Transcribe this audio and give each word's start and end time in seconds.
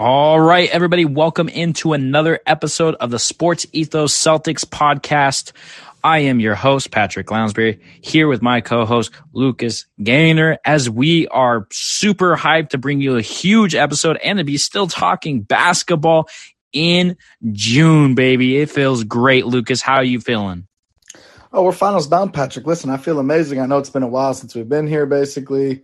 All 0.00 0.38
right, 0.38 0.70
everybody, 0.70 1.04
welcome 1.04 1.48
into 1.48 1.92
another 1.92 2.38
episode 2.46 2.94
of 3.00 3.10
the 3.10 3.18
Sports 3.18 3.66
Ethos 3.72 4.16
Celtics 4.16 4.64
podcast. 4.64 5.50
I 6.04 6.20
am 6.20 6.38
your 6.38 6.54
host, 6.54 6.92
Patrick 6.92 7.32
Lounsbury, 7.32 7.80
here 8.00 8.28
with 8.28 8.40
my 8.40 8.60
co 8.60 8.84
host, 8.84 9.10
Lucas 9.32 9.86
Gainer, 10.00 10.58
as 10.64 10.88
we 10.88 11.26
are 11.26 11.66
super 11.72 12.36
hyped 12.36 12.68
to 12.68 12.78
bring 12.78 13.00
you 13.00 13.16
a 13.16 13.22
huge 13.22 13.74
episode 13.74 14.18
and 14.18 14.38
to 14.38 14.44
be 14.44 14.56
still 14.56 14.86
talking 14.86 15.40
basketball 15.40 16.28
in 16.72 17.16
June, 17.50 18.14
baby. 18.14 18.58
It 18.58 18.70
feels 18.70 19.02
great. 19.02 19.46
Lucas, 19.46 19.82
how 19.82 19.96
are 19.96 20.04
you 20.04 20.20
feeling? 20.20 20.68
Oh, 21.52 21.64
we're 21.64 21.72
finals 21.72 22.06
bound, 22.06 22.32
Patrick. 22.32 22.68
Listen, 22.68 22.90
I 22.90 22.98
feel 22.98 23.18
amazing. 23.18 23.58
I 23.58 23.66
know 23.66 23.78
it's 23.78 23.90
been 23.90 24.04
a 24.04 24.06
while 24.06 24.32
since 24.32 24.54
we've 24.54 24.68
been 24.68 24.86
here, 24.86 25.06
basically. 25.06 25.82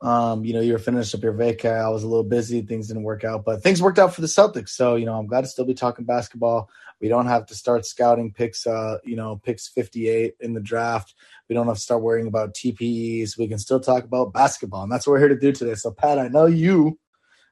Um, 0.00 0.44
you 0.44 0.54
know, 0.54 0.60
you 0.60 0.72
were 0.72 0.78
finished 0.78 1.14
up 1.14 1.22
your 1.22 1.32
vacay. 1.32 1.84
I 1.84 1.88
was 1.88 2.04
a 2.04 2.08
little 2.08 2.24
busy. 2.24 2.62
Things 2.62 2.86
didn't 2.86 3.02
work 3.02 3.24
out, 3.24 3.44
but 3.44 3.62
things 3.62 3.82
worked 3.82 3.98
out 3.98 4.14
for 4.14 4.20
the 4.20 4.28
Celtics. 4.28 4.70
So, 4.70 4.94
you 4.94 5.06
know, 5.06 5.18
I'm 5.18 5.26
glad 5.26 5.40
to 5.40 5.48
still 5.48 5.64
be 5.64 5.74
talking 5.74 6.04
basketball. 6.04 6.70
We 7.00 7.08
don't 7.08 7.26
have 7.26 7.46
to 7.46 7.54
start 7.54 7.84
scouting 7.84 8.32
picks, 8.32 8.66
uh, 8.66 8.98
you 9.04 9.16
know, 9.16 9.36
picks 9.36 9.68
58 9.68 10.34
in 10.40 10.54
the 10.54 10.60
draft. 10.60 11.14
We 11.48 11.54
don't 11.54 11.66
have 11.66 11.76
to 11.76 11.82
start 11.82 12.02
worrying 12.02 12.28
about 12.28 12.54
TPEs. 12.54 13.36
We 13.36 13.48
can 13.48 13.58
still 13.58 13.80
talk 13.80 14.04
about 14.04 14.32
basketball. 14.32 14.82
And 14.84 14.92
that's 14.92 15.06
what 15.06 15.14
we're 15.14 15.20
here 15.20 15.28
to 15.28 15.38
do 15.38 15.52
today. 15.52 15.74
So, 15.74 15.90
Pat, 15.90 16.18
I 16.18 16.28
know 16.28 16.46
you 16.46 16.98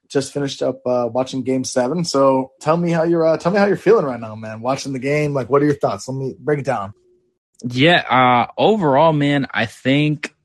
just 0.08 0.32
finished 0.32 0.62
up 0.62 0.86
uh, 0.86 1.08
watching 1.12 1.42
game 1.42 1.64
seven. 1.64 2.04
So 2.04 2.52
tell 2.60 2.76
me 2.76 2.92
how 2.92 3.02
you're, 3.02 3.26
uh, 3.26 3.36
tell 3.38 3.50
me 3.50 3.58
how 3.58 3.66
you're 3.66 3.76
feeling 3.76 4.06
right 4.06 4.20
now, 4.20 4.36
man, 4.36 4.60
watching 4.60 4.92
the 4.92 5.00
game. 5.00 5.34
Like, 5.34 5.50
what 5.50 5.62
are 5.62 5.66
your 5.66 5.74
thoughts? 5.74 6.06
Let 6.06 6.16
me 6.16 6.36
break 6.38 6.60
it 6.60 6.64
down. 6.64 6.94
Yeah. 7.64 8.02
Uh, 8.08 8.52
overall, 8.56 9.12
man, 9.12 9.48
I 9.52 9.66
think 9.66 10.35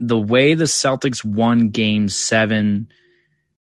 the 0.00 0.18
way 0.18 0.54
the 0.54 0.64
Celtics 0.64 1.24
won 1.24 1.70
game 1.70 2.08
seven 2.08 2.88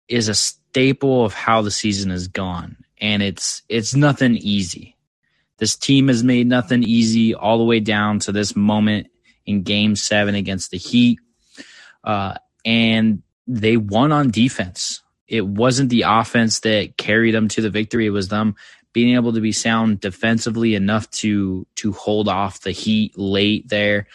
is 0.08 0.28
a 0.28 0.36
staple 0.36 1.26
of 1.26 1.34
how 1.34 1.62
the 1.62 1.72
season 1.72 2.10
has 2.10 2.28
gone. 2.28 2.78
And 3.00 3.22
it's 3.22 3.62
it's 3.70 3.96
nothing 3.96 4.36
easy. 4.38 4.96
This 5.58 5.76
team 5.76 6.08
has 6.08 6.24
made 6.24 6.48
nothing 6.48 6.84
easy 6.84 7.34
all 7.34 7.58
the 7.58 7.64
way 7.64 7.80
down 7.80 8.20
to 8.20 8.32
this 8.32 8.56
moment 8.56 9.08
in 9.46 9.64
game 9.64 9.96
seven 9.96 10.36
against 10.36 10.72
the 10.72 10.78
Heat. 10.78 11.20
Uh, 12.04 12.36
and 12.66 13.22
they 13.48 13.78
won 13.78 14.12
on 14.12 14.32
defense. 14.32 15.02
It 15.28 15.46
wasn't 15.46 15.90
the 15.90 16.04
offense 16.08 16.60
that 16.62 16.98
carried 16.98 17.34
them 17.34 17.48
to 17.50 17.62
the 17.62 17.70
victory. 17.70 18.06
It 18.06 18.12
was 18.12 18.28
them 18.28 18.56
being 18.94 19.16
able 19.16 19.34
to 19.34 19.42
be 19.42 19.52
sound 19.52 20.00
defensively 20.00 20.76
enough 20.76 21.10
to 21.12 21.68
to 21.76 21.92
hold 21.92 22.28
off 22.28 22.62
the 22.62 22.72
Heat 22.72 23.18
late 23.18 23.68
there 23.70 24.08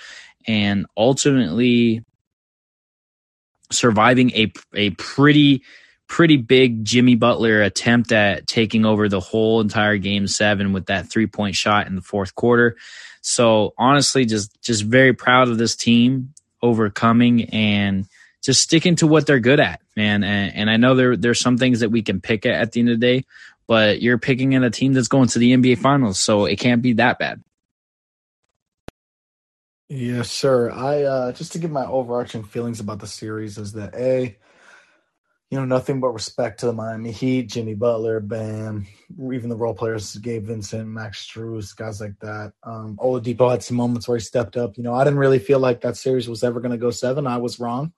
and 0.47 0.87
ultimately 0.97 2.05
surviving 3.71 4.31
a 4.33 4.53
a 4.75 4.91
pretty 4.91 5.63
pretty 6.09 6.37
big 6.37 6.85
Jimmy 6.85 7.15
Butler 7.15 7.63
attempt 7.63 8.11
at 8.11 8.47
taking 8.47 8.85
over 8.85 9.09
the 9.09 9.21
whole 9.21 9.61
entire 9.61 9.97
game 9.97 10.27
7 10.27 10.73
with 10.73 10.87
that 10.87 11.09
three-point 11.09 11.55
shot 11.55 11.87
in 11.87 11.95
the 11.95 12.03
fourth 12.03 12.35
quarter. 12.35 12.77
So 13.23 13.75
honestly 13.79 14.25
just 14.25 14.61
just 14.61 14.83
very 14.83 15.13
proud 15.13 15.49
of 15.49 15.59
this 15.59 15.77
team 15.77 16.35
overcoming 16.63 17.45
and 17.51 18.07
just 18.43 18.63
sticking 18.63 18.97
to 18.97 19.07
what 19.07 19.27
they're 19.27 19.41
good 19.41 19.61
at, 19.61 19.81
man. 19.97 20.25
And, 20.25 20.55
and 20.55 20.71
I 20.71 20.77
know 20.77 20.95
there 20.95 21.17
there's 21.17 21.41
some 21.41 21.59
things 21.59 21.81
that 21.81 21.91
we 21.91 22.03
can 22.03 22.21
pick 22.21 22.47
at 22.47 22.55
at 22.55 22.73
the 22.73 22.81
end 22.81 22.91
of 22.91 22.99
the 22.99 23.07
day, 23.07 23.25
but 23.67 24.03
you're 24.03 24.19
picking 24.19 24.53
in 24.53 24.65
a 24.65 24.71
team 24.71 24.95
that's 24.95 25.09
going 25.09 25.29
to 25.29 25.39
the 25.39 25.53
NBA 25.53 25.79
finals, 25.79 26.19
so 26.19 26.47
it 26.47 26.59
can't 26.59 26.83
be 26.83 26.95
that 26.95 27.19
bad. 27.19 27.43
Yes, 29.93 30.31
sir. 30.31 30.71
I 30.71 31.03
uh, 31.03 31.33
just 31.33 31.51
to 31.53 31.59
give 31.59 31.73
my 31.73 31.85
overarching 31.85 32.45
feelings 32.45 32.79
about 32.79 33.01
the 33.01 33.09
series 33.09 33.59
is 33.59 33.73
that 33.73 33.93
a, 33.97 34.39
you 35.51 35.59
know, 35.59 35.65
nothing 35.65 35.99
but 35.99 36.11
respect 36.11 36.61
to 36.61 36.67
the 36.67 36.73
Miami 36.73 37.11
Heat, 37.11 37.49
Jimmy 37.49 37.75
Butler, 37.75 38.21
Bam, 38.21 38.87
even 39.33 39.51
the 39.51 39.57
role 39.57 39.75
players, 39.75 40.15
Gabe 40.15 40.45
Vincent, 40.47 40.87
Max 40.89 41.27
Strus, 41.27 41.75
guys 41.77 42.01
like 42.01 42.17
that. 42.21 42.53
Um, 42.63 42.99
Oladipo 43.03 43.51
had 43.51 43.65
some 43.65 43.77
moments 43.77 44.07
where 44.07 44.17
he 44.17 44.23
stepped 44.23 44.57
up. 44.57 44.77
You 44.77 44.85
know, 44.85 44.95
I 44.95 45.03
didn't 45.03 45.19
really 45.19 45.41
feel 45.41 45.59
like 45.59 45.81
that 45.81 45.97
series 45.97 46.29
was 46.29 46.45
ever 46.45 46.61
going 46.61 46.71
to 46.71 46.79
go 46.79 46.93
seven. 46.93 47.27
I 47.27 47.39
was 47.39 47.59
wrong. 47.59 47.93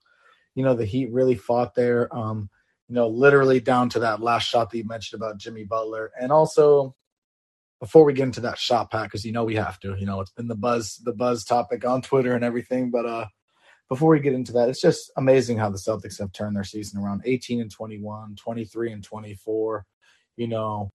You 0.55 0.63
know, 0.63 0.73
the 0.73 0.85
Heat 0.85 1.11
really 1.11 1.35
fought 1.35 1.75
there. 1.75 2.11
Um, 2.15 2.49
you 2.89 2.95
know, 2.95 3.07
literally 3.07 3.59
down 3.59 3.89
to 3.89 3.99
that 3.99 4.19
last 4.19 4.47
shot 4.47 4.71
that 4.71 4.77
you 4.79 4.87
mentioned 4.87 5.21
about 5.21 5.37
Jimmy 5.37 5.63
Butler, 5.63 6.11
and 6.19 6.31
also 6.31 6.95
before 7.83 8.05
we 8.05 8.13
get 8.13 8.23
into 8.23 8.39
that 8.39 8.57
shot 8.57 8.89
pack, 8.89 9.09
because 9.09 9.25
you 9.25 9.33
know 9.33 9.43
we 9.43 9.55
have 9.55 9.77
to. 9.77 9.93
You 9.99 10.05
know, 10.05 10.21
it's 10.21 10.31
been 10.31 10.47
the 10.47 10.55
buzz, 10.55 11.01
the 11.03 11.11
buzz 11.11 11.43
topic 11.43 11.85
on 11.85 12.01
Twitter 12.01 12.33
and 12.33 12.41
everything. 12.41 12.89
But 12.89 13.05
uh, 13.05 13.25
before 13.89 14.11
we 14.11 14.21
get 14.21 14.31
into 14.31 14.53
that, 14.53 14.69
it's 14.69 14.79
just 14.79 15.11
amazing 15.17 15.57
how 15.57 15.69
the 15.69 15.77
Celtics 15.77 16.17
have 16.17 16.31
turned 16.31 16.55
their 16.55 16.63
season 16.63 17.01
around. 17.01 17.23
18 17.25 17.59
and 17.59 17.69
21, 17.69 18.37
23 18.37 18.93
and 18.93 19.03
24. 19.03 19.85
You 20.37 20.47
know, 20.47 20.91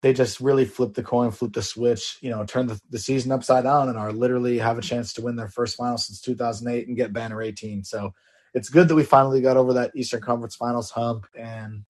they 0.00 0.14
just 0.14 0.40
really 0.40 0.64
flipped 0.64 0.94
the 0.94 1.02
coin, 1.02 1.30
flipped 1.30 1.56
the 1.56 1.62
switch. 1.62 2.16
You 2.22 2.30
know, 2.30 2.42
turned 2.46 2.70
the, 2.70 2.80
the 2.88 2.98
season 2.98 3.30
upside 3.30 3.64
down 3.64 3.90
and 3.90 3.98
are 3.98 4.10
literally 4.10 4.56
have 4.56 4.78
a 4.78 4.82
chance 4.82 5.12
to 5.12 5.22
win 5.22 5.36
their 5.36 5.50
first 5.50 5.76
final 5.76 5.98
since 5.98 6.22
2008 6.22 6.88
and 6.88 6.96
get 6.96 7.12
banner 7.12 7.42
18. 7.42 7.84
So 7.84 8.14
it's 8.54 8.70
good 8.70 8.88
that 8.88 8.94
we 8.94 9.04
finally 9.04 9.42
got 9.42 9.58
over 9.58 9.74
that 9.74 9.92
Eastern 9.94 10.22
Conference 10.22 10.56
Finals 10.56 10.90
hump 10.90 11.26
and 11.38 11.84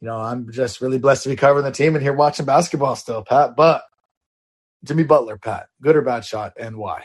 you 0.00 0.08
know, 0.08 0.16
I'm 0.16 0.50
just 0.52 0.80
really 0.80 0.98
blessed 0.98 1.24
to 1.24 1.28
be 1.30 1.36
covering 1.36 1.64
the 1.64 1.70
team 1.70 1.94
and 1.94 2.02
here 2.02 2.12
watching 2.12 2.46
basketball 2.46 2.96
still, 2.96 3.22
Pat. 3.22 3.56
But 3.56 3.82
Jimmy 4.84 5.04
Butler, 5.04 5.38
Pat, 5.38 5.68
good 5.80 5.96
or 5.96 6.02
bad 6.02 6.24
shot, 6.24 6.54
and 6.58 6.76
why? 6.76 7.04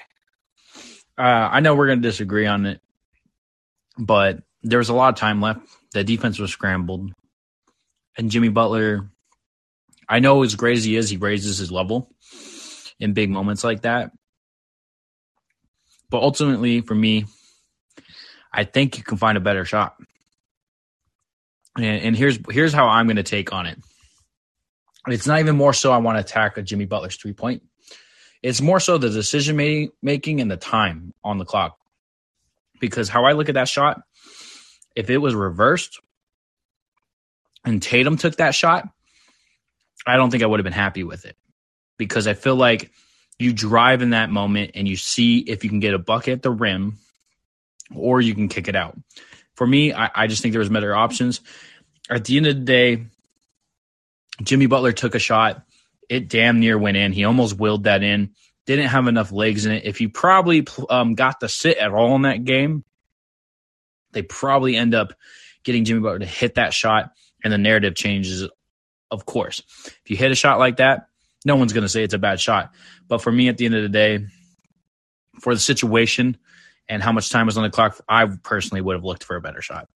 Uh, 1.18 1.50
I 1.52 1.60
know 1.60 1.76
we're 1.76 1.88
going 1.88 2.02
to 2.02 2.08
disagree 2.08 2.46
on 2.46 2.66
it, 2.66 2.82
but 3.98 4.44
there 4.64 4.80
was 4.80 4.90
a 4.90 4.94
lot 4.94 5.10
of 5.10 5.16
time 5.16 5.42
left. 5.42 5.62
The 5.94 6.04
defense 6.04 6.40
was 6.40 6.52
scrambled, 6.52 7.12
and 8.18 8.32
Jimmy 8.32 8.50
Butler. 8.50 9.10
I 10.08 10.20
know 10.20 10.42
as 10.44 10.56
great 10.56 10.78
as 10.78 10.84
he 10.84 10.96
is, 10.96 11.10
he 11.10 11.18
raises 11.18 11.60
his 11.60 11.72
level 11.72 12.10
in 13.00 13.14
big 13.14 13.30
moments 13.30 13.64
like 13.64 13.82
that. 13.82 14.12
But 16.10 16.24
ultimately, 16.24 16.82
for 16.82 16.96
me, 16.96 17.26
I 18.52 18.64
think 18.64 18.98
you 18.98 19.04
can 19.04 19.18
find 19.18 19.38
a 19.38 19.42
better 19.42 19.66
shot. 19.66 19.96
And, 21.84 22.04
and 22.04 22.16
here's 22.16 22.40
here's 22.50 22.74
how 22.74 22.88
I'm 22.88 23.08
going 23.08 23.18
to 23.18 23.24
take 23.24 23.54
on 23.54 23.66
it. 23.66 23.78
It's 25.08 25.28
not 25.28 25.40
even 25.40 25.56
more 25.56 25.74
so 25.74 25.92
I 25.92 25.98
want 25.98 26.18
to 26.18 26.22
attack 26.22 26.58
a 26.58 26.62
Jimmy 26.62 26.86
Butler's 26.86 27.16
three 27.16 27.34
point. 27.34 27.64
It's 28.42 28.62
more 28.62 28.80
so 28.80 28.98
the 28.98 29.10
decision 29.10 29.92
making 30.02 30.42
and 30.42 30.50
the 30.50 30.58
time 30.58 31.14
on 31.24 31.38
the 31.38 31.46
clock. 31.46 31.78
Because 32.80 33.10
how 33.10 33.26
I 33.26 33.34
look 33.34 33.50
at 33.50 33.56
that 33.56 33.68
shot, 33.68 34.02
if 34.96 35.10
it 35.10 35.18
was 35.18 35.36
reversed 35.36 36.00
and 37.66 37.82
Tatum 37.82 38.16
took 38.16 38.38
that 38.38 38.56
shot, 38.56 38.88
I 40.08 40.16
don't 40.16 40.32
think 40.32 40.44
I 40.44 40.46
would 40.46 40.60
have 40.60 40.64
been 40.64 40.72
happy 40.72 41.04
with 41.04 41.26
it. 41.26 41.36
Because 41.98 42.28
I 42.28 42.34
feel 42.34 42.56
like 42.56 42.92
you 43.38 43.52
drive 43.52 44.02
in 44.02 44.12
that 44.12 44.30
moment 44.30 44.72
and 44.76 44.88
you 44.88 44.96
see 44.96 45.40
if 45.40 45.64
you 45.64 45.70
can 45.70 45.82
get 45.82 45.94
a 45.94 46.00
bucket 46.00 46.34
at 46.34 46.42
the 46.42 46.52
rim 46.52 46.98
or 47.94 48.22
you 48.22 48.34
can 48.34 48.48
kick 48.48 48.68
it 48.70 48.76
out. 48.76 48.98
For 49.60 49.68
me, 49.68 49.92
I, 49.92 50.10
I 50.16 50.28
just 50.28 50.42
think 50.42 50.54
there 50.54 50.60
was 50.60 50.70
better 50.70 50.96
options. 50.96 51.42
At 52.10 52.24
the 52.24 52.38
end 52.38 52.48
of 52.48 52.56
the 52.56 52.62
day, 52.62 53.08
Jimmy 54.42 54.68
Butler 54.68 54.94
took 54.94 55.16
a 55.16 55.20
shot. 55.20 55.64
It 56.08 56.30
damn 56.30 56.62
near 56.62 56.78
went 56.78 56.96
in. 56.96 57.12
He 57.12 57.26
almost 57.26 57.60
willed 57.60 57.84
that 57.84 58.02
in. 58.02 58.36
Didn't 58.66 58.88
have 58.88 59.08
enough 59.08 59.34
legs 59.34 59.66
in 59.66 59.74
it. 59.74 59.84
If 59.84 59.98
he 59.98 60.08
probably 60.08 60.66
um, 60.90 61.14
got 61.14 61.42
to 61.42 61.50
sit 61.50 61.76
at 61.76 61.92
all 61.92 62.16
in 62.16 62.22
that 62.22 62.46
game, 62.46 62.86
they 64.14 64.22
probably 64.22 64.78
end 64.78 64.96
up 64.96 65.12
getting 65.66 65.84
Jimmy 65.84 66.00
Butler 66.00 66.20
to 66.20 66.26
hit 66.26 66.56
that 66.56 66.74
shot, 66.74 67.12
and 67.44 67.52
the 67.52 67.58
narrative 67.58 67.96
changes. 67.96 68.48
Of 69.12 69.26
course, 69.26 69.62
if 69.86 70.04
you 70.10 70.16
hit 70.16 70.32
a 70.32 70.36
shot 70.36 70.60
like 70.60 70.78
that, 70.78 71.08
no 71.44 71.58
one's 71.58 71.74
going 71.74 71.82
to 71.82 71.90
say 71.90 72.06
it's 72.06 72.14
a 72.14 72.18
bad 72.18 72.40
shot. 72.40 72.72
But 73.10 73.22
for 73.22 73.32
me, 73.34 73.50
at 73.50 73.58
the 73.58 73.66
end 73.66 73.76
of 73.76 73.84
the 73.84 73.90
day, 73.90 74.26
for 75.42 75.54
the 75.54 75.60
situation, 75.60 76.38
and 76.90 77.04
how 77.04 77.12
much 77.12 77.30
time 77.30 77.46
was 77.46 77.58
on 77.58 77.64
the 77.64 77.70
clock, 77.70 78.02
I 78.10 78.26
personally 78.44 78.82
would 78.82 78.96
have 78.96 79.06
looked 79.06 79.24
for 79.24 79.36
a 79.36 79.42
better 79.42 79.62
shot. 79.62 79.88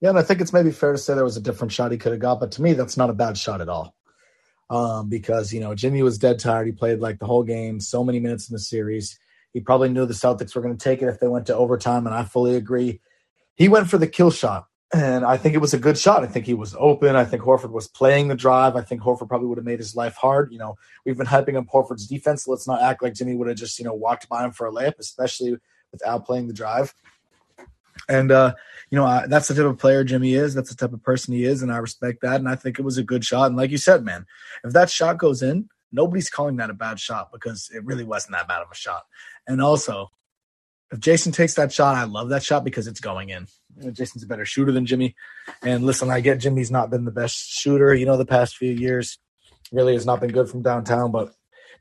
Yeah, 0.00 0.08
and 0.08 0.18
I 0.18 0.22
think 0.22 0.40
it's 0.40 0.52
maybe 0.52 0.72
fair 0.72 0.92
to 0.92 0.98
say 0.98 1.14
there 1.14 1.22
was 1.22 1.36
a 1.36 1.40
different 1.40 1.72
shot 1.72 1.92
he 1.92 1.98
could 1.98 2.10
have 2.10 2.20
got, 2.20 2.40
but 2.40 2.50
to 2.52 2.62
me, 2.62 2.72
that's 2.72 2.96
not 2.96 3.08
a 3.10 3.14
bad 3.14 3.38
shot 3.38 3.60
at 3.60 3.68
all. 3.68 3.94
Um, 4.68 5.08
because 5.08 5.52
you 5.52 5.60
know 5.60 5.74
Jimmy 5.74 6.02
was 6.02 6.18
dead 6.18 6.38
tired. 6.38 6.66
He 6.66 6.72
played 6.72 6.98
like 6.98 7.18
the 7.18 7.26
whole 7.26 7.42
game, 7.42 7.78
so 7.78 8.02
many 8.02 8.18
minutes 8.18 8.48
in 8.48 8.54
the 8.54 8.58
series. 8.58 9.18
He 9.52 9.60
probably 9.60 9.90
knew 9.90 10.06
the 10.06 10.14
Celtics 10.14 10.54
were 10.54 10.62
going 10.62 10.76
to 10.76 10.82
take 10.82 11.02
it 11.02 11.08
if 11.08 11.20
they 11.20 11.28
went 11.28 11.46
to 11.46 11.54
overtime, 11.56 12.06
and 12.06 12.14
I 12.14 12.24
fully 12.24 12.56
agree. 12.56 13.00
He 13.54 13.68
went 13.68 13.88
for 13.90 13.98
the 13.98 14.06
kill 14.06 14.30
shot, 14.30 14.66
and 14.92 15.24
I 15.24 15.38
think 15.38 15.54
it 15.54 15.58
was 15.58 15.72
a 15.72 15.78
good 15.78 15.96
shot. 15.96 16.22
I 16.22 16.26
think 16.26 16.44
he 16.44 16.52
was 16.54 16.76
open. 16.78 17.16
I 17.16 17.24
think 17.24 17.42
Horford 17.42 17.70
was 17.70 17.88
playing 17.88 18.28
the 18.28 18.34
drive. 18.34 18.76
I 18.76 18.82
think 18.82 19.00
Horford 19.00 19.28
probably 19.28 19.48
would 19.48 19.56
have 19.56 19.64
made 19.64 19.78
his 19.78 19.96
life 19.96 20.16
hard. 20.16 20.52
You 20.52 20.58
know, 20.58 20.76
we've 21.06 21.16
been 21.16 21.26
hyping 21.26 21.56
up 21.56 21.66
Horford's 21.66 22.06
defense. 22.06 22.46
Let's 22.46 22.68
not 22.68 22.82
act 22.82 23.02
like 23.02 23.14
Jimmy 23.14 23.34
would 23.34 23.48
have 23.48 23.56
just, 23.56 23.78
you 23.78 23.86
know, 23.86 23.94
walked 23.94 24.28
by 24.28 24.44
him 24.44 24.52
for 24.52 24.66
a 24.66 24.70
layup, 24.70 24.98
especially 24.98 25.56
without 25.92 26.26
playing 26.26 26.46
the 26.46 26.52
drive. 26.52 26.94
And, 28.08 28.30
uh, 28.30 28.54
you 28.90 28.98
know, 28.98 29.04
I, 29.06 29.26
that's 29.26 29.48
the 29.48 29.54
type 29.54 29.64
of 29.64 29.78
player 29.78 30.04
Jimmy 30.04 30.34
is. 30.34 30.54
That's 30.54 30.70
the 30.70 30.76
type 30.76 30.92
of 30.92 31.02
person 31.02 31.32
he 31.32 31.44
is. 31.44 31.62
And 31.62 31.72
I 31.72 31.78
respect 31.78 32.20
that. 32.22 32.36
And 32.36 32.48
I 32.48 32.56
think 32.56 32.78
it 32.78 32.84
was 32.84 32.98
a 32.98 33.02
good 33.02 33.24
shot. 33.24 33.46
And 33.46 33.56
like 33.56 33.70
you 33.70 33.78
said, 33.78 34.04
man, 34.04 34.26
if 34.64 34.72
that 34.74 34.90
shot 34.90 35.16
goes 35.16 35.42
in, 35.42 35.70
nobody's 35.90 36.28
calling 36.28 36.56
that 36.56 36.70
a 36.70 36.74
bad 36.74 37.00
shot 37.00 37.32
because 37.32 37.70
it 37.74 37.84
really 37.84 38.04
wasn't 38.04 38.32
that 38.32 38.48
bad 38.48 38.62
of 38.62 38.68
a 38.70 38.74
shot. 38.74 39.04
And 39.46 39.62
also, 39.62 40.10
if 40.90 41.00
Jayson 41.00 41.32
takes 41.32 41.54
that 41.54 41.72
shot, 41.72 41.96
I 41.96 42.04
love 42.04 42.28
that 42.30 42.42
shot 42.42 42.64
because 42.64 42.86
it's 42.86 43.00
going 43.00 43.30
in. 43.30 43.46
Jayson's 43.80 44.22
a 44.22 44.26
better 44.26 44.44
shooter 44.44 44.72
than 44.72 44.86
Jimmy. 44.86 45.14
And 45.62 45.84
listen, 45.84 46.10
I 46.10 46.20
get 46.20 46.38
Jimmy's 46.38 46.70
not 46.70 46.90
been 46.90 47.04
the 47.04 47.10
best 47.10 47.50
shooter, 47.50 47.94
you 47.94 48.06
know, 48.06 48.16
the 48.16 48.26
past 48.26 48.56
few 48.56 48.72
years. 48.72 49.18
Really 49.70 49.94
has 49.94 50.06
not 50.06 50.20
been 50.20 50.32
good 50.32 50.50
from 50.50 50.62
downtown, 50.62 51.12
but 51.12 51.34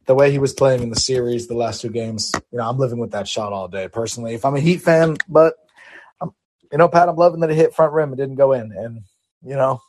the 0.05 0.15
way 0.15 0.31
he 0.31 0.39
was 0.39 0.53
playing 0.53 0.81
in 0.81 0.89
the 0.89 0.99
series, 0.99 1.47
the 1.47 1.55
last 1.55 1.81
two 1.81 1.89
games, 1.89 2.31
you 2.51 2.57
know, 2.57 2.67
I'm 2.67 2.77
living 2.77 2.99
with 2.99 3.11
that 3.11 3.27
shot 3.27 3.53
all 3.53 3.67
day 3.67 3.87
personally. 3.87 4.33
If 4.33 4.45
I'm 4.45 4.55
a 4.55 4.59
Heat 4.59 4.81
fan, 4.81 5.17
but 5.27 5.55
I'm, 6.19 6.31
you 6.71 6.77
know, 6.77 6.87
Pat, 6.87 7.09
I'm 7.09 7.15
loving 7.15 7.41
that 7.41 7.51
it 7.51 7.55
hit 7.55 7.73
front 7.73 7.93
rim. 7.93 8.13
It 8.13 8.17
didn't 8.17 8.35
go 8.35 8.53
in, 8.53 8.71
and 8.71 9.01
you 9.43 9.55
know, 9.55 9.81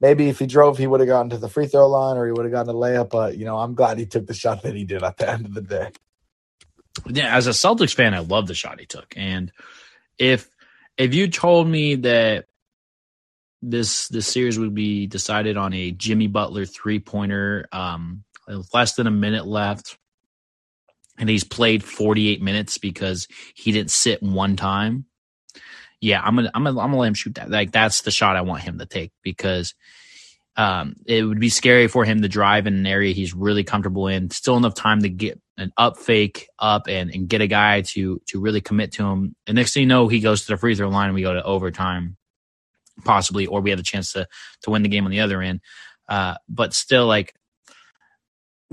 maybe 0.00 0.28
if 0.28 0.38
he 0.38 0.46
drove, 0.46 0.78
he 0.78 0.86
would 0.86 1.00
have 1.00 1.08
gotten 1.08 1.30
to 1.30 1.38
the 1.38 1.48
free 1.48 1.66
throw 1.66 1.88
line 1.88 2.16
or 2.16 2.26
he 2.26 2.32
would 2.32 2.44
have 2.44 2.52
gotten 2.52 2.74
a 2.74 2.78
layup. 2.78 3.10
But 3.10 3.36
you 3.36 3.44
know, 3.44 3.58
I'm 3.58 3.74
glad 3.74 3.98
he 3.98 4.06
took 4.06 4.26
the 4.26 4.34
shot 4.34 4.62
that 4.62 4.74
he 4.74 4.84
did 4.84 5.02
at 5.02 5.16
the 5.18 5.30
end 5.30 5.46
of 5.46 5.54
the 5.54 5.62
day. 5.62 5.90
Yeah, 7.06 7.36
as 7.36 7.46
a 7.46 7.50
Celtics 7.50 7.94
fan, 7.94 8.14
I 8.14 8.20
love 8.20 8.46
the 8.46 8.54
shot 8.54 8.80
he 8.80 8.86
took, 8.86 9.12
and 9.16 9.52
if 10.18 10.48
if 10.96 11.14
you 11.14 11.28
told 11.28 11.68
me 11.68 11.96
that 11.96 12.46
this 13.62 14.08
this 14.08 14.26
series 14.26 14.58
would 14.58 14.74
be 14.74 15.06
decided 15.06 15.56
on 15.56 15.72
a 15.72 15.90
Jimmy 15.90 16.26
Butler 16.26 16.64
three 16.66 16.98
pointer, 16.98 17.66
um, 17.72 18.24
less 18.72 18.94
than 18.94 19.06
a 19.06 19.10
minute 19.10 19.46
left, 19.46 19.98
and 21.18 21.28
he's 21.28 21.44
played 21.44 21.82
48 21.82 22.42
minutes 22.42 22.78
because 22.78 23.26
he 23.54 23.72
didn't 23.72 23.90
sit 23.90 24.22
one 24.22 24.56
time. 24.56 25.06
Yeah, 26.00 26.20
I'm 26.22 26.36
gonna 26.36 26.50
I'm 26.54 26.64
gonna 26.64 26.80
I'm 26.80 26.90
gonna 26.90 26.98
let 26.98 27.08
him 27.08 27.14
shoot 27.14 27.34
that. 27.36 27.50
Like 27.50 27.72
that's 27.72 28.02
the 28.02 28.10
shot 28.10 28.36
I 28.36 28.42
want 28.42 28.62
him 28.62 28.78
to 28.78 28.86
take 28.86 29.12
because 29.22 29.74
um, 30.56 30.94
it 31.06 31.22
would 31.22 31.40
be 31.40 31.48
scary 31.50 31.88
for 31.88 32.04
him 32.04 32.22
to 32.22 32.28
drive 32.28 32.66
in 32.66 32.74
an 32.74 32.86
area 32.86 33.12
he's 33.12 33.34
really 33.34 33.64
comfortable 33.64 34.08
in. 34.08 34.30
Still 34.30 34.56
enough 34.56 34.74
time 34.74 35.02
to 35.02 35.08
get 35.08 35.40
an 35.58 35.72
up 35.76 35.96
fake 35.96 36.48
up 36.58 36.88
and, 36.88 37.10
and 37.10 37.28
get 37.28 37.40
a 37.40 37.46
guy 37.46 37.80
to 37.80 38.20
to 38.26 38.40
really 38.40 38.60
commit 38.60 38.92
to 38.92 39.04
him. 39.04 39.34
And 39.46 39.56
next 39.56 39.74
thing 39.74 39.82
you 39.82 39.86
know, 39.86 40.08
he 40.08 40.20
goes 40.20 40.44
to 40.44 40.52
the 40.52 40.56
free 40.56 40.74
throw 40.74 40.88
line 40.88 41.06
and 41.06 41.14
we 41.14 41.22
go 41.22 41.34
to 41.34 41.42
overtime, 41.42 42.16
possibly, 43.04 43.46
or 43.46 43.60
we 43.60 43.70
have 43.70 43.78
a 43.78 43.84
chance 43.84 44.12
to 44.12 44.26
to 44.62 44.70
win 44.70 44.82
the 44.82 44.88
game 44.88 45.04
on 45.04 45.10
the 45.10 45.20
other 45.20 45.40
end. 45.40 45.60
Uh, 46.08 46.34
but 46.48 46.74
still, 46.74 47.06
like 47.06 47.34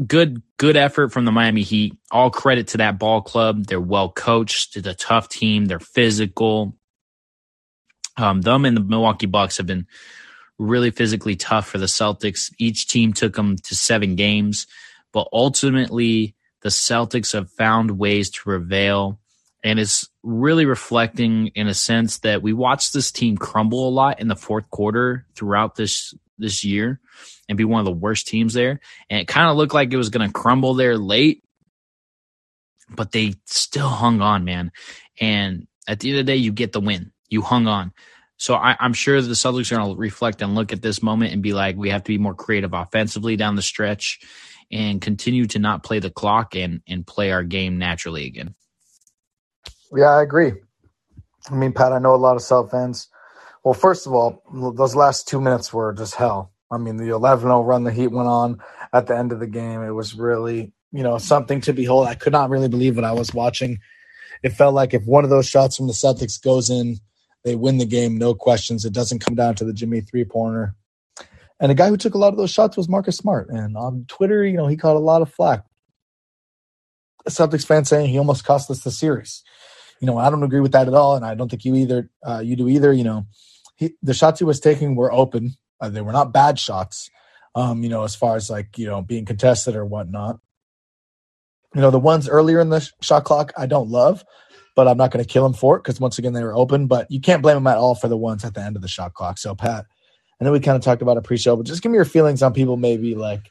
good 0.06 0.42
good 0.58 0.76
effort 0.76 1.12
from 1.12 1.26
the 1.26 1.32
Miami 1.32 1.62
Heat. 1.62 1.98
All 2.12 2.30
credit 2.30 2.70
to 2.70 2.78
that 2.78 3.00
ball 3.00 3.22
club. 3.22 3.66
They're 3.66 3.80
well 3.80 4.12
coached. 4.12 4.76
It's 4.76 4.88
a 4.88 4.94
tough 4.94 5.30
team. 5.30 5.66
They're 5.66 5.80
physical. 5.80 6.78
Um, 8.18 8.42
them 8.42 8.66
and 8.66 8.78
the 8.78 8.82
Milwaukee 8.82 9.26
Bucks 9.26 9.58
have 9.58 9.66
been 9.66 9.88
really 10.60 10.92
physically 10.92 11.36
tough 11.36 11.68
for 11.68 11.80
the 11.80 11.88
Celtics. 11.88 12.54
Each 12.60 12.88
team 12.88 13.14
took 13.14 13.36
them 13.36 13.56
to 13.58 13.76
seven 13.76 14.16
games, 14.16 14.68
but 15.12 15.28
ultimately 15.34 16.36
the 16.64 16.70
Celtics 16.70 17.34
have 17.34 17.52
found 17.52 17.92
ways 17.92 18.32
to 18.32 18.42
prevail. 18.42 19.20
And 19.64 19.80
it's 19.80 20.10
really 20.24 20.66
reflecting 20.66 21.48
in 21.56 21.68
a 21.68 21.74
sense 21.74 22.20
that 22.20 22.42
we 22.42 22.54
watched 22.54 22.94
this 22.94 23.12
team 23.12 23.38
crumble 23.38 23.88
a 23.88 23.92
lot 23.92 24.20
in 24.20 24.28
the 24.28 24.36
fourth 24.36 24.70
quarter 24.70 25.26
throughout 25.36 25.76
this 25.76 26.14
this 26.38 26.64
year 26.64 27.00
and 27.48 27.58
be 27.58 27.64
one 27.64 27.80
of 27.80 27.86
the 27.86 27.92
worst 27.92 28.28
teams 28.28 28.54
there. 28.54 28.80
And 29.10 29.20
it 29.20 29.28
kind 29.28 29.50
of 29.50 29.56
looked 29.56 29.74
like 29.74 29.94
it 29.94 29.98
was 29.98 30.10
going 30.10 30.28
to 30.28 30.34
crumble 30.34 30.74
there 30.74 30.98
late, 30.98 31.44
but 32.90 33.12
they 33.12 33.36
still 33.46 33.88
hung 33.88 34.22
on, 34.22 34.44
man. 34.44 34.72
And 35.22 35.68
at 35.88 36.00
the 36.00 36.10
end 36.10 36.20
of 36.20 36.26
the 36.26 36.32
day, 36.32 36.38
you 36.38 36.52
get 36.52 36.72
the 36.72 36.82
win. 36.82 37.12
You 37.30 37.42
hung 37.42 37.68
on. 37.68 37.94
So 38.38 38.56
I, 38.56 38.76
am 38.80 38.94
sure 38.94 39.22
the 39.22 39.34
Celtics 39.34 39.72
are 39.72 39.78
going 39.78 39.94
to 39.94 40.00
reflect 40.00 40.42
and 40.42 40.56
look 40.56 40.74
at 40.74 40.82
this 40.82 41.04
moment 41.04 41.34
and 41.34 41.42
be 41.42 41.54
like, 41.54 41.78
we 41.78 41.90
have 41.92 42.04
to 42.04 42.12
be 42.12 42.18
more 42.18 42.34
creative 42.34 42.74
offensively 42.74 43.38
down 43.38 43.56
the 43.56 43.62
stretch 43.62 44.20
and 44.74 45.02
continue 45.02 45.46
to 45.48 45.60
not 45.60 45.84
play 45.84 46.00
the 46.00 46.10
clock 46.10 46.56
and 46.56 46.82
and 46.88 47.06
play 47.06 47.32
our 47.32 47.44
game 47.44 47.78
naturally 47.78 48.26
again. 48.26 48.56
Yeah, 49.96 50.10
I 50.10 50.24
agree. 50.24 50.54
I 51.50 51.54
mean, 51.54 51.74
Pat, 51.74 51.94
I 51.94 52.00
know 52.00 52.16
a 52.16 52.18
lot 52.18 52.36
of 52.36 52.42
Celt 52.42 52.72
fans. 52.72 53.08
Well, 53.64 53.74
first 53.74 54.08
of 54.08 54.14
all, 54.14 54.44
those 54.76 54.96
last 54.96 55.28
two 55.28 55.40
minutes 55.40 55.72
were 55.72 55.94
just 55.94 56.16
hell. 56.16 56.52
I 56.72 56.78
mean, 56.78 56.98
the 56.98 57.10
11 57.10 57.44
0 57.44 57.62
run 57.62 57.84
the 57.84 57.92
Heat 57.92 58.08
went 58.08 58.28
on 58.28 58.60
at 58.92 59.08
the 59.08 59.16
end 59.16 59.32
of 59.32 59.40
the 59.40 59.48
game. 59.48 59.84
It 59.84 59.92
was 59.92 60.16
really, 60.16 60.74
you 60.92 61.04
know, 61.04 61.18
something 61.18 61.62
to 61.62 61.74
behold. 61.74 62.08
I 62.08 62.16
could 62.16 62.34
not 62.34 62.50
really 62.50 62.68
believe 62.68 62.96
what 62.96 63.06
I 63.06 63.12
was 63.12 63.34
watching. 63.34 63.80
It 64.42 64.54
felt 64.54 64.74
like 64.74 64.94
if 64.94 65.06
one 65.06 65.24
of 65.24 65.30
those 65.30 65.48
shots 65.48 65.78
from 65.78 65.88
the 65.88 65.94
Celtics 65.94 66.42
goes 66.42 66.70
in, 66.70 66.98
they 67.44 67.56
win 67.56 67.78
the 67.78 67.86
game, 67.86 68.18
no 68.18 68.34
questions. 68.34 68.86
It 68.86 68.94
doesn't 68.94 69.20
come 69.20 69.36
down 69.36 69.56
to 69.56 69.66
the 69.66 69.74
Jimmy 69.74 70.02
three 70.02 70.26
pointer. 70.26 70.76
And 71.64 71.70
the 71.70 71.76
guy 71.76 71.88
who 71.88 71.96
took 71.96 72.14
a 72.14 72.18
lot 72.18 72.34
of 72.34 72.38
those 72.38 72.52
shots 72.52 72.76
was 72.76 72.90
Marcus 72.90 73.16
Smart. 73.16 73.48
And 73.48 73.78
on 73.78 74.04
Twitter, 74.10 74.46
you 74.46 74.58
know, 74.58 74.68
he 74.68 74.76
caught 74.76 74.98
a 74.98 75.00
lot 75.00 75.22
of 75.22 75.34
flack. 75.34 75.64
A 77.26 77.30
Celtics 77.30 77.66
fan 77.66 77.86
saying 77.86 78.10
he 78.10 78.18
almost 78.18 78.44
cost 78.44 78.70
us 78.70 78.84
the 78.84 78.92
series. 78.92 79.44
You 80.02 80.08
know, 80.08 80.18
I 80.18 80.30
don't 80.30 80.44
agree 80.44 80.60
with 80.60 80.74
that 80.74 80.90
at 80.90 80.94
all, 80.94 81.16
and 81.16 81.24
I 81.24 81.36
don't 81.36 81.50
think 81.50 81.64
you 81.64 81.74
either. 81.76 82.10
Uh, 82.22 82.42
you 82.44 82.58
do 82.58 82.68
either. 82.68 82.92
You 82.92 83.06
know, 83.06 83.28
he, 83.78 83.94
the 84.02 84.14
shots 84.14 84.40
he 84.40 84.44
was 84.44 84.60
taking 84.60 84.96
were 84.96 85.10
open. 85.10 85.54
Uh, 85.80 85.88
they 85.88 86.02
were 86.02 86.12
not 86.12 86.34
bad 86.34 86.60
shots. 86.60 87.10
Um, 87.56 87.82
you 87.82 87.88
know, 87.88 88.04
as 88.04 88.14
far 88.14 88.36
as 88.36 88.50
like 88.50 88.78
you 88.78 88.88
know 88.88 89.02
being 89.02 89.24
contested 89.24 89.78
or 89.78 89.86
whatnot. 89.86 90.40
You 91.74 91.80
know, 91.80 91.92
the 91.92 92.00
ones 92.00 92.28
earlier 92.28 92.60
in 92.60 92.72
the 92.72 92.86
shot 93.02 93.24
clock 93.24 93.54
I 93.58 93.68
don't 93.68 93.88
love, 93.88 94.26
but 94.76 94.90
I'm 94.90 94.98
not 94.98 95.12
going 95.12 95.24
to 95.24 95.32
kill 95.32 95.46
him 95.46 95.54
for 95.54 95.78
it 95.78 95.84
because 95.84 96.02
once 96.02 96.20
again 96.20 96.34
they 96.34 96.44
were 96.44 96.58
open. 96.58 96.88
But 96.88 97.10
you 97.10 97.22
can't 97.22 97.42
blame 97.42 97.56
him 97.56 97.68
at 97.68 97.78
all 97.78 97.96
for 97.96 98.10
the 98.10 98.18
ones 98.18 98.44
at 98.44 98.54
the 98.54 98.62
end 98.62 98.76
of 98.76 98.82
the 98.82 98.90
shot 98.90 99.14
clock. 99.14 99.38
So 99.38 99.56
Pat, 99.56 99.86
I 100.44 100.46
know 100.46 100.52
we 100.52 100.60
kind 100.60 100.76
of 100.76 100.82
talked 100.82 101.02
about 101.02 101.16
a 101.16 101.22
pre-show, 101.22 101.56
but 101.56 101.66
just 101.66 101.82
give 101.82 101.90
me 101.90 101.96
your 101.96 102.04
feelings 102.04 102.44
on 102.44 102.52
people 102.52 102.76
maybe 102.76 103.16
like 103.16 103.50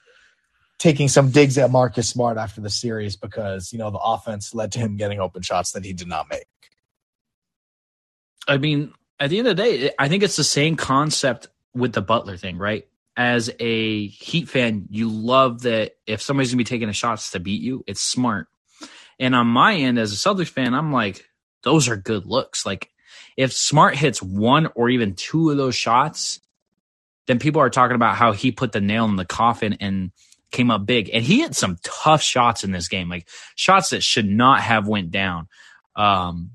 taking 0.79 1.09
some 1.09 1.31
digs 1.31 1.57
at 1.57 1.71
Marcus 1.71 2.07
Smart 2.07 2.37
after 2.37 2.61
the 2.61 2.69
series 2.69 3.17
because 3.17 3.73
you 3.73 3.79
know 3.79 3.91
the 3.91 3.99
offense 3.99 4.55
led 4.55 4.73
to 4.73 4.79
him 4.79 4.99
getting 4.99 5.19
open 5.19 5.41
shots 5.41 5.73
that 5.73 5.87
he 5.87 5.95
did 5.95 6.07
not 6.07 6.29
make. 6.29 6.45
I 8.47 8.59
mean, 8.59 8.93
at 9.19 9.31
the 9.31 9.39
end 9.39 9.49
of 9.49 9.57
the 9.57 9.63
day, 9.63 9.91
I 9.99 10.11
think 10.11 10.23
it's 10.23 10.37
the 10.37 10.45
same 10.45 10.77
concept 10.77 11.49
with 11.75 11.95
the 11.95 12.03
Butler 12.03 12.37
thing, 12.37 12.59
right? 12.59 12.87
As 13.17 13.51
a 13.59 14.09
Heat 14.09 14.51
fan, 14.51 14.87
you 14.91 15.09
love 15.09 15.63
that 15.63 15.93
if 16.07 16.21
somebody's 16.21 16.51
gonna 16.51 16.59
be 16.59 16.65
taking 16.65 16.91
a 16.91 16.93
shots 16.93 17.31
to 17.31 17.41
beat 17.41 17.63
you, 17.63 17.85
it's 17.87 18.03
smart. 18.03 18.49
And 19.19 19.35
on 19.35 19.47
my 19.47 19.77
end, 19.77 19.99
as 19.99 20.13
a 20.13 20.17
Celtics 20.17 20.51
fan, 20.51 20.75
I'm 20.75 20.93
like, 20.93 21.25
those 21.63 21.89
are 21.89 21.97
good 21.97 22.27
looks. 22.27 22.67
Like, 22.67 22.91
if 23.39 23.55
Smart 23.55 23.97
hits 23.97 24.23
one 24.23 24.69
or 24.75 24.91
even 24.91 25.15
two 25.15 25.49
of 25.49 25.57
those 25.57 25.75
shots, 25.75 26.39
then 27.27 27.39
people 27.39 27.61
are 27.61 27.71
talking 27.71 27.95
about 27.95 28.17
how 28.17 28.33
he 28.33 28.53
put 28.53 28.73
the 28.73 28.81
nail 28.81 29.05
in 29.07 29.17
the 29.17 29.25
coffin 29.25 29.75
and 29.81 30.13
came 30.51 30.71
up 30.71 30.85
big. 30.85 31.11
And 31.13 31.25
he 31.25 31.41
hit 31.41 31.55
some 31.55 31.79
tough 31.83 32.23
shots 32.23 32.65
in 32.65 32.73
this 32.73 32.89
game, 32.89 33.09
like 33.09 33.29
shots 33.55 33.91
that 33.91 34.03
should 34.03 34.29
not 34.29 34.61
have 34.61 34.89
went 34.89 35.11
down. 35.11 35.49
Um, 35.97 36.53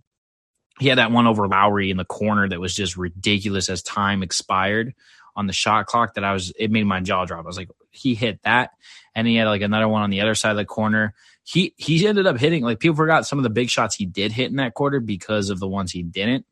he 0.80 0.88
had 0.88 1.00
that 1.00 1.12
one 1.12 1.26
over 1.26 1.48
Lowry 1.48 1.90
in 1.90 1.98
the 1.98 2.06
corner 2.06 2.48
that 2.48 2.60
was 2.60 2.76
just 2.76 2.98
ridiculous 2.98 3.70
as 3.70 3.82
time 3.82 4.22
expired 4.22 4.94
on 5.36 5.48
the 5.48 5.54
shot 5.54 5.86
clock 5.86 6.16
that 6.16 6.24
I 6.24 6.34
was 6.34 6.52
it 6.58 6.72
made 6.72 6.86
my 6.86 7.00
jaw 7.00 7.26
drop. 7.26 7.44
I 7.44 7.48
was 7.48 7.58
like, 7.58 7.70
he 7.92 8.14
hit 8.14 8.42
that. 8.44 8.72
And 9.16 9.28
he 9.28 9.36
had 9.36 9.46
like 9.46 9.62
another 9.62 9.88
one 9.88 10.04
on 10.04 10.12
the 10.12 10.22
other 10.22 10.36
side 10.36 10.52
of 10.52 10.58
the 10.58 10.66
corner 10.66 11.16
he 11.48 11.74
he 11.78 12.06
ended 12.06 12.28
up 12.28 12.38
hitting 12.38 12.62
like 12.62 12.80
people 12.80 12.98
forgot 12.98 13.26
some 13.26 13.40
of 13.40 13.44
the 13.44 13.50
big 13.50 13.70
shots 13.70 13.96
he 13.96 14.06
did 14.06 14.34
hit 14.34 14.50
in 14.50 14.58
that 14.58 14.74
quarter 14.74 15.00
because 15.00 15.50
of 15.50 15.60
the 15.60 15.68
ones 15.68 15.94
he 15.94 16.04
didn't 16.04 16.46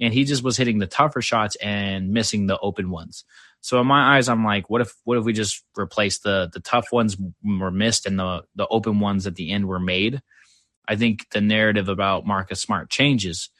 and 0.00 0.14
he 0.14 0.24
just 0.24 0.42
was 0.42 0.56
hitting 0.56 0.78
the 0.78 0.86
tougher 0.86 1.20
shots 1.20 1.56
and 1.56 2.10
missing 2.10 2.46
the 2.46 2.58
open 2.58 2.90
ones 2.90 3.24
so 3.60 3.80
in 3.80 3.86
my 3.86 4.16
eyes 4.16 4.28
i'm 4.28 4.44
like 4.44 4.68
what 4.70 4.80
if 4.80 4.92
what 5.04 5.18
if 5.18 5.24
we 5.24 5.32
just 5.32 5.62
replace 5.78 6.18
the 6.18 6.50
the 6.52 6.60
tough 6.60 6.92
ones 6.92 7.16
were 7.44 7.70
missed 7.70 8.06
and 8.06 8.18
the 8.18 8.42
the 8.54 8.66
open 8.68 9.00
ones 9.00 9.26
at 9.26 9.34
the 9.34 9.50
end 9.50 9.66
were 9.66 9.80
made 9.80 10.22
i 10.86 10.96
think 10.96 11.26
the 11.30 11.40
narrative 11.40 11.88
about 11.88 12.26
marcus 12.26 12.60
smart 12.60 12.90
changes 12.90 13.50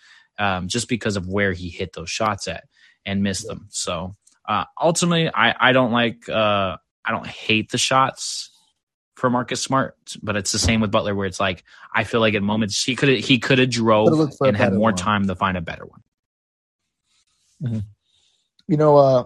um, 0.40 0.68
just 0.68 0.88
because 0.88 1.16
of 1.16 1.26
where 1.26 1.52
he 1.52 1.68
hit 1.68 1.95
those 1.95 2.11
shots 2.11 2.47
at 2.47 2.64
and 3.04 3.23
missed 3.23 3.47
them 3.47 3.66
so 3.71 4.14
uh, 4.49 4.64
ultimately 4.80 5.28
i 5.35 5.71
i 5.71 5.73
don't 5.73 5.92
like 5.92 6.28
uh 6.28 6.76
i 7.04 7.11
don't 7.11 7.26
hate 7.26 7.71
the 7.71 7.78
shots 7.78 8.50
for 9.18 9.28
Marcus 9.28 9.61
Smart, 9.61 9.97
but 10.23 10.37
it's 10.37 10.52
the 10.52 10.61
same 10.61 10.80
with 10.80 10.92
Butler, 10.92 11.14
where 11.14 11.26
it's 11.26 11.40
like 11.40 11.64
I 11.92 12.04
feel 12.04 12.21
like 12.21 12.35
at 12.35 12.42
moments 12.42 12.83
he 12.83 12.95
could 12.95 13.09
he 13.18 13.38
could 13.40 13.59
have 13.59 13.68
drove 13.68 14.30
and 14.40 14.57
had 14.57 14.73
more 14.73 14.90
one. 14.90 14.95
time 14.95 15.26
to 15.26 15.35
find 15.35 15.57
a 15.57 15.61
better 15.61 15.85
one. 15.85 16.02
Mm-hmm. 17.62 17.78
You 18.66 18.76
know, 18.76 18.96
uh, 18.96 19.24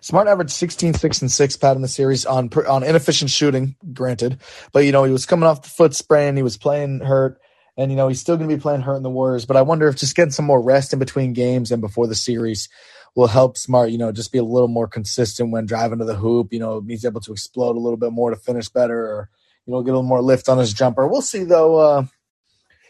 Smart 0.00 0.28
averaged 0.28 0.52
16, 0.52 0.94
6, 0.94 1.22
and 1.22 1.30
6 1.30 1.56
pat 1.56 1.76
in 1.76 1.82
the 1.82 1.88
series 1.88 2.24
on 2.24 2.48
on 2.66 2.82
inefficient 2.82 3.30
shooting, 3.30 3.76
granted. 3.92 4.38
But, 4.72 4.80
you 4.80 4.92
know, 4.92 5.04
he 5.04 5.12
was 5.12 5.26
coming 5.26 5.46
off 5.46 5.62
the 5.62 5.68
foot 5.68 5.94
sprain. 5.94 6.36
He 6.36 6.42
was 6.42 6.56
playing 6.56 7.00
hurt. 7.00 7.40
And, 7.76 7.90
you 7.90 7.96
know, 7.96 8.08
he's 8.08 8.20
still 8.20 8.36
going 8.36 8.48
to 8.48 8.56
be 8.56 8.60
playing 8.60 8.80
hurt 8.80 8.96
in 8.96 9.02
the 9.02 9.10
Warriors. 9.10 9.46
But 9.46 9.56
I 9.56 9.62
wonder 9.62 9.88
if 9.88 9.96
just 9.96 10.16
getting 10.16 10.32
some 10.32 10.44
more 10.44 10.60
rest 10.60 10.92
in 10.92 10.98
between 10.98 11.32
games 11.32 11.70
and 11.70 11.80
before 11.80 12.06
the 12.06 12.14
series 12.14 12.68
will 13.14 13.26
help 13.26 13.56
Smart, 13.56 13.90
you 13.90 13.98
know, 13.98 14.12
just 14.12 14.32
be 14.32 14.38
a 14.38 14.44
little 14.44 14.68
more 14.68 14.88
consistent 14.88 15.50
when 15.50 15.66
driving 15.66 15.98
to 15.98 16.04
the 16.04 16.14
hoop. 16.14 16.52
You 16.52 16.60
know, 16.60 16.82
he's 16.86 17.04
able 17.04 17.20
to 17.22 17.32
explode 17.32 17.76
a 17.76 17.80
little 17.80 17.96
bit 17.96 18.12
more 18.12 18.30
to 18.30 18.36
finish 18.36 18.68
better 18.68 18.98
or, 18.98 19.30
you 19.66 19.72
know, 19.72 19.82
get 19.82 19.90
a 19.90 19.94
little 19.94 20.02
more 20.02 20.22
lift 20.22 20.48
on 20.48 20.58
his 20.58 20.72
jumper. 20.72 21.06
We'll 21.06 21.22
see, 21.22 21.44
though. 21.44 21.76
Uh, 21.76 22.02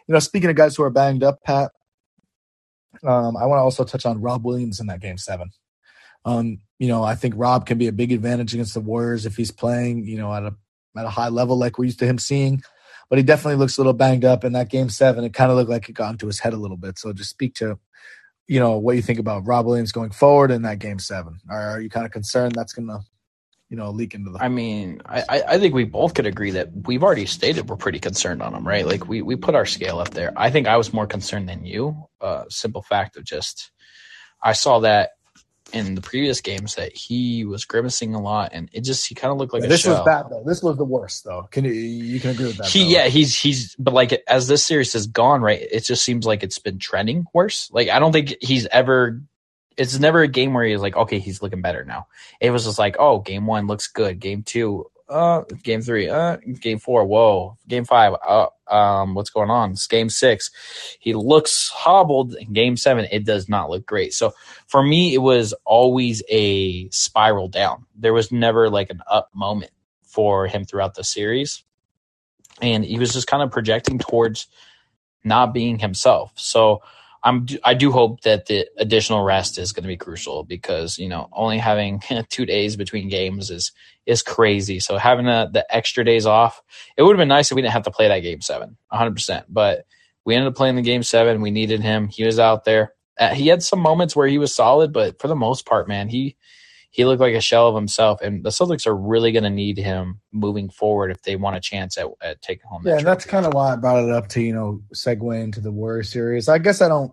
you 0.06 0.12
know, 0.12 0.18
speaking 0.18 0.50
of 0.50 0.56
guys 0.56 0.76
who 0.76 0.82
are 0.82 0.90
banged 0.90 1.22
up, 1.22 1.42
Pat, 1.42 1.72
um, 3.04 3.36
I 3.36 3.46
want 3.46 3.58
to 3.58 3.62
also 3.62 3.84
touch 3.84 4.06
on 4.06 4.20
Rob 4.20 4.44
Williams 4.44 4.80
in 4.80 4.86
that 4.88 5.00
game 5.00 5.18
seven. 5.18 5.50
Um, 6.24 6.60
you 6.78 6.88
know, 6.88 7.02
I 7.02 7.14
think 7.14 7.34
Rob 7.36 7.66
can 7.66 7.78
be 7.78 7.86
a 7.88 7.92
big 7.92 8.12
advantage 8.12 8.52
against 8.52 8.74
the 8.74 8.80
Warriors 8.80 9.26
if 9.26 9.36
he's 9.36 9.50
playing, 9.50 10.06
you 10.06 10.18
know, 10.18 10.32
at 10.34 10.42
a 10.42 10.54
at 10.96 11.06
a 11.06 11.10
high 11.10 11.28
level 11.28 11.56
like 11.56 11.78
we're 11.78 11.86
used 11.86 12.00
to 12.00 12.06
him 12.06 12.18
seeing. 12.18 12.62
but 13.10 13.18
he 13.18 13.24
definitely 13.24 13.56
looks 13.56 13.76
a 13.76 13.80
little 13.80 13.92
banged 13.92 14.24
up. 14.24 14.44
In 14.44 14.52
that 14.52 14.70
game 14.70 14.88
seven, 14.88 15.24
it 15.24 15.34
kind 15.34 15.50
of 15.50 15.56
looked 15.56 15.68
like 15.68 15.88
it 15.88 15.94
got 15.94 16.12
into 16.12 16.28
his 16.28 16.38
head 16.38 16.54
a 16.54 16.56
little 16.56 16.76
bit. 16.76 16.98
So 16.98 17.12
just 17.12 17.28
speak 17.28 17.54
to, 17.56 17.78
you 18.46 18.60
know, 18.60 18.78
what 18.78 18.94
you 18.96 19.02
think 19.02 19.18
about 19.18 19.46
Rob 19.46 19.66
Williams 19.66 19.92
going 19.92 20.12
forward 20.12 20.52
in 20.52 20.62
that 20.62 20.78
game 20.78 21.00
seven. 21.00 21.40
Are, 21.50 21.70
are 21.72 21.80
you 21.80 21.90
kind 21.90 22.06
of 22.06 22.12
concerned 22.12 22.54
that's 22.54 22.72
going 22.72 22.88
to, 22.88 23.00
you 23.70 23.76
know, 23.76 23.90
leak 23.90 24.14
into 24.14 24.30
the? 24.30 24.38
I 24.42 24.48
mean, 24.48 25.00
I, 25.06 25.22
I 25.48 25.58
think 25.58 25.74
we 25.74 25.84
both 25.84 26.14
could 26.14 26.26
agree 26.26 26.50
that 26.52 26.70
we've 26.86 27.02
already 27.04 27.26
stated 27.26 27.68
we're 27.70 27.76
pretty 27.76 28.00
concerned 28.00 28.42
on 28.42 28.54
him, 28.54 28.66
right? 28.66 28.84
Like 28.84 29.08
we 29.08 29.22
we 29.22 29.36
put 29.36 29.54
our 29.54 29.66
scale 29.66 30.00
up 30.00 30.10
there. 30.10 30.32
I 30.36 30.50
think 30.50 30.66
I 30.66 30.76
was 30.76 30.92
more 30.92 31.06
concerned 31.06 31.48
than 31.48 31.64
you. 31.64 32.08
Uh, 32.20 32.44
simple 32.50 32.82
fact 32.82 33.16
of 33.16 33.24
just, 33.24 33.70
I 34.42 34.52
saw 34.52 34.80
that 34.80 35.10
in 35.72 35.94
the 35.94 36.00
previous 36.00 36.40
games 36.40 36.74
that 36.74 36.92
he 36.96 37.44
was 37.44 37.64
grimacing 37.64 38.14
a 38.14 38.20
lot, 38.20 38.50
and 38.52 38.68
it 38.72 38.82
just 38.82 39.06
he 39.08 39.14
kind 39.14 39.30
of 39.32 39.38
looked 39.38 39.52
like 39.52 39.62
Yeah, 39.62 39.66
a 39.66 39.70
this 39.70 39.82
shell. 39.82 39.92
was 39.92 40.00
bad 40.00 40.26
though. 40.30 40.42
This 40.44 40.62
was 40.62 40.76
the 40.76 40.84
worst 40.84 41.24
though. 41.24 41.46
Can 41.50 41.64
you 41.64 41.72
you 41.72 42.20
can 42.20 42.30
agree 42.30 42.46
with 42.46 42.56
that? 42.58 42.66
He 42.68 42.84
though, 42.84 42.90
yeah 42.90 43.06
he's 43.08 43.38
he's 43.38 43.76
but 43.76 43.94
like 43.94 44.20
as 44.26 44.48
this 44.48 44.64
series 44.64 44.92
has 44.94 45.06
gone 45.06 45.42
right, 45.42 45.60
it 45.60 45.84
just 45.84 46.04
seems 46.04 46.26
like 46.26 46.42
it's 46.42 46.58
been 46.58 46.78
trending 46.78 47.24
worse. 47.32 47.70
Like 47.72 47.88
I 47.88 47.98
don't 48.00 48.12
think 48.12 48.34
he's 48.40 48.66
ever. 48.66 49.22
It's 49.80 49.98
never 49.98 50.20
a 50.20 50.28
game 50.28 50.52
where 50.52 50.64
he's 50.64 50.82
like, 50.82 50.94
okay, 50.94 51.18
he's 51.18 51.40
looking 51.40 51.62
better 51.62 51.86
now. 51.86 52.06
It 52.38 52.50
was 52.50 52.66
just 52.66 52.78
like, 52.78 52.96
oh, 52.98 53.20
game 53.20 53.46
one 53.46 53.66
looks 53.66 53.88
good. 53.88 54.20
Game 54.20 54.42
two, 54.42 54.90
uh, 55.08 55.42
game 55.62 55.80
three, 55.80 56.06
uh, 56.06 56.36
game 56.60 56.78
four, 56.78 57.06
whoa, 57.06 57.56
game 57.66 57.86
five, 57.86 58.14
uh, 58.26 58.48
um, 58.68 59.14
what's 59.14 59.30
going 59.30 59.48
on? 59.48 59.72
It's 59.72 59.86
game 59.86 60.10
six. 60.10 60.50
He 61.00 61.14
looks 61.14 61.70
hobbled. 61.70 62.36
Game 62.52 62.76
seven, 62.76 63.06
it 63.10 63.24
does 63.24 63.48
not 63.48 63.70
look 63.70 63.86
great. 63.86 64.12
So 64.12 64.34
for 64.66 64.82
me, 64.82 65.14
it 65.14 65.22
was 65.22 65.54
always 65.64 66.22
a 66.28 66.90
spiral 66.90 67.48
down. 67.48 67.86
There 67.96 68.12
was 68.12 68.30
never 68.30 68.68
like 68.68 68.90
an 68.90 69.00
up 69.10 69.30
moment 69.34 69.72
for 70.02 70.46
him 70.46 70.66
throughout 70.66 70.94
the 70.94 71.04
series. 71.04 71.64
And 72.60 72.84
he 72.84 72.98
was 72.98 73.14
just 73.14 73.26
kind 73.26 73.42
of 73.42 73.50
projecting 73.50 73.98
towards 73.98 74.46
not 75.24 75.54
being 75.54 75.78
himself. 75.78 76.32
So 76.36 76.82
I'm 77.22 77.46
I 77.64 77.74
do 77.74 77.92
hope 77.92 78.22
that 78.22 78.46
the 78.46 78.66
additional 78.78 79.22
rest 79.24 79.58
is 79.58 79.72
going 79.72 79.84
to 79.84 79.88
be 79.88 79.96
crucial 79.98 80.44
because 80.44 80.98
you 80.98 81.08
know 81.08 81.28
only 81.32 81.58
having 81.58 82.02
two 82.30 82.46
days 82.46 82.76
between 82.76 83.08
games 83.08 83.50
is 83.50 83.72
is 84.06 84.22
crazy. 84.22 84.80
So 84.80 84.96
having 84.98 85.26
a, 85.28 85.50
the 85.52 85.66
extra 85.74 86.04
days 86.04 86.26
off, 86.26 86.62
it 86.96 87.02
would 87.02 87.12
have 87.16 87.20
been 87.22 87.28
nice 87.28 87.50
if 87.50 87.56
we 87.56 87.62
didn't 87.62 87.74
have 87.74 87.84
to 87.84 87.90
play 87.92 88.08
that 88.08 88.20
game 88.20 88.40
seven, 88.40 88.76
100. 88.88 89.12
percent 89.14 89.46
But 89.48 89.86
we 90.24 90.34
ended 90.34 90.48
up 90.48 90.56
playing 90.56 90.76
the 90.76 90.82
game 90.82 91.02
seven. 91.02 91.42
We 91.42 91.50
needed 91.50 91.82
him. 91.82 92.08
He 92.08 92.24
was 92.24 92.38
out 92.38 92.64
there. 92.64 92.94
Uh, 93.18 93.34
he 93.34 93.48
had 93.48 93.62
some 93.62 93.80
moments 93.80 94.16
where 94.16 94.28
he 94.28 94.38
was 94.38 94.54
solid, 94.54 94.92
but 94.92 95.20
for 95.20 95.28
the 95.28 95.36
most 95.36 95.66
part, 95.66 95.88
man, 95.88 96.08
he 96.08 96.36
he 96.90 97.04
looked 97.04 97.20
like 97.20 97.34
a 97.34 97.40
shell 97.40 97.68
of 97.68 97.74
himself. 97.76 98.20
And 98.20 98.44
the 98.44 98.50
Celtics 98.50 98.86
are 98.86 98.96
really 98.96 99.30
going 99.30 99.44
to 99.44 99.50
need 99.50 99.78
him 99.78 100.20
moving 100.32 100.68
forward 100.68 101.12
if 101.12 101.22
they 101.22 101.36
want 101.36 101.56
a 101.56 101.60
chance 101.60 101.96
at, 101.96 102.06
at 102.20 102.42
taking 102.42 102.66
home. 102.68 102.82
Yeah, 102.84 102.92
that 102.92 102.98
and 102.98 103.06
that's 103.06 103.24
kind 103.24 103.46
of 103.46 103.54
why 103.54 103.72
I 103.72 103.76
brought 103.76 104.04
it 104.04 104.10
up 104.10 104.28
to 104.30 104.42
you 104.42 104.52
know 104.52 104.82
segue 104.94 105.42
into 105.42 105.60
the 105.60 105.72
Warrior 105.72 106.02
series. 106.02 106.48
I 106.48 106.58
guess 106.58 106.82
I 106.82 106.88
don't 106.88 107.12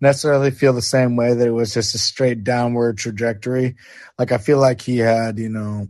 necessarily 0.00 0.50
feel 0.50 0.72
the 0.72 0.82
same 0.82 1.16
way 1.16 1.34
that 1.34 1.46
it 1.46 1.52
was 1.52 1.74
just 1.74 1.94
a 1.94 1.98
straight 1.98 2.44
downward 2.44 2.96
trajectory. 2.96 3.76
Like 4.18 4.32
I 4.32 4.38
feel 4.38 4.58
like 4.58 4.80
he 4.80 4.98
had 4.98 5.38
you 5.38 5.50
know 5.50 5.88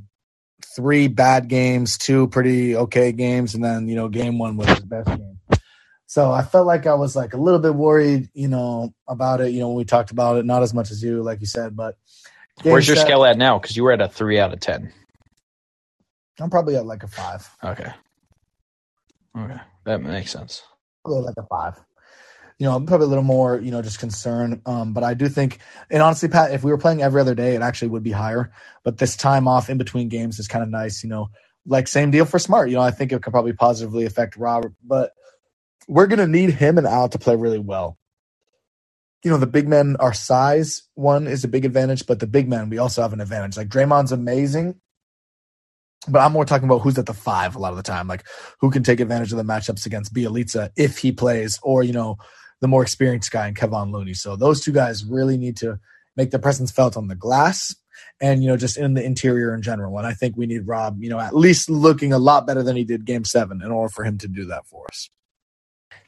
three 0.75 1.07
bad 1.07 1.49
games, 1.49 1.99
two 1.99 2.27
pretty 2.29 2.77
okay 2.77 3.13
games, 3.13 3.55
and 3.55 3.65
then 3.65 3.89
you 3.89 3.95
know 3.95 4.09
game 4.09 4.39
one 4.39 4.57
was 4.57 4.69
his 4.69 4.81
best 4.81 5.07
game. 5.07 5.39
So 6.07 6.33
I 6.33 6.43
felt 6.43 6.67
like 6.67 6.89
I 6.89 6.95
was 6.95 7.15
like 7.15 7.35
a 7.35 7.37
little 7.37 7.61
bit 7.61 7.77
worried, 7.77 8.31
you 8.35 8.49
know, 8.49 8.93
about 9.07 9.41
it. 9.41 9.53
You 9.53 9.61
know, 9.61 9.69
when 9.69 9.77
we 9.77 9.85
talked 9.85 10.11
about 10.11 10.39
it, 10.39 10.45
not 10.45 10.65
as 10.65 10.75
much 10.75 10.91
as 10.91 11.01
you, 11.01 11.23
like 11.23 11.41
you 11.41 11.47
said, 11.47 11.77
but 11.77 11.95
game 12.63 12.73
Where's 12.73 12.87
your 12.87 12.97
seven- 12.97 13.09
scale 13.09 13.25
at 13.25 13.39
now? 13.39 13.59
Because 13.59 13.77
you 13.77 13.85
were 13.85 13.93
at 13.93 14.01
a 14.01 14.09
three 14.09 14.39
out 14.39 14.53
of 14.53 14.61
ten. 14.61 14.93
I'm 16.39 16.51
probably 16.51 16.77
at 16.77 16.87
like 16.87 17.03
a 17.03 17.09
five. 17.09 17.49
Okay. 17.63 17.93
Okay, 19.39 19.61
that 19.85 20.03
makes 20.03 20.33
sense. 20.33 20.63
like 21.05 21.35
a 21.39 21.47
five. 21.47 21.79
You 22.59 22.67
know, 22.67 22.75
I'm 22.77 22.85
probably 22.85 23.07
a 23.07 23.09
little 23.09 23.25
more, 23.25 23.59
you 23.59 23.71
know, 23.71 23.81
just 23.81 23.99
concerned. 24.01 24.61
Um, 24.67 24.93
but 24.93 25.03
I 25.03 25.15
do 25.15 25.29
think, 25.29 25.61
and 25.91 26.03
honestly, 26.03 26.29
Pat, 26.29 26.53
if 26.53 26.63
we 26.63 26.71
were 26.71 26.79
playing 26.79 27.01
every 27.01 27.21
other 27.21 27.35
day, 27.35 27.55
it 27.55 27.63
actually 27.63 27.89
would 27.89 28.03
be 28.03 28.11
higher. 28.11 28.53
But 28.85 28.99
this 28.99 29.17
time 29.17 29.49
off 29.49 29.71
in 29.71 29.79
between 29.79 30.09
games 30.09 30.39
is 30.39 30.49
kind 30.49 30.63
of 30.63 30.69
nice. 30.69 31.03
You 31.03 31.09
know, 31.11 31.29
like 31.67 31.89
same 31.89 32.11
deal 32.11 32.25
for 32.25 32.39
Smart. 32.39 32.69
You 32.69 32.77
know, 32.77 32.83
I 32.83 32.91
think 32.91 33.13
it 33.13 33.23
could 33.23 33.33
probably 33.33 33.53
positively 33.53 34.05
affect 34.05 34.37
Robert, 34.37 34.75
but 34.85 35.13
we're 35.89 36.07
gonna 36.07 36.27
need 36.27 36.51
him 36.51 36.77
and 36.79 36.87
Al 36.87 37.09
to 37.09 37.19
play 37.19 37.37
really 37.37 37.59
well. 37.59 37.97
You 39.23 39.31
know, 39.31 39.37
the 39.37 39.47
big 39.47 39.69
men, 39.69 39.97
our 40.01 40.15
size 40.15 40.83
one 40.95 41.27
is 41.27 41.45
a 41.45 41.49
big 41.49 41.65
advantage, 41.65 42.07
but 42.07 42.21
the 42.21 42.27
big 42.27 42.49
men 42.49 42.71
we 42.71 42.79
also 42.79 43.03
have 43.03 43.13
an 43.13 43.21
advantage. 43.21 43.57
Like 43.57 43.69
Draymond's 43.69 44.13
amazing, 44.13 44.81
but 46.09 46.21
I'm 46.21 46.33
more 46.33 46.47
talking 46.47 46.67
about 46.67 46.81
who's 46.81 46.99
at 46.99 47.07
the 47.07 47.15
five 47.15 47.55
a 47.55 47.59
lot 47.59 47.73
of 47.73 47.77
the 47.77 47.83
time. 47.83 48.09
Like 48.09 48.25
who 48.61 48.71
can 48.71 48.83
take 48.83 49.01
advantage 49.01 49.33
of 49.33 49.39
the 49.39 49.45
matchups 49.45 49.85
against 49.85 50.15
Bjelica 50.15 50.71
if 50.77 50.99
he 50.99 51.13
plays, 51.13 51.59
or 51.63 51.83
you 51.83 51.93
know, 51.93 52.17
the 52.61 52.69
more 52.69 52.83
experienced 52.83 53.31
guy 53.31 53.49
in 53.49 53.55
Kevon 53.55 53.93
Looney. 53.93 54.15
So 54.15 54.37
those 54.37 54.61
two 54.61 54.73
guys 54.73 55.05
really 55.05 55.37
need 55.37 55.57
to 55.59 55.79
make 56.17 56.31
their 56.31 56.41
presence 56.41 56.71
felt 56.71 56.97
on 56.97 57.09
the 57.09 57.15
glass 57.15 57.75
and 58.21 58.43
you 58.43 58.49
know 58.49 58.57
just 58.57 58.77
in 58.77 58.95
the 58.95 59.03
interior 59.03 59.55
in 59.55 59.63
general. 59.63 59.97
And 59.99 60.07
I 60.07 60.13
think 60.13 60.37
we 60.37 60.47
need 60.47 60.67
Rob, 60.67 61.03
you 61.03 61.11
know, 61.11 61.21
at 61.21 61.35
least 61.35 61.71
looking 61.71 62.13
a 62.13 62.19
lot 62.19 62.47
better 62.47 62.63
than 62.63 62.77
he 62.77 62.85
did 62.85 63.05
Game 63.05 63.25
Seven 63.25 63.63
in 63.63 63.71
order 63.71 63.91
for 63.91 64.05
him 64.05 64.19
to 64.19 64.29
do 64.29 64.47
that 64.47 64.67
for 64.67 64.87
us. 64.91 65.09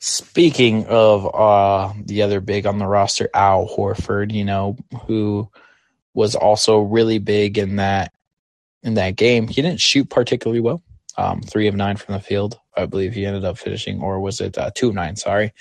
Speaking 0.04 0.84
of 0.86 1.32
uh, 1.32 1.92
the 1.96 2.22
other 2.22 2.40
big 2.40 2.66
on 2.66 2.78
the 2.78 2.88
roster, 2.88 3.30
Al 3.34 3.68
Horford, 3.68 4.32
you 4.32 4.44
know, 4.44 4.76
who 5.06 5.48
was 6.12 6.34
also 6.34 6.80
really 6.80 7.20
big 7.20 7.56
in 7.56 7.76
that 7.76 8.12
in 8.82 8.94
that 8.94 9.14
game. 9.14 9.46
He 9.46 9.62
didn't 9.62 9.80
shoot 9.80 10.10
particularly 10.10 10.58
well. 10.58 10.82
Um, 11.16 11.40
three 11.40 11.68
of 11.68 11.76
nine 11.76 11.96
from 11.98 12.14
the 12.14 12.20
field, 12.20 12.58
I 12.76 12.86
believe 12.86 13.14
he 13.14 13.24
ended 13.24 13.44
up 13.44 13.58
finishing, 13.58 14.02
or 14.02 14.18
was 14.18 14.40
it 14.40 14.58
uh, 14.58 14.72
two 14.74 14.88
of 14.88 14.96
nine? 14.96 15.14
Sorry, 15.14 15.52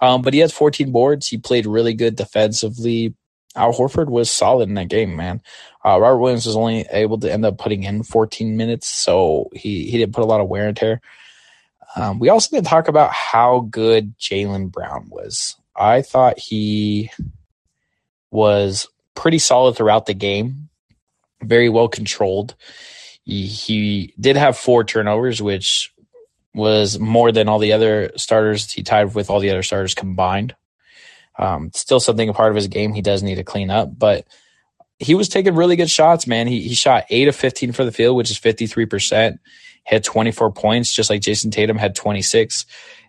um, 0.00 0.20
but 0.20 0.34
he 0.34 0.40
has 0.40 0.52
14 0.52 0.90
boards. 0.90 1.28
He 1.28 1.38
played 1.38 1.64
really 1.64 1.94
good 1.94 2.16
defensively. 2.16 3.14
Al 3.54 3.72
Horford 3.72 4.08
was 4.08 4.28
solid 4.32 4.68
in 4.68 4.74
that 4.74 4.88
game, 4.88 5.14
man. 5.14 5.40
Uh, 5.84 6.00
Robert 6.00 6.18
Williams 6.18 6.46
was 6.46 6.56
only 6.56 6.86
able 6.90 7.20
to 7.20 7.32
end 7.32 7.44
up 7.44 7.56
putting 7.56 7.84
in 7.84 8.02
14 8.02 8.56
minutes, 8.56 8.88
so 8.88 9.48
he 9.52 9.88
he 9.88 9.96
didn't 9.96 10.12
put 10.12 10.24
a 10.24 10.26
lot 10.26 10.40
of 10.40 10.48
wear 10.48 10.66
and 10.66 10.76
tear. 10.76 11.00
Um, 11.94 12.18
we 12.18 12.28
also 12.28 12.54
didn't 12.54 12.66
talk 12.66 12.88
about 12.88 13.12
how 13.12 13.60
good 13.70 14.18
Jaylen 14.18 14.70
Brown 14.70 15.08
was. 15.08 15.56
I 15.74 16.02
thought 16.02 16.38
he 16.38 17.10
was 18.30 18.88
pretty 19.14 19.38
solid 19.38 19.76
throughout 19.76 20.06
the 20.06 20.14
game, 20.14 20.68
very 21.42 21.68
well 21.68 21.88
controlled. 21.88 22.54
He, 23.24 23.46
he 23.46 24.14
did 24.18 24.36
have 24.36 24.56
four 24.56 24.84
turnovers, 24.84 25.40
which 25.40 25.92
was 26.54 26.98
more 26.98 27.32
than 27.32 27.48
all 27.48 27.58
the 27.58 27.72
other 27.72 28.12
starters. 28.16 28.72
He 28.72 28.82
tied 28.82 29.14
with 29.14 29.30
all 29.30 29.40
the 29.40 29.50
other 29.50 29.62
starters 29.62 29.94
combined. 29.94 30.54
Um, 31.38 31.70
still 31.74 32.00
something 32.00 32.28
a 32.28 32.32
part 32.32 32.50
of 32.50 32.56
his 32.56 32.68
game 32.68 32.94
he 32.94 33.02
does 33.02 33.22
need 33.22 33.34
to 33.34 33.44
clean 33.44 33.70
up, 33.70 33.96
but 33.96 34.26
he 34.98 35.14
was 35.14 35.28
taking 35.28 35.54
really 35.54 35.76
good 35.76 35.90
shots, 35.90 36.26
man. 36.26 36.46
He, 36.46 36.60
he 36.62 36.74
shot 36.74 37.04
eight 37.10 37.28
of 37.28 37.36
15 37.36 37.72
for 37.72 37.84
the 37.84 37.92
field, 37.92 38.16
which 38.16 38.30
is 38.30 38.38
53%, 38.38 39.38
had 39.84 40.04
24 40.04 40.52
points, 40.52 40.92
just 40.92 41.10
like 41.10 41.20
Jayson 41.20 41.50
Tatum 41.50 41.76
had 41.76 41.94
26. 41.94 42.66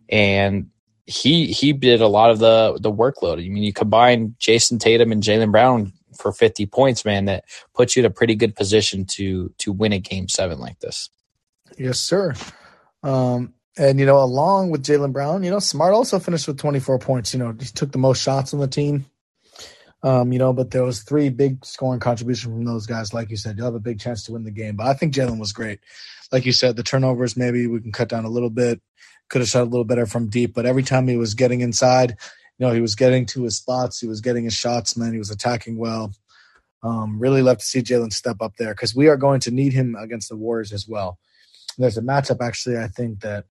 And 0.09 0.69
he, 1.05 1.47
he 1.47 1.73
did 1.73 2.01
a 2.01 2.07
lot 2.07 2.29
of 2.29 2.39
the, 2.39 2.77
the 2.81 2.91
workload. 2.91 3.43
I 3.43 3.49
mean, 3.49 3.63
you 3.63 3.73
combine 3.73 4.35
Jayson 4.39 4.79
Tatum 4.79 5.11
and 5.11 5.23
Jaylen 5.23 5.51
Brown 5.51 5.93
for 6.17 6.33
50 6.33 6.65
points, 6.65 7.05
man, 7.05 7.25
that 7.25 7.45
puts 7.73 7.95
you 7.95 8.01
in 8.01 8.05
a 8.05 8.09
pretty 8.09 8.35
good 8.35 8.55
position 8.55 9.05
to, 9.05 9.53
to 9.59 9.71
win 9.71 9.93
a 9.93 9.99
game 9.99 10.27
seven 10.27 10.59
like 10.59 10.79
this. 10.79 11.09
Yes, 11.77 11.99
sir. 11.99 12.33
Um, 13.03 13.53
and 13.77 13.99
you 13.99 14.05
know, 14.05 14.17
along 14.17 14.71
with 14.71 14.83
Jaylen 14.83 15.13
Brown, 15.13 15.43
you 15.43 15.51
know, 15.51 15.59
Smart 15.59 15.93
also 15.93 16.19
finished 16.19 16.47
with 16.47 16.57
24 16.57 16.99
points. 16.99 17.33
You 17.33 17.39
know, 17.39 17.51
he 17.57 17.65
took 17.65 17.91
the 17.91 17.97
most 17.99 18.21
shots 18.21 18.53
on 18.53 18.59
the 18.59 18.67
team. 18.67 19.05
Um, 20.03 20.31
you 20.31 20.39
know, 20.39 20.53
but 20.53 20.71
there 20.71 20.83
was 20.83 21.01
three 21.01 21.29
big 21.29 21.65
scoring 21.65 21.99
contributions 21.99 22.53
from 22.53 22.65
those 22.65 22.85
guys. 22.85 23.13
Like 23.13 23.29
you 23.31 23.37
said, 23.37 23.57
you'll 23.57 23.65
have 23.65 23.75
a 23.75 23.79
big 23.79 23.99
chance 23.99 24.23
to 24.23 24.33
win 24.33 24.43
the 24.43 24.51
game. 24.51 24.75
But 24.75 24.87
I 24.87 24.93
think 24.93 25.13
Jaylen 25.13 25.39
was 25.39 25.53
great. 25.53 25.79
Like 26.31 26.45
you 26.45 26.51
said, 26.51 26.75
the 26.75 26.83
turnovers 26.83 27.35
maybe 27.35 27.65
we 27.67 27.81
can 27.81 27.91
cut 27.91 28.09
down 28.09 28.25
a 28.25 28.29
little 28.29 28.49
bit. 28.49 28.79
Could 29.29 29.41
have 29.41 29.49
shot 29.49 29.63
a 29.63 29.65
little 29.65 29.83
better 29.83 30.05
from 30.05 30.29
deep, 30.29 30.53
but 30.53 30.65
every 30.65 30.83
time 30.83 31.07
he 31.07 31.17
was 31.17 31.33
getting 31.33 31.61
inside, 31.61 32.11
you 32.57 32.65
know, 32.65 32.73
he 32.73 32.79
was 32.79 32.95
getting 32.95 33.25
to 33.27 33.43
his 33.43 33.57
spots. 33.57 33.99
He 33.99 34.07
was 34.07 34.21
getting 34.21 34.45
his 34.45 34.53
shots, 34.53 34.95
man. 34.95 35.11
He 35.11 35.19
was 35.19 35.31
attacking 35.31 35.77
well. 35.77 36.13
Um, 36.83 37.19
really 37.19 37.41
love 37.41 37.57
to 37.57 37.65
see 37.65 37.81
Jaylen 37.81 38.13
step 38.13 38.37
up 38.39 38.53
there 38.57 38.73
because 38.73 38.95
we 38.95 39.07
are 39.07 39.17
going 39.17 39.41
to 39.41 39.51
need 39.51 39.73
him 39.73 39.95
against 39.95 40.29
the 40.29 40.37
Warriors 40.37 40.71
as 40.71 40.87
well. 40.87 41.17
There's 41.77 41.97
a 41.97 42.01
matchup 42.01 42.37
actually. 42.41 42.77
I 42.77 42.87
think 42.87 43.21
that 43.21 43.45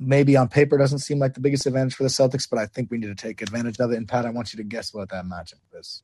maybe 0.00 0.36
on 0.36 0.48
paper 0.48 0.78
doesn't 0.78 1.00
seem 1.00 1.18
like 1.18 1.34
the 1.34 1.40
biggest 1.40 1.66
advantage 1.66 1.94
for 1.94 2.02
the 2.02 2.08
Celtics, 2.08 2.48
but 2.48 2.58
I 2.58 2.66
think 2.66 2.90
we 2.90 2.98
need 2.98 3.06
to 3.08 3.14
take 3.14 3.42
advantage 3.42 3.78
of 3.78 3.92
it. 3.92 3.96
And 3.96 4.08
Pat, 4.08 4.26
I 4.26 4.30
want 4.30 4.52
you 4.52 4.56
to 4.56 4.64
guess 4.64 4.92
what 4.92 5.10
that 5.10 5.26
matchup 5.26 5.60
is. 5.78 6.02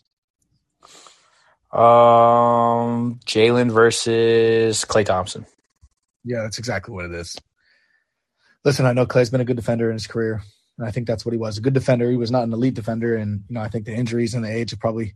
Um, 1.72 3.18
Jaylen 3.24 3.70
versus 3.72 4.84
Klay 4.84 5.04
Thompson. 5.04 5.46
Yeah, 6.22 6.42
that's 6.42 6.58
exactly 6.58 6.94
what 6.94 7.06
it 7.06 7.12
is. 7.12 7.36
Listen, 8.64 8.84
I 8.84 8.92
know 8.92 9.06
Klay's 9.06 9.30
been 9.30 9.40
a 9.40 9.44
good 9.44 9.56
defender 9.56 9.88
in 9.88 9.94
his 9.94 10.06
career. 10.06 10.42
And 10.78 10.86
I 10.86 10.90
think 10.90 11.06
that's 11.06 11.24
what 11.24 11.32
he 11.32 11.38
was 11.38 11.56
a 11.56 11.62
good 11.62 11.72
defender. 11.72 12.10
He 12.10 12.18
was 12.18 12.30
not 12.30 12.42
an 12.42 12.52
elite 12.52 12.74
defender. 12.74 13.16
And, 13.16 13.44
you 13.48 13.54
know, 13.54 13.62
I 13.62 13.68
think 13.68 13.86
the 13.86 13.94
injuries 13.94 14.34
and 14.34 14.44
the 14.44 14.54
age 14.54 14.72
have 14.72 14.80
probably, 14.80 15.14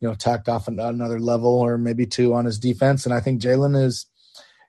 you 0.00 0.08
know, 0.08 0.14
tacked 0.14 0.50
off 0.50 0.68
another 0.68 1.18
level 1.18 1.54
or 1.54 1.78
maybe 1.78 2.04
two 2.04 2.34
on 2.34 2.44
his 2.44 2.58
defense. 2.58 3.06
And 3.06 3.14
I 3.14 3.20
think 3.20 3.40
Jaylen 3.40 3.82
is 3.82 4.04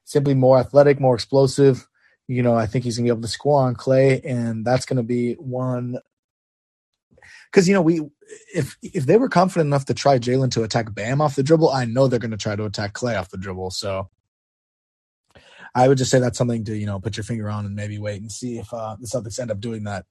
simply 0.05 0.35
more 0.35 0.57
athletic, 0.57 0.99
more 0.99 1.15
explosive. 1.15 1.88
You 2.29 2.43
know, 2.43 2.53
I 2.53 2.67
think 2.67 2.83
he's 2.83 2.95
gonna 2.95 3.07
be 3.07 3.09
able 3.09 3.23
to 3.23 3.27
score 3.27 3.63
on 3.63 3.75
Klay, 3.75 4.21
and 4.23 4.63
that's 4.63 4.85
gonna 4.85 5.01
be 5.01 5.33
one. 5.33 5.97
Because 7.51 7.67
you 7.67 7.73
know, 7.73 7.81
we 7.81 8.01
if 8.53 8.77
if 8.83 9.07
they 9.07 9.17
were 9.17 9.29
confident 9.29 9.65
enough 9.65 9.85
to 9.85 9.95
try 9.95 10.19
Jaylen 10.19 10.51
to 10.51 10.61
attack 10.61 10.93
Bam 10.93 11.21
off 11.21 11.35
the 11.35 11.41
dribble, 11.41 11.71
I 11.71 11.85
know 11.85 12.07
they're 12.07 12.19
gonna 12.19 12.37
try 12.37 12.55
to 12.55 12.65
attack 12.65 12.93
Klay 12.93 13.19
off 13.19 13.31
the 13.31 13.37
dribble. 13.37 13.71
So 13.71 14.11
I 15.73 15.87
would 15.87 15.97
just 15.97 16.11
say 16.11 16.19
that's 16.19 16.37
something 16.37 16.63
to 16.65 16.77
you 16.77 16.85
know 16.85 16.99
put 16.99 17.17
your 17.17 17.23
finger 17.23 17.49
on 17.49 17.65
and 17.65 17.75
maybe 17.75 17.97
wait 17.97 18.21
and 18.21 18.31
see 18.31 18.59
if 18.59 18.71
uh, 18.71 18.95
the 18.99 19.07
Celtics 19.07 19.39
end 19.39 19.49
up 19.49 19.59
doing 19.59 19.85
that 19.85 20.05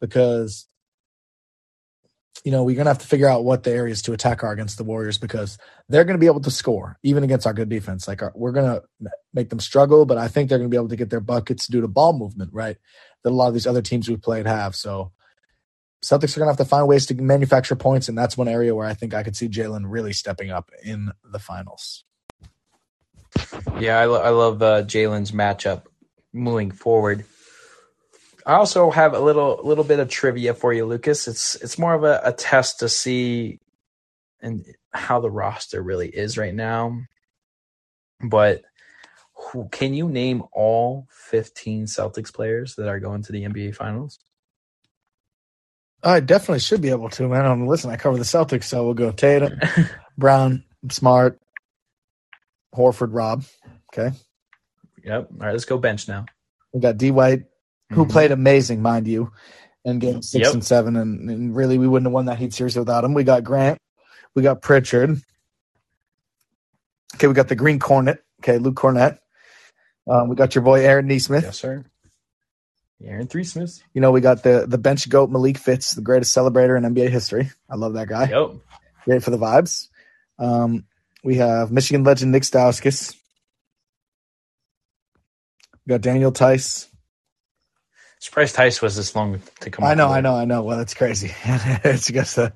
because 0.00 0.68
you 2.42 2.50
know 2.50 2.64
we're 2.64 2.76
gonna 2.76 2.90
have 2.90 2.98
to 2.98 3.06
figure 3.06 3.28
out 3.28 3.44
what 3.44 3.62
the 3.62 3.70
areas 3.70 4.02
to 4.02 4.12
attack 4.12 4.42
are 4.42 4.52
against 4.52 4.76
the 4.76 4.84
Warriors 4.84 5.18
because 5.18 5.56
they're 5.88 6.04
gonna 6.04 6.18
be 6.18 6.26
able 6.26 6.40
to 6.40 6.50
score 6.50 6.98
even 7.02 7.22
against 7.22 7.46
our 7.46 7.54
good 7.54 7.68
defense. 7.68 8.08
Like 8.08 8.22
our, 8.22 8.32
we're 8.34 8.52
gonna 8.52 8.82
make 9.32 9.50
them 9.50 9.60
struggle, 9.60 10.04
but 10.04 10.18
I 10.18 10.28
think 10.28 10.48
they're 10.48 10.58
gonna 10.58 10.68
be 10.68 10.76
able 10.76 10.88
to 10.88 10.96
get 10.96 11.10
their 11.10 11.20
buckets 11.20 11.66
due 11.66 11.80
to 11.80 11.88
ball 11.88 12.12
movement, 12.12 12.52
right? 12.52 12.76
That 13.22 13.30
a 13.30 13.36
lot 13.36 13.48
of 13.48 13.54
these 13.54 13.66
other 13.66 13.82
teams 13.82 14.08
we've 14.08 14.20
played 14.20 14.46
have. 14.46 14.74
So 14.74 15.12
Celtics 16.04 16.36
are 16.36 16.40
gonna 16.40 16.50
have 16.50 16.58
to 16.58 16.66
find 16.66 16.86
ways 16.86 17.06
to 17.06 17.14
manufacture 17.14 17.76
points, 17.76 18.08
and 18.08 18.18
that's 18.18 18.36
one 18.36 18.48
area 18.48 18.74
where 18.74 18.86
I 18.86 18.94
think 18.94 19.14
I 19.14 19.22
could 19.22 19.36
see 19.36 19.48
Jaylen 19.48 19.84
really 19.86 20.12
stepping 20.12 20.50
up 20.50 20.70
in 20.82 21.12
the 21.24 21.38
finals. 21.38 22.04
Yeah, 23.80 23.98
I, 23.98 24.04
lo- 24.04 24.22
I 24.22 24.28
love 24.28 24.62
uh, 24.62 24.82
Jaylen's 24.82 25.32
matchup 25.32 25.84
moving 26.32 26.70
forward. 26.70 27.24
I 28.46 28.54
also 28.54 28.90
have 28.90 29.14
a 29.14 29.20
little 29.20 29.60
little 29.64 29.84
bit 29.84 30.00
of 30.00 30.08
trivia 30.08 30.54
for 30.54 30.72
you, 30.72 30.84
Lucas. 30.84 31.26
It's 31.26 31.54
it's 31.56 31.78
more 31.78 31.94
of 31.94 32.04
a, 32.04 32.20
a 32.24 32.32
test 32.32 32.80
to 32.80 32.88
see 32.88 33.60
and 34.42 34.66
how 34.92 35.20
the 35.20 35.30
roster 35.30 35.82
really 35.82 36.08
is 36.08 36.36
right 36.36 36.54
now. 36.54 37.00
But 38.20 38.62
who, 39.34 39.68
can 39.70 39.94
you 39.94 40.08
name 40.08 40.42
all 40.52 41.08
15 41.10 41.86
Celtics 41.86 42.32
players 42.32 42.74
that 42.76 42.88
are 42.88 43.00
going 43.00 43.22
to 43.22 43.32
the 43.32 43.44
NBA 43.44 43.74
Finals? 43.74 44.20
I 46.02 46.20
definitely 46.20 46.60
should 46.60 46.82
be 46.82 46.90
able 46.90 47.08
to, 47.10 47.28
man. 47.28 47.46
Um, 47.46 47.66
listen, 47.66 47.90
I 47.90 47.96
cover 47.96 48.18
the 48.18 48.24
Celtics, 48.24 48.64
so 48.64 48.84
we'll 48.84 48.94
go 48.94 49.10
Tatum, 49.10 49.58
Brown, 50.18 50.64
Smart, 50.90 51.40
Horford, 52.74 53.08
Rob. 53.12 53.44
Okay. 53.92 54.14
Yep. 55.02 55.28
All 55.32 55.38
right, 55.38 55.52
let's 55.52 55.64
go 55.64 55.78
bench 55.78 56.06
now. 56.08 56.26
We 56.72 56.80
got 56.80 56.98
D 56.98 57.10
White, 57.10 57.44
who 57.94 58.04
Mhm. 58.06 58.10
played 58.10 58.32
amazing, 58.32 58.82
mind 58.82 59.06
you, 59.06 59.32
in 59.84 59.98
game 59.98 60.22
six 60.22 60.44
Yep. 60.46 60.54
and 60.54 60.64
seven. 60.64 60.96
And, 60.96 61.30
and 61.30 61.54
really, 61.56 61.78
we 61.78 61.88
wouldn't 61.88 62.06
have 62.06 62.12
won 62.12 62.26
that 62.26 62.38
Heat 62.38 62.52
series 62.54 62.76
without 62.76 63.04
him. 63.04 63.14
We 63.14 63.24
got 63.24 63.44
Grant. 63.44 63.78
We 64.34 64.42
got 64.42 64.62
Pritchard. 64.62 65.20
Okay, 67.14 67.26
we 67.28 67.34
got 67.34 67.48
the 67.48 67.54
Green 67.56 67.78
Kornet. 67.78 68.18
Okay, 68.42 68.58
Luke 68.58 68.74
Kornet. 68.76 69.18
Um, 70.08 70.28
we 70.28 70.36
got 70.36 70.54
your 70.54 70.62
boy 70.62 70.80
Aaron 70.84 71.06
Nesmith. 71.06 71.44
Yes, 71.44 71.58
sir. 71.58 71.84
Aaron 73.02 73.26
Three 73.26 73.44
Smiths. 73.44 73.82
You 73.92 74.00
know, 74.00 74.10
we 74.12 74.20
got 74.20 74.42
the 74.42 74.64
the 74.66 74.78
bench 74.78 75.08
goat 75.08 75.30
Malik 75.30 75.58
Fitts, 75.58 75.92
the 75.92 76.00
greatest 76.02 76.34
celebrator 76.36 76.76
in 76.76 76.84
NBA 76.84 77.08
history. 77.10 77.50
I 77.68 77.76
love 77.76 77.94
that 77.94 78.08
guy. 78.08 78.28
Yep. 78.28 78.56
Great 79.04 79.22
for 79.22 79.30
the 79.30 79.38
vibes. 79.38 79.88
Um, 80.38 80.84
we 81.22 81.36
have 81.36 81.70
Michigan 81.70 82.02
legend 82.04 82.32
Nick 82.32 82.42
Stauskas. 82.44 83.14
We 85.86 85.90
got 85.90 86.00
Daniel 86.00 86.30
Theis. 86.32 86.88
Surprised 88.24 88.56
Theis 88.56 88.80
was 88.80 88.96
this 88.96 89.14
long 89.14 89.38
to 89.60 89.70
come. 89.70 89.84
I 89.84 89.92
know. 89.92 90.08
I 90.08 90.22
know, 90.22 90.34
I 90.34 90.46
know. 90.46 90.62
Well, 90.62 90.78
that's 90.78 90.94
crazy. 90.94 91.30
it's 91.44 92.10
just 92.10 92.38
a, 92.38 92.54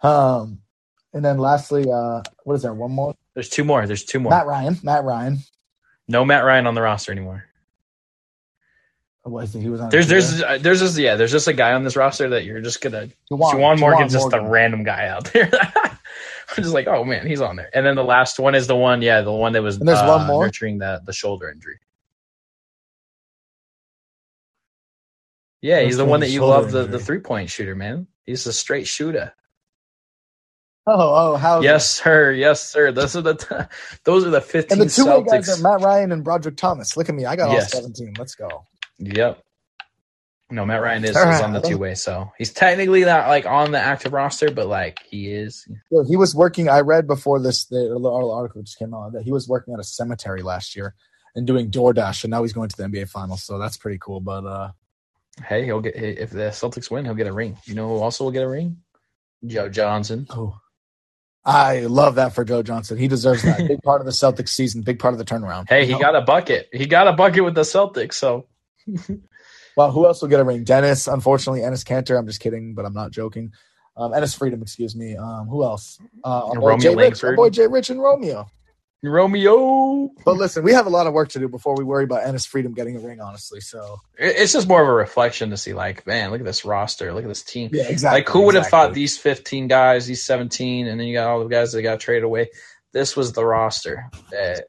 um, 0.00 0.60
and 1.12 1.24
then 1.24 1.38
lastly, 1.38 1.90
uh, 1.92 2.22
what 2.44 2.54
is 2.54 2.62
there? 2.62 2.72
One 2.72 2.92
more. 2.92 3.16
There's 3.34 3.48
two 3.48 3.64
more. 3.64 3.84
There's 3.84 4.04
two 4.04 4.20
more. 4.20 4.30
Matt 4.30 4.46
Ryan. 4.46 4.78
Matt 4.84 5.02
Ryan. 5.02 5.38
no 6.06 6.24
Matt 6.24 6.44
Ryan 6.44 6.68
on 6.68 6.76
the 6.76 6.82
roster 6.82 7.10
anymore. 7.10 7.46
Was 9.24 9.52
he 9.52 9.68
was 9.68 9.80
on? 9.80 9.90
There's 9.90 10.06
the 10.06 10.14
there's 10.14 10.40
uh, 10.40 10.58
there's 10.60 10.78
just 10.78 10.96
yeah 10.96 11.16
there's 11.16 11.32
just 11.32 11.48
a 11.48 11.52
guy 11.52 11.72
on 11.72 11.82
this 11.82 11.96
roster 11.96 12.28
that 12.28 12.44
you're 12.44 12.60
just 12.60 12.80
gonna 12.80 13.08
Juwan, 13.28 13.54
Juwan 13.54 13.80
Morgan's 13.80 14.12
just 14.12 14.30
Morgan. 14.30 14.46
a 14.46 14.48
random 14.48 14.84
guy 14.84 15.08
out 15.08 15.24
there. 15.32 15.50
I'm 15.74 16.62
just 16.62 16.72
like 16.74 16.86
oh 16.86 17.02
man 17.02 17.26
he's 17.26 17.40
on 17.40 17.56
there. 17.56 17.70
And 17.74 17.84
then 17.84 17.96
the 17.96 18.04
last 18.04 18.38
one 18.38 18.54
is 18.54 18.68
the 18.68 18.76
one 18.76 19.02
yeah 19.02 19.22
the 19.22 19.32
one 19.32 19.52
that 19.54 19.64
was 19.64 19.78
And 19.78 19.88
there's 19.88 19.98
uh, 19.98 20.16
one 20.16 20.28
more? 20.28 20.44
nurturing 20.44 20.78
the 20.78 21.02
the 21.04 21.12
shoulder 21.12 21.50
injury. 21.50 21.80
Yeah, 25.60 25.80
he's 25.80 25.96
the 25.96 26.04
one 26.04 26.20
that 26.20 26.30
you 26.30 26.44
love 26.44 26.70
the 26.70 26.84
the 26.84 26.98
three 26.98 27.18
point 27.20 27.50
shooter 27.50 27.74
man. 27.74 28.06
He's 28.24 28.46
a 28.46 28.52
straight 28.52 28.86
shooter. 28.86 29.32
Oh, 30.86 31.32
oh, 31.32 31.36
how? 31.36 31.60
Yes 31.60 31.86
sir, 31.88 32.32
yes 32.32 32.62
sir. 32.62 32.92
Those 32.92 33.14
are 33.16 33.20
the 33.22 33.34
t- 33.34 33.74
those 34.04 34.24
are 34.24 34.30
the 34.30 34.40
15 34.40 34.80
And 34.80 34.88
the 34.88 34.94
two 34.94 35.04
way 35.04 35.22
guys 35.22 35.48
are 35.60 35.62
Matt 35.62 35.84
Ryan 35.84 36.12
and 36.12 36.24
Brodric 36.24 36.56
Thomas. 36.56 36.96
Look 36.96 37.08
at 37.08 37.14
me. 37.14 37.26
I 37.26 37.36
got 37.36 37.50
Yes. 37.50 37.74
all 37.74 37.82
17. 37.82 38.14
Let's 38.18 38.34
go. 38.34 38.64
Yep. 38.98 39.42
No, 40.50 40.64
Matt 40.64 40.80
Ryan 40.80 41.04
is, 41.04 41.14
All 41.14 41.30
is 41.30 41.42
on 41.42 41.52
the 41.52 41.60
two 41.60 41.76
way, 41.76 41.94
so 41.94 42.32
he's 42.38 42.50
technically 42.54 43.04
not 43.04 43.28
like 43.28 43.44
on 43.44 43.70
the 43.70 43.78
active 43.78 44.14
roster, 44.14 44.50
but 44.50 44.66
like 44.66 44.98
he 45.06 45.30
is. 45.30 45.68
Yo, 45.90 46.04
he 46.04 46.16
was 46.16 46.34
working. 46.34 46.70
I 46.70 46.80
read 46.80 47.06
before 47.06 47.38
this 47.38 47.66
the 47.66 47.92
article 48.32 48.62
just 48.62 48.78
came 48.78 48.94
out 48.94 49.12
that 49.12 49.24
he 49.24 49.30
was 49.30 49.46
working 49.46 49.74
at 49.74 49.80
a 49.80 49.84
cemetery 49.84 50.40
last 50.40 50.74
year 50.74 50.94
and 51.34 51.46
doing 51.46 51.70
DoorDash, 51.70 52.24
and 52.24 52.30
now 52.30 52.42
he's 52.42 52.54
going 52.54 52.70
to 52.70 52.76
the 52.76 52.84
NBA 52.84 53.10
Finals. 53.10 53.42
So 53.44 53.58
that's 53.58 53.76
pretty 53.76 53.98
cool. 54.00 54.20
But 54.20 54.46
uh, 54.46 54.70
Hey, 55.46 55.64
he'll 55.64 55.80
get 55.80 55.96
if 55.96 56.30
the 56.30 56.48
Celtics 56.50 56.90
win, 56.90 57.04
he'll 57.04 57.14
get 57.14 57.26
a 57.26 57.32
ring. 57.32 57.56
You 57.64 57.74
know 57.74 57.88
who 57.88 57.96
also 57.98 58.24
will 58.24 58.30
get 58.30 58.42
a 58.42 58.48
ring? 58.48 58.78
Joe 59.46 59.68
Johnson. 59.68 60.26
oh, 60.30 60.58
I 61.44 61.80
love 61.80 62.16
that 62.16 62.34
for 62.34 62.44
Joe 62.44 62.62
Johnson. 62.62 62.98
He 62.98 63.08
deserves 63.08 63.42
that. 63.42 63.66
big 63.68 63.82
part 63.82 64.00
of 64.00 64.06
the 64.06 64.12
Celtics 64.12 64.50
season. 64.50 64.82
Big 64.82 64.98
part 64.98 65.14
of 65.14 65.18
the 65.18 65.24
turnaround. 65.24 65.68
Hey, 65.68 65.86
he 65.86 65.92
got 65.92 66.14
a 66.16 66.20
bucket. 66.20 66.68
He 66.72 66.86
got 66.86 67.08
a 67.08 67.12
bucket 67.12 67.44
with 67.44 67.54
the 67.54 67.62
Celtics. 67.62 68.14
So 68.14 68.46
Well, 69.78 69.92
who 69.92 70.06
else 70.06 70.20
will 70.20 70.28
get 70.28 70.40
a 70.40 70.44
ring? 70.44 70.64
Dennis, 70.64 71.06
unfortunately, 71.06 71.60
Enes 71.60 71.84
Kanter. 71.84 72.18
I'm 72.18 72.26
just 72.26 72.40
kidding, 72.40 72.74
but 72.74 72.84
I'm 72.84 72.94
not 72.94 73.12
joking. 73.12 73.52
Um, 73.96 74.10
Enes 74.10 74.36
Freedom, 74.36 74.60
excuse 74.60 74.96
me. 74.96 75.16
Um, 75.16 75.46
who 75.46 75.62
else? 75.62 75.98
Uh, 76.24 76.46
our 76.48 76.54
boy 76.56 76.68
Romeo 76.70 76.90
Jay 76.90 76.96
Rich, 76.96 77.22
our 77.22 77.36
boy 77.36 77.50
Jay 77.50 77.68
Rich 77.68 77.90
and 77.90 78.02
Romeo. 78.02 78.48
Romeo. 79.02 80.10
But 80.24 80.36
listen, 80.36 80.64
we 80.64 80.72
have 80.72 80.86
a 80.86 80.90
lot 80.90 81.06
of 81.06 81.12
work 81.12 81.28
to 81.30 81.38
do 81.38 81.48
before 81.48 81.76
we 81.76 81.84
worry 81.84 82.04
about 82.04 82.24
Enes 82.24 82.46
Freedom 82.46 82.72
getting 82.72 82.96
a 82.96 83.00
ring. 83.00 83.20
Honestly, 83.20 83.60
so 83.60 83.98
It's 84.16 84.52
just 84.52 84.68
more 84.68 84.82
of 84.82 84.88
a 84.88 84.92
reflection 84.92 85.50
to 85.50 85.56
see, 85.56 85.72
like, 85.72 86.06
man, 86.06 86.30
look 86.30 86.40
at 86.40 86.46
this 86.46 86.64
roster. 86.64 87.12
Look 87.12 87.24
at 87.24 87.28
this 87.28 87.42
team. 87.42 87.70
yeah, 87.72 87.84
exactly. 87.88 88.20
Like, 88.20 88.28
who 88.28 88.42
would 88.42 88.54
have 88.54 88.64
exactly. 88.64 88.88
thought 88.88 88.94
these 88.94 89.18
15 89.18 89.68
guys, 89.68 90.06
these 90.06 90.24
17, 90.24 90.88
and 90.88 90.98
then 90.98 91.06
you 91.06 91.14
got 91.14 91.28
all 91.28 91.42
the 91.42 91.48
guys 91.48 91.72
that 91.72 91.82
got 91.82 92.00
traded 92.00 92.24
away? 92.24 92.50
This 92.92 93.16
was 93.16 93.32
the 93.32 93.44
roster 93.44 94.10
that 94.30 94.64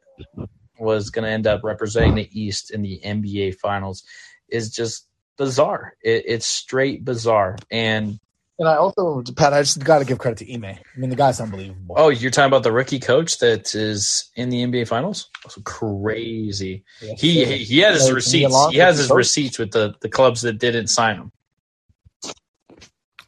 was 0.78 1.10
going 1.10 1.26
to 1.26 1.32
end 1.32 1.48
up 1.48 1.64
representing 1.64 2.16
the 2.16 2.30
East 2.32 2.72
in 2.72 2.82
the 2.82 3.02
NBA 3.04 3.56
Finals. 3.56 4.04
Is 4.48 4.72
just 4.72 5.08
bizarre. 5.38 5.96
It, 6.04 6.24
it's 6.28 6.46
straight 6.46 7.04
bizarre. 7.06 7.56
And 7.72 8.20
And 8.60 8.68
I 8.68 8.76
also, 8.76 9.24
Pat, 9.38 9.54
I 9.54 9.62
just 9.62 9.82
got 9.82 10.00
to 10.00 10.06
give 10.06 10.18
credit 10.18 10.46
to 10.46 10.54
Ime. 10.54 10.66
I 10.66 10.80
mean, 10.98 11.10
the 11.10 11.16
guy's 11.16 11.40
unbelievable. 11.40 11.96
oh, 11.98 12.10
you're 12.10 12.30
talking 12.30 12.48
about 12.48 12.64
the 12.64 12.74
rookie 12.74 13.00
coach 13.00 13.40
that 13.40 13.74
is 13.74 14.30
in 14.36 14.50
the 14.50 14.62
NBA 14.62 14.86
Finals? 14.86 15.30
That's 15.46 15.58
crazy. 15.64 16.84
Yeah, 17.02 17.14
He 17.18 17.46
he, 17.46 17.58
he 17.64 17.80
had 17.80 17.94
his 17.94 18.12
receipts. 18.12 18.68
He 18.72 18.78
has 18.80 18.98
his 18.98 19.10
receipts 19.10 19.58
with 19.58 19.72
the 19.72 19.96
the 20.02 20.10
clubs 20.10 20.42
that 20.42 20.60
didn't 20.60 20.88
sign 20.88 21.16
him. 21.16 21.32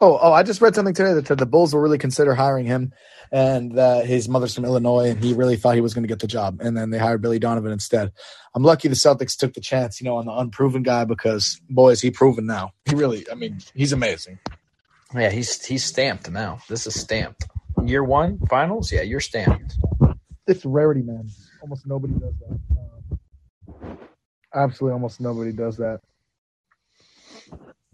Oh, 0.02 0.20
oh, 0.20 0.34
I 0.34 0.44
just 0.44 0.62
read 0.62 0.76
something 0.76 0.96
today 0.96 1.14
that 1.14 1.28
said 1.28 1.38
the 1.38 1.46
Bulls 1.46 1.74
will 1.74 1.82
really 1.82 2.00
consider 2.00 2.34
hiring 2.34 2.66
him, 2.66 2.92
and 3.32 3.78
his 4.06 4.28
mother's 4.28 4.54
from 4.54 4.66
Illinois, 4.66 5.12
and 5.12 5.24
he 5.24 5.34
really 5.34 5.56
thought 5.56 5.76
he 5.76 5.82
was 5.82 5.94
going 5.94 6.04
to 6.04 6.10
get 6.10 6.20
the 6.20 6.28
job, 6.28 6.60
and 6.60 6.76
then 6.76 6.90
they 6.90 6.98
hired 6.98 7.22
Billy 7.22 7.40
Donovan 7.40 7.72
instead. 7.72 8.12
I'm 8.54 8.64
lucky 8.64 8.90
the 8.90 8.96
Celtics 8.96 9.38
took 9.38 9.54
the 9.54 9.62
chance, 9.62 10.02
you 10.02 10.06
know, 10.06 10.18
on 10.18 10.26
the 10.26 10.34
unproven 10.34 10.84
guy 10.84 11.06
because 11.06 11.62
boy, 11.70 11.92
is 11.92 12.02
he 12.02 12.12
proven 12.12 12.48
now. 12.48 12.74
He 12.90 12.96
really, 12.96 13.26
I 13.32 13.36
mean, 13.36 13.60
he's 13.76 13.94
amazing. 13.94 14.40
Yeah, 15.16 15.30
he's 15.30 15.64
he's 15.66 15.84
stamped 15.84 16.30
now. 16.30 16.60
This 16.70 16.88
is 16.88 17.00
stamped. 17.00 17.46
Year 17.84 18.04
one 18.04 18.40
finals. 18.50 18.92
Yeah, 18.92 19.02
you're 19.02 19.20
stamped. 19.20 19.78
It's 20.48 20.66
rarity, 20.66 21.02
man. 21.02 21.30
Almost 21.62 21.86
nobody 21.88 22.14
does 22.14 22.34
that. 22.40 22.60
Um, 23.84 23.98
absolutely, 24.54 24.94
almost 24.94 25.22
nobody 25.22 25.52
does 25.52 25.78
that. 25.78 26.02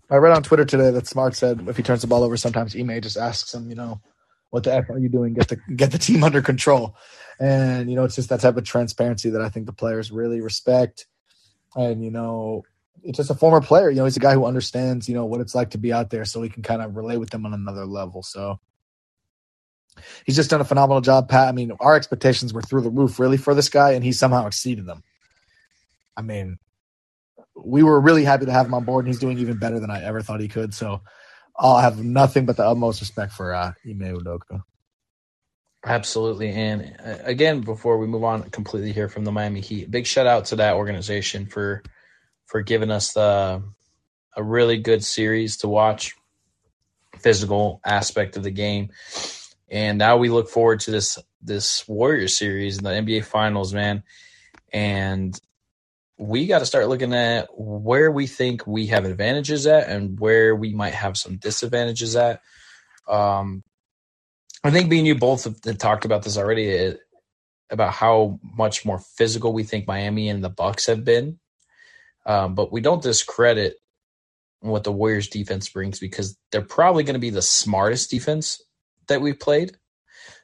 I 0.09 0.15
read 0.15 0.35
on 0.35 0.43
Twitter 0.43 0.63
today 0.63 0.91
that 0.91 1.07
Smart 1.07 1.35
said 1.35 1.67
if 1.67 1.75
he 1.75 1.83
turns 1.83 2.01
the 2.01 2.07
ball 2.07 2.23
over, 2.23 2.37
sometimes 2.37 2.75
Ime 2.75 3.01
just 3.01 3.17
asks 3.17 3.53
him, 3.53 3.69
you 3.69 3.75
know, 3.75 3.99
what 4.51 4.63
the 4.63 4.73
f 4.73 4.89
are 4.89 4.99
you 4.99 5.09
doing? 5.09 5.33
Get 5.33 5.49
the 5.49 5.57
get 5.75 5.91
the 5.91 5.97
team 5.97 6.23
under 6.23 6.41
control, 6.41 6.95
and 7.39 7.89
you 7.89 7.95
know, 7.95 8.05
it's 8.05 8.15
just 8.15 8.29
that 8.29 8.39
type 8.39 8.57
of 8.57 8.63
transparency 8.63 9.29
that 9.31 9.41
I 9.41 9.49
think 9.49 9.65
the 9.65 9.73
players 9.73 10.11
really 10.11 10.39
respect. 10.39 11.07
And 11.75 12.03
you 12.03 12.11
know, 12.11 12.63
it's 13.03 13.17
just 13.17 13.29
a 13.29 13.35
former 13.35 13.61
player. 13.61 13.89
You 13.89 13.97
know, 13.97 14.05
he's 14.05 14.17
a 14.17 14.21
guy 14.21 14.33
who 14.33 14.45
understands, 14.45 15.07
you 15.07 15.15
know, 15.15 15.25
what 15.25 15.41
it's 15.41 15.55
like 15.55 15.71
to 15.71 15.77
be 15.77 15.93
out 15.93 16.09
there, 16.09 16.25
so 16.25 16.41
he 16.41 16.49
can 16.49 16.63
kind 16.63 16.81
of 16.81 16.95
relate 16.95 17.17
with 17.17 17.29
them 17.29 17.45
on 17.45 17.53
another 17.53 17.85
level. 17.85 18.23
So 18.23 18.59
he's 20.25 20.35
just 20.35 20.49
done 20.49 20.61
a 20.61 20.65
phenomenal 20.65 21.01
job, 21.01 21.29
Pat. 21.29 21.47
I 21.47 21.51
mean, 21.51 21.71
our 21.79 21.95
expectations 21.95 22.53
were 22.53 22.61
through 22.61 22.81
the 22.81 22.89
roof, 22.89 23.19
really, 23.19 23.37
for 23.37 23.55
this 23.55 23.69
guy, 23.69 23.91
and 23.91 24.03
he 24.03 24.11
somehow 24.11 24.47
exceeded 24.47 24.85
them. 24.85 25.03
I 26.15 26.21
mean, 26.21 26.57
we 27.55 27.83
were 27.83 27.99
really 27.99 28.23
happy 28.23 28.45
to 28.45 28.51
have 28.51 28.65
him 28.65 28.73
on 28.73 28.83
board, 28.83 29.05
and 29.05 29.13
he's 29.13 29.19
doing 29.19 29.39
even 29.39 29.57
better 29.57 29.79
than 29.79 29.91
I 29.91 30.03
ever 30.03 30.21
thought 30.21 30.41
he 30.41 30.47
could. 30.47 30.73
So 30.73 31.01
I'll 31.55 31.79
have 31.79 32.03
nothing 32.03 32.45
but 32.45 32.57
the 32.57 32.67
utmost 32.67 33.01
respect 33.01 33.33
for 33.33 33.53
uh, 33.53 33.73
Ime 33.85 34.17
Udoka. 34.17 34.63
Absolutely. 35.85 36.51
And 36.51 36.95
uh, 37.03 37.17
again, 37.23 37.61
before 37.61 37.97
we 37.97 38.07
move 38.07 38.23
on 38.23 38.49
completely 38.49 38.91
here 38.91 39.09
from 39.09 39.25
the 39.25 39.31
Miami 39.31 39.61
Heat, 39.61 39.89
big 39.89 40.05
shout 40.05 40.27
out 40.27 40.45
to 40.45 40.57
that 40.57 40.75
organization 40.75 41.45
for 41.45 41.81
for 42.47 42.61
giving 42.61 42.91
us 42.91 43.13
the 43.13 43.61
a 44.35 44.43
really 44.43 44.77
good 44.77 45.03
series 45.03 45.57
to 45.57 45.67
watch. 45.67 46.15
Physical 47.19 47.81
aspect 47.83 48.37
of 48.37 48.43
the 48.43 48.51
game, 48.51 48.89
and 49.69 49.97
now 49.97 50.17
we 50.17 50.29
look 50.29 50.49
forward 50.49 50.81
to 50.81 50.91
this 50.91 51.17
this 51.41 51.87
Warriors 51.87 52.37
series 52.37 52.77
in 52.77 52.83
the 52.83 52.91
NBA 52.91 53.25
Finals, 53.25 53.73
man. 53.73 54.03
And 54.71 55.39
we 56.17 56.47
got 56.47 56.59
to 56.59 56.65
start 56.65 56.89
looking 56.89 57.13
at 57.13 57.47
where 57.57 58.11
we 58.11 58.27
think 58.27 58.65
we 58.65 58.87
have 58.87 59.05
advantages 59.05 59.67
at 59.67 59.87
and 59.87 60.19
where 60.19 60.55
we 60.55 60.73
might 60.73 60.93
have 60.93 61.17
some 61.17 61.37
disadvantages 61.37 62.15
at. 62.15 62.41
Um, 63.07 63.63
I 64.63 64.71
think 64.71 64.89
me 64.89 64.97
and 64.99 65.07
you 65.07 65.15
both 65.15 65.43
have 65.43 65.77
talked 65.77 66.05
about 66.05 66.23
this 66.23 66.37
already 66.37 66.87
uh, 66.87 66.93
about 67.69 67.93
how 67.93 68.39
much 68.41 68.85
more 68.85 68.99
physical 68.99 69.53
we 69.53 69.63
think 69.63 69.87
Miami 69.87 70.29
and 70.29 70.43
the 70.43 70.49
Bucks 70.49 70.87
have 70.87 71.03
been, 71.03 71.39
um, 72.27 72.53
but 72.53 72.71
we 72.71 72.81
don't 72.81 73.01
discredit 73.01 73.77
what 74.59 74.83
the 74.83 74.91
Warriors 74.91 75.29
defense 75.29 75.69
brings 75.69 75.99
because 75.99 76.37
they're 76.51 76.61
probably 76.61 77.03
going 77.03 77.15
to 77.15 77.19
be 77.19 77.29
the 77.29 77.41
smartest 77.41 78.11
defense 78.11 78.61
that 79.07 79.21
we've 79.21 79.39
played. 79.39 79.77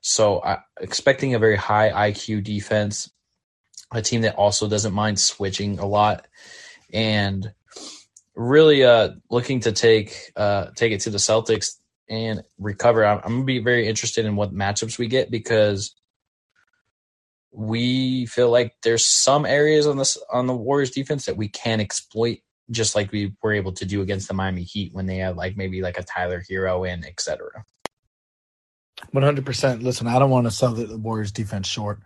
So, 0.01 0.39
uh, 0.39 0.59
expecting 0.79 1.33
a 1.33 1.39
very 1.39 1.57
high 1.57 2.11
IQ 2.11 2.43
defense, 2.43 3.11
a 3.93 4.01
team 4.01 4.21
that 4.21 4.35
also 4.35 4.67
doesn't 4.67 4.93
mind 4.93 5.19
switching 5.19 5.79
a 5.79 5.85
lot, 5.85 6.25
and 6.93 7.53
really 8.35 8.83
uh, 8.83 9.09
looking 9.29 9.59
to 9.61 9.71
take 9.71 10.31
uh, 10.35 10.67
take 10.75 10.93
it 10.93 11.01
to 11.01 11.09
the 11.09 11.17
Celtics 11.17 11.75
and 12.09 12.43
recover. 12.57 13.05
I'm, 13.05 13.17
I'm 13.19 13.31
going 13.31 13.41
to 13.41 13.45
be 13.45 13.59
very 13.59 13.87
interested 13.87 14.25
in 14.25 14.35
what 14.35 14.53
matchups 14.53 14.97
we 14.97 15.07
get 15.07 15.31
because 15.31 15.95
we 17.53 18.25
feel 18.25 18.49
like 18.49 18.75
there's 18.81 19.05
some 19.05 19.45
areas 19.45 19.85
on 19.85 19.97
this 19.97 20.17
on 20.31 20.47
the 20.47 20.55
Warriors 20.55 20.91
defense 20.91 21.25
that 21.25 21.37
we 21.37 21.47
can 21.47 21.79
exploit 21.79 22.39
just 22.71 22.95
like 22.95 23.11
we 23.11 23.33
were 23.43 23.53
able 23.53 23.73
to 23.73 23.85
do 23.85 24.01
against 24.01 24.27
the 24.27 24.33
Miami 24.33 24.63
Heat 24.63 24.93
when 24.93 25.05
they 25.05 25.17
had 25.17 25.37
like 25.37 25.55
maybe 25.55 25.81
like 25.81 25.99
a 25.99 26.03
Tyler 26.03 26.43
Herro 26.49 26.91
in, 26.91 27.05
etc. 27.05 27.63
One 29.11 29.23
hundred 29.23 29.45
percent. 29.45 29.83
Listen, 29.83 30.07
I 30.07 30.17
don't 30.17 30.31
want 30.31 30.45
to 30.47 30.51
sell 30.51 30.73
the 30.73 30.97
Warriors 30.97 31.31
defense 31.31 31.67
short. 31.67 31.99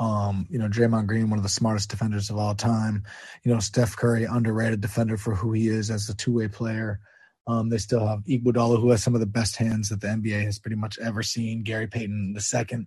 Um, 0.00 0.46
you 0.48 0.58
know, 0.58 0.68
Draymond 0.68 1.06
Green, 1.06 1.28
one 1.28 1.38
of 1.38 1.42
the 1.42 1.48
smartest 1.48 1.90
defenders 1.90 2.30
of 2.30 2.38
all 2.38 2.54
time. 2.54 3.04
You 3.44 3.52
know, 3.52 3.60
Steph 3.60 3.96
Curry, 3.96 4.24
underrated 4.24 4.80
defender 4.80 5.16
for 5.16 5.34
who 5.34 5.52
he 5.52 5.68
is 5.68 5.90
as 5.90 6.08
a 6.08 6.16
two 6.16 6.32
way 6.32 6.48
player. 6.48 7.00
Um, 7.46 7.68
they 7.68 7.78
still 7.78 8.06
have 8.06 8.24
Iguodala, 8.24 8.80
who 8.80 8.90
has 8.90 9.02
some 9.02 9.14
of 9.14 9.20
the 9.20 9.26
best 9.26 9.56
hands 9.56 9.88
that 9.88 10.00
the 10.00 10.06
NBA 10.06 10.44
has 10.44 10.58
pretty 10.58 10.76
much 10.76 10.98
ever 10.98 11.22
seen. 11.22 11.62
Gary 11.62 11.86
Payton, 11.86 12.34
the 12.34 12.40
second, 12.40 12.86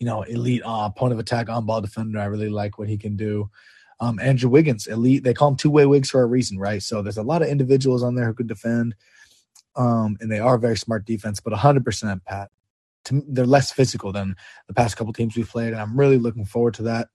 you 0.00 0.06
know, 0.06 0.22
elite 0.22 0.62
uh, 0.64 0.88
point 0.90 1.12
of 1.12 1.18
attack 1.18 1.48
on 1.48 1.66
ball 1.66 1.80
defender. 1.80 2.18
I 2.18 2.24
really 2.24 2.48
like 2.48 2.78
what 2.78 2.88
he 2.88 2.98
can 2.98 3.16
do. 3.16 3.50
Um, 4.00 4.18
Andrew 4.18 4.48
Wiggins, 4.48 4.86
elite. 4.86 5.22
They 5.22 5.34
call 5.34 5.48
him 5.48 5.56
two 5.56 5.70
way 5.70 5.84
wigs 5.84 6.10
for 6.10 6.22
a 6.22 6.26
reason, 6.26 6.58
right? 6.58 6.82
So 6.82 7.02
there's 7.02 7.18
a 7.18 7.22
lot 7.22 7.42
of 7.42 7.48
individuals 7.48 8.02
on 8.02 8.14
there 8.14 8.24
who 8.24 8.34
could 8.34 8.48
defend, 8.48 8.94
um, 9.76 10.16
and 10.20 10.32
they 10.32 10.38
are 10.38 10.56
very 10.56 10.76
smart 10.76 11.04
defense. 11.04 11.38
But 11.38 11.52
100%, 11.52 12.24
Pat, 12.24 12.50
to, 13.04 13.22
they're 13.28 13.44
less 13.44 13.70
physical 13.70 14.10
than 14.10 14.36
the 14.68 14.74
past 14.74 14.96
couple 14.96 15.12
teams 15.12 15.36
we've 15.36 15.48
played, 15.48 15.72
and 15.74 15.80
I'm 15.80 16.00
really 16.00 16.18
looking 16.18 16.46
forward 16.46 16.74
to 16.74 16.82
that. 16.84 17.08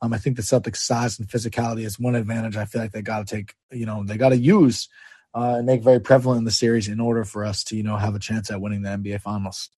Um, 0.00 0.14
I 0.14 0.18
think 0.18 0.36
the 0.36 0.42
Celtics' 0.42 0.78
size 0.78 1.18
and 1.18 1.28
physicality 1.28 1.84
is 1.84 2.00
one 2.00 2.14
advantage. 2.14 2.56
I 2.56 2.64
feel 2.64 2.80
like 2.80 2.92
they 2.92 3.02
got 3.02 3.26
to 3.26 3.36
take, 3.36 3.54
you 3.70 3.86
know, 3.86 4.02
they 4.04 4.16
got 4.16 4.30
to 4.30 4.36
use 4.38 4.88
uh, 5.34 5.56
and 5.58 5.66
make 5.66 5.82
very 5.82 6.00
prevalent 6.00 6.38
in 6.38 6.44
the 6.44 6.50
series 6.50 6.88
in 6.88 6.98
order 6.98 7.24
for 7.24 7.44
us 7.44 7.62
to, 7.64 7.76
you 7.76 7.82
know, 7.82 7.96
have 7.96 8.14
a 8.14 8.18
chance 8.18 8.50
at 8.50 8.60
winning 8.60 8.82
the 8.82 8.88
NBA 8.88 9.20
Finals. 9.20 9.70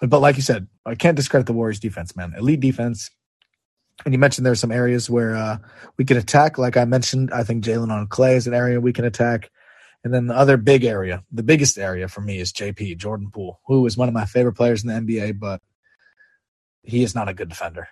But 0.00 0.20
like 0.20 0.36
you 0.36 0.42
said, 0.42 0.68
I 0.86 0.94
can't 0.94 1.16
discredit 1.16 1.46
the 1.46 1.52
Warriors' 1.52 1.80
defense, 1.80 2.14
man. 2.14 2.34
Elite 2.36 2.60
defense, 2.60 3.10
and 4.04 4.14
you 4.14 4.18
mentioned 4.18 4.46
there's 4.46 4.60
some 4.60 4.72
areas 4.72 5.10
where 5.10 5.34
uh, 5.34 5.58
we 5.96 6.04
can 6.04 6.16
attack. 6.16 6.56
Like 6.58 6.76
I 6.76 6.84
mentioned, 6.84 7.32
I 7.32 7.42
think 7.42 7.64
Jaylen 7.64 7.90
on 7.90 8.06
Klay 8.06 8.36
is 8.36 8.46
an 8.46 8.54
area 8.54 8.80
we 8.80 8.92
can 8.92 9.04
attack. 9.04 9.50
And 10.04 10.14
then 10.14 10.28
the 10.28 10.36
other 10.36 10.56
big 10.56 10.84
area, 10.84 11.24
the 11.32 11.42
biggest 11.42 11.76
area 11.76 12.06
for 12.06 12.20
me 12.20 12.38
is 12.38 12.52
JP, 12.52 12.98
Jordan 12.98 13.30
Poole, 13.32 13.60
who 13.66 13.84
is 13.86 13.96
one 13.96 14.08
of 14.08 14.14
my 14.14 14.24
favorite 14.24 14.54
players 14.54 14.84
in 14.84 14.88
the 14.88 14.94
NBA, 14.94 15.40
but 15.40 15.60
he 16.84 17.02
is 17.02 17.14
not 17.14 17.28
a 17.28 17.34
good 17.34 17.48
defender. 17.48 17.88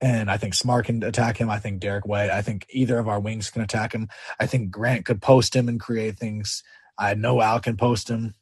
And 0.00 0.30
I 0.30 0.36
think 0.36 0.54
Smart 0.54 0.86
can 0.86 1.02
attack 1.02 1.36
him. 1.36 1.50
I 1.50 1.58
think 1.58 1.80
Derrick 1.80 2.06
White. 2.06 2.30
I 2.30 2.42
think 2.42 2.66
either 2.70 2.98
of 2.98 3.08
our 3.08 3.20
wings 3.20 3.50
can 3.50 3.62
attack 3.62 3.92
him. 3.92 4.08
I 4.38 4.46
think 4.46 4.70
Grant 4.70 5.04
could 5.04 5.20
post 5.20 5.54
him 5.54 5.68
and 5.68 5.80
create 5.80 6.18
things. 6.18 6.62
I 6.96 7.14
know 7.14 7.40
Al 7.40 7.60
can 7.60 7.76
post 7.76 8.08
him. 8.08 8.34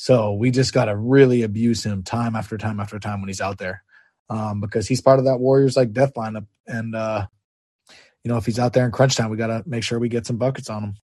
So 0.00 0.32
we 0.32 0.50
just 0.50 0.72
got 0.72 0.86
to 0.86 0.96
really 0.96 1.42
abuse 1.42 1.84
him 1.84 2.02
time 2.02 2.34
after 2.34 2.56
time 2.56 2.80
after 2.80 2.98
time 2.98 3.20
when 3.20 3.28
he's 3.28 3.42
out 3.42 3.58
there 3.58 3.84
um, 4.30 4.62
because 4.62 4.88
he's 4.88 5.02
part 5.02 5.18
of 5.18 5.26
that 5.26 5.40
Warriors 5.40 5.76
like 5.76 5.92
death 5.92 6.14
lineup. 6.14 6.46
And 6.66 6.96
uh, 6.96 7.26
you 8.24 8.30
know, 8.30 8.38
if 8.38 8.46
he's 8.46 8.58
out 8.58 8.72
there 8.72 8.86
in 8.86 8.92
crunch 8.92 9.16
time, 9.16 9.28
we 9.28 9.36
got 9.36 9.48
to 9.48 9.62
make 9.66 9.82
sure 9.82 9.98
we 9.98 10.08
get 10.08 10.24
some 10.24 10.38
buckets 10.38 10.70
on 10.70 10.84
him. 10.84 10.94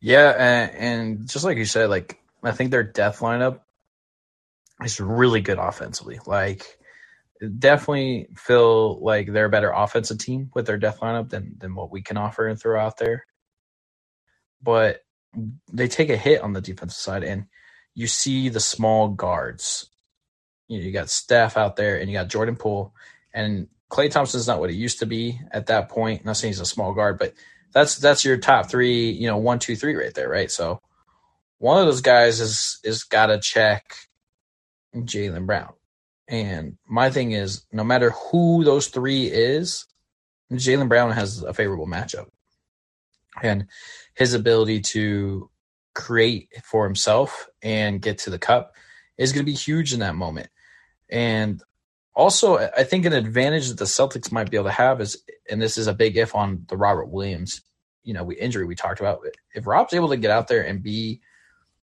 Yeah, 0.00 0.30
and, 0.38 0.76
and 0.76 1.28
just 1.28 1.44
like 1.44 1.58
you 1.58 1.64
said, 1.64 1.90
like 1.90 2.20
I 2.44 2.52
think 2.52 2.70
their 2.70 2.84
death 2.84 3.18
lineup 3.18 3.62
is 4.84 5.00
really 5.00 5.40
good 5.40 5.58
offensively. 5.58 6.20
Like 6.24 6.78
definitely 7.58 8.28
feel 8.36 9.02
like 9.02 9.32
they're 9.32 9.46
a 9.46 9.50
better 9.50 9.72
offensive 9.72 10.18
team 10.18 10.52
with 10.54 10.64
their 10.64 10.78
death 10.78 11.00
lineup 11.00 11.28
than 11.28 11.56
than 11.58 11.74
what 11.74 11.90
we 11.90 12.02
can 12.02 12.16
offer 12.16 12.46
and 12.46 12.56
throw 12.56 12.80
out 12.80 12.98
there. 12.98 13.26
But 14.62 15.00
they 15.72 15.88
take 15.88 16.10
a 16.10 16.16
hit 16.16 16.42
on 16.42 16.52
the 16.52 16.60
defensive 16.60 16.98
side, 16.98 17.24
and 17.24 17.46
you 17.94 18.06
see 18.06 18.48
the 18.48 18.60
small 18.60 19.08
guards 19.08 19.86
you 20.68 20.78
know, 20.78 20.84
you 20.86 20.92
got 20.92 21.10
Steph 21.10 21.56
out 21.56 21.76
there 21.76 21.98
and 21.98 22.08
you 22.08 22.16
got 22.16 22.28
Jordan 22.28 22.56
Poole 22.56 22.94
and 23.34 23.66
Klay 23.90 24.10
Thompson's 24.10 24.46
not 24.46 24.60
what 24.60 24.70
he 24.70 24.76
used 24.76 25.00
to 25.00 25.06
be 25.06 25.40
at 25.50 25.66
that 25.66 25.88
point. 25.88 26.24
Not 26.24 26.36
saying 26.36 26.52
he's 26.52 26.60
a 26.60 26.64
small 26.64 26.94
guard, 26.94 27.18
but 27.18 27.34
that's 27.74 27.96
that's 27.96 28.24
your 28.24 28.38
top 28.38 28.70
three, 28.70 29.10
you 29.10 29.26
know, 29.26 29.36
one, 29.36 29.58
two, 29.58 29.74
three 29.74 29.96
right 29.96 30.14
there, 30.14 30.28
right? 30.28 30.50
So 30.50 30.80
one 31.58 31.78
of 31.80 31.86
those 31.86 32.02
guys 32.02 32.40
is 32.40 32.78
is 32.84 33.02
gotta 33.02 33.40
check 33.40 33.94
Jaylen 34.94 35.46
Brown. 35.46 35.72
And 36.28 36.78
my 36.88 37.10
thing 37.10 37.32
is, 37.32 37.66
no 37.72 37.82
matter 37.82 38.10
who 38.10 38.62
those 38.62 38.86
three 38.86 39.26
is, 39.26 39.86
Jaylen 40.52 40.88
Brown 40.88 41.10
has 41.10 41.42
a 41.42 41.52
favorable 41.52 41.88
matchup. 41.88 42.28
And 43.42 43.66
his 44.20 44.34
ability 44.34 44.80
to 44.80 45.48
create 45.94 46.50
for 46.62 46.84
himself 46.84 47.48
and 47.62 48.02
get 48.02 48.18
to 48.18 48.28
the 48.28 48.38
cup 48.38 48.74
is 49.16 49.32
going 49.32 49.46
to 49.46 49.50
be 49.50 49.56
huge 49.56 49.94
in 49.94 50.00
that 50.00 50.14
moment. 50.14 50.50
And 51.08 51.62
also, 52.14 52.58
I 52.58 52.84
think 52.84 53.06
an 53.06 53.14
advantage 53.14 53.68
that 53.68 53.78
the 53.78 53.86
Celtics 53.86 54.30
might 54.30 54.50
be 54.50 54.58
able 54.58 54.68
to 54.68 54.72
have 54.72 55.00
is, 55.00 55.22
and 55.50 55.60
this 55.60 55.78
is 55.78 55.86
a 55.86 55.94
big 55.94 56.18
if 56.18 56.34
on 56.34 56.66
the 56.68 56.76
Robert 56.76 57.06
Williams, 57.06 57.62
you 58.02 58.12
know, 58.12 58.30
injury 58.30 58.66
we 58.66 58.74
talked 58.74 59.00
about. 59.00 59.24
If 59.54 59.66
Rob's 59.66 59.94
able 59.94 60.10
to 60.10 60.18
get 60.18 60.30
out 60.30 60.48
there 60.48 60.66
and 60.66 60.82
be 60.82 61.22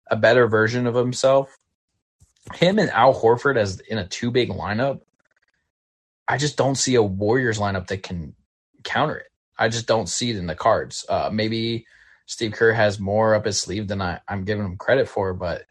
a 0.08 0.14
better 0.14 0.46
version 0.46 0.86
of 0.86 0.94
himself, 0.94 1.58
him 2.54 2.78
and 2.78 2.90
Al 2.90 3.12
Horford 3.12 3.56
as 3.56 3.80
in 3.80 3.98
a 3.98 4.06
two 4.06 4.30
big 4.30 4.50
lineup, 4.50 5.00
I 6.28 6.36
just 6.36 6.56
don't 6.56 6.76
see 6.76 6.94
a 6.94 7.02
Warriors 7.02 7.58
lineup 7.58 7.88
that 7.88 8.04
can 8.04 8.36
counter 8.84 9.16
it. 9.16 9.32
I 9.58 9.68
just 9.68 9.88
don't 9.88 10.08
see 10.08 10.30
it 10.30 10.36
in 10.36 10.46
the 10.46 10.54
cards. 10.54 11.04
Uh, 11.08 11.28
maybe 11.32 11.86
Steve 12.30 12.52
Kerr 12.52 12.72
has 12.72 13.00
more 13.00 13.34
up 13.34 13.44
his 13.44 13.60
sleeve 13.60 13.88
than 13.88 14.00
I, 14.00 14.20
am 14.28 14.44
giving 14.44 14.64
him 14.64 14.76
credit 14.76 15.08
for, 15.08 15.34
but 15.34 15.64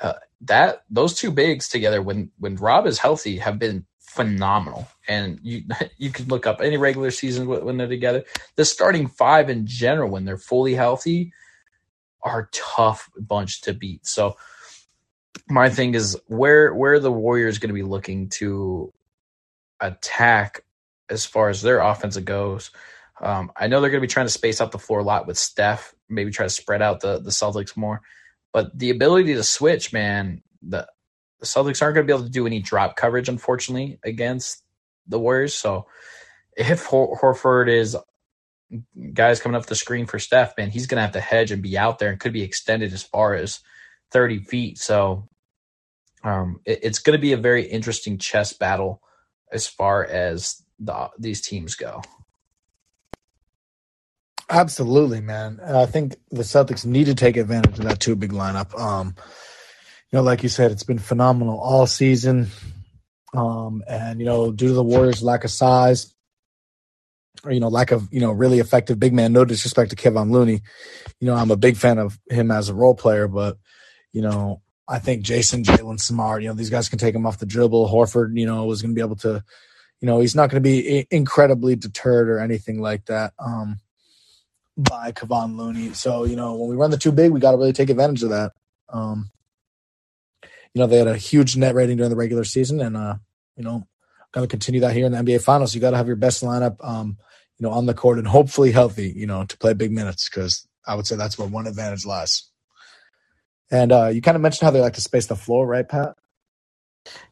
uh, 0.00 0.14
that 0.40 0.82
those 0.88 1.12
two 1.12 1.30
bigs 1.30 1.68
together 1.68 2.00
when 2.00 2.30
when 2.38 2.56
Rob 2.56 2.86
is 2.86 2.98
healthy 2.98 3.36
have 3.36 3.58
been 3.58 3.84
phenomenal. 4.00 4.88
And 5.08 5.38
you 5.42 5.64
you 5.98 6.10
can 6.10 6.26
look 6.28 6.46
up 6.46 6.62
any 6.62 6.78
regular 6.78 7.10
season 7.10 7.46
when 7.46 7.76
they're 7.76 7.86
together. 7.86 8.24
The 8.56 8.64
starting 8.64 9.08
five 9.08 9.50
in 9.50 9.66
general 9.66 10.08
when 10.08 10.24
they're 10.24 10.38
fully 10.38 10.74
healthy 10.74 11.34
are 12.22 12.48
tough 12.50 13.10
bunch 13.18 13.60
to 13.62 13.74
beat. 13.74 14.06
So 14.06 14.38
my 15.50 15.68
thing 15.68 15.94
is 15.94 16.18
where 16.28 16.74
where 16.74 16.98
the 16.98 17.12
Warriors 17.12 17.58
going 17.58 17.68
to 17.68 17.74
be 17.74 17.82
looking 17.82 18.30
to 18.40 18.90
attack 19.80 20.64
as 21.10 21.26
far 21.26 21.50
as 21.50 21.60
their 21.60 21.80
offensive 21.80 22.24
goes. 22.24 22.70
Um, 23.20 23.52
I 23.56 23.66
know 23.68 23.80
they're 23.80 23.90
going 23.90 24.00
to 24.00 24.06
be 24.06 24.12
trying 24.12 24.26
to 24.26 24.32
space 24.32 24.60
out 24.60 24.72
the 24.72 24.78
floor 24.78 25.00
a 25.00 25.04
lot 25.04 25.26
with 25.26 25.38
Steph, 25.38 25.94
maybe 26.08 26.30
try 26.30 26.46
to 26.46 26.50
spread 26.50 26.82
out 26.82 27.00
the 27.00 27.18
the 27.20 27.30
Celtics 27.30 27.76
more. 27.76 28.02
But 28.52 28.76
the 28.78 28.90
ability 28.90 29.34
to 29.34 29.44
switch, 29.44 29.92
man, 29.92 30.42
the, 30.62 30.86
the 31.40 31.46
Celtics 31.46 31.82
aren't 31.82 31.94
going 31.94 32.06
to 32.06 32.12
be 32.12 32.16
able 32.16 32.26
to 32.26 32.30
do 32.32 32.46
any 32.46 32.60
drop 32.60 32.96
coverage, 32.96 33.28
unfortunately, 33.28 33.98
against 34.04 34.62
the 35.06 35.18
Warriors. 35.18 35.54
So 35.54 35.86
if 36.56 36.84
Hor- 36.86 37.18
Horford 37.20 37.68
is 37.68 37.96
guys 39.12 39.40
coming 39.40 39.56
up 39.56 39.66
the 39.66 39.74
screen 39.74 40.06
for 40.06 40.18
Steph, 40.18 40.56
man, 40.56 40.70
he's 40.70 40.86
going 40.86 40.96
to 40.96 41.02
have 41.02 41.12
to 41.12 41.20
hedge 41.20 41.50
and 41.50 41.62
be 41.62 41.78
out 41.78 41.98
there 41.98 42.10
and 42.10 42.20
could 42.20 42.32
be 42.32 42.42
extended 42.42 42.92
as 42.92 43.02
far 43.02 43.34
as 43.34 43.60
30 44.12 44.40
feet. 44.40 44.78
So 44.78 45.28
um, 46.24 46.60
it, 46.64 46.80
it's 46.82 46.98
going 46.98 47.16
to 47.16 47.22
be 47.22 47.32
a 47.32 47.38
very 47.38 47.66
interesting 47.66 48.18
chess 48.18 48.52
battle 48.52 49.02
as 49.52 49.66
far 49.66 50.04
as 50.04 50.62
the, 50.78 51.10
these 51.18 51.40
teams 51.42 51.74
go. 51.74 52.02
Absolutely, 54.50 55.20
man. 55.20 55.60
I 55.62 55.86
think 55.86 56.16
the 56.30 56.42
Celtics 56.42 56.86
need 56.86 57.04
to 57.04 57.14
take 57.14 57.36
advantage 57.36 57.78
of 57.78 57.84
that 57.84 58.00
two 58.00 58.16
big 58.16 58.32
lineup. 58.32 58.78
Um, 58.78 59.14
you 60.10 60.16
know, 60.16 60.22
like 60.22 60.42
you 60.42 60.48
said, 60.48 60.70
it's 60.70 60.84
been 60.84 60.98
phenomenal 60.98 61.60
all 61.60 61.86
season. 61.86 62.48
Um, 63.34 63.82
and 63.86 64.20
you 64.20 64.24
know, 64.24 64.50
due 64.50 64.68
to 64.68 64.74
the 64.74 64.82
Warriors' 64.82 65.22
lack 65.22 65.44
of 65.44 65.50
size, 65.50 66.14
or 67.44 67.52
you 67.52 67.60
know 67.60 67.68
lack 67.68 67.90
of 67.90 68.08
you 68.10 68.20
know 68.20 68.32
really 68.32 68.58
effective 68.58 68.98
big 68.98 69.12
man. 69.12 69.32
No 69.32 69.44
disrespect 69.44 69.90
to 69.90 69.96
Kevon 69.96 70.30
Looney, 70.30 70.62
you 71.20 71.26
know 71.26 71.34
I'm 71.34 71.50
a 71.50 71.56
big 71.56 71.76
fan 71.76 71.98
of 71.98 72.18
him 72.30 72.50
as 72.50 72.68
a 72.68 72.74
role 72.74 72.94
player, 72.94 73.28
but 73.28 73.58
you 74.12 74.22
know 74.22 74.62
I 74.88 74.98
think 74.98 75.24
Jayson, 75.24 75.64
Jaylen 75.64 76.00
Smart, 76.00 76.42
you 76.42 76.48
know 76.48 76.54
these 76.54 76.70
guys 76.70 76.88
can 76.88 76.98
take 76.98 77.14
him 77.14 77.26
off 77.26 77.38
the 77.38 77.46
dribble. 77.46 77.88
Horford, 77.88 78.36
you 78.38 78.46
know, 78.46 78.64
was 78.64 78.80
going 78.80 78.92
to 78.92 78.94
be 78.94 79.04
able 79.04 79.16
to, 79.16 79.44
you 80.00 80.06
know, 80.06 80.20
he's 80.20 80.34
not 80.34 80.48
going 80.48 80.62
to 80.62 80.66
be 80.68 81.06
incredibly 81.10 81.76
deterred 81.76 82.30
or 82.30 82.38
anything 82.38 82.80
like 82.80 83.04
that. 83.06 83.34
Um, 83.38 83.78
by 84.78 85.10
Kevon 85.10 85.56
Looney. 85.56 85.92
So, 85.92 86.24
you 86.24 86.36
know, 86.36 86.54
when 86.54 86.70
we 86.70 86.76
run 86.76 86.92
the 86.92 86.96
two 86.96 87.10
big, 87.12 87.32
we 87.32 87.40
got 87.40 87.50
to 87.50 87.58
really 87.58 87.72
take 87.72 87.90
advantage 87.90 88.22
of 88.22 88.30
that. 88.30 88.52
Um, 88.88 89.30
you 90.72 90.80
know, 90.80 90.86
they 90.86 90.98
had 90.98 91.08
a 91.08 91.16
huge 91.16 91.56
net 91.56 91.74
rating 91.74 91.96
during 91.96 92.10
the 92.10 92.16
regular 92.16 92.44
season 92.44 92.80
and, 92.80 92.96
uh, 92.96 93.16
you 93.56 93.64
know, 93.64 93.86
got 94.32 94.42
to 94.42 94.46
continue 94.46 94.80
that 94.82 94.94
here 94.94 95.04
in 95.04 95.12
the 95.12 95.18
NBA 95.18 95.42
finals. 95.42 95.74
You 95.74 95.80
got 95.80 95.90
to 95.90 95.96
have 95.96 96.06
your 96.06 96.16
best 96.16 96.44
lineup, 96.44 96.76
um, 96.80 97.18
you 97.58 97.66
know, 97.66 97.72
on 97.72 97.86
the 97.86 97.94
court 97.94 98.18
and 98.18 98.26
hopefully 98.26 98.70
healthy, 98.70 99.12
you 99.14 99.26
know, 99.26 99.44
to 99.44 99.58
play 99.58 99.74
big 99.74 99.90
minutes 99.90 100.28
because 100.28 100.66
I 100.86 100.94
would 100.94 101.06
say 101.06 101.16
that's 101.16 101.36
where 101.36 101.48
one 101.48 101.66
advantage 101.66 102.06
lies. 102.06 102.44
And 103.70 103.90
uh, 103.90 104.06
you 104.06 104.22
kind 104.22 104.36
of 104.36 104.40
mentioned 104.42 104.66
how 104.66 104.70
they 104.70 104.80
like 104.80 104.94
to 104.94 105.00
space 105.00 105.26
the 105.26 105.36
floor, 105.36 105.66
right, 105.66 105.86
Pat? 105.86 106.14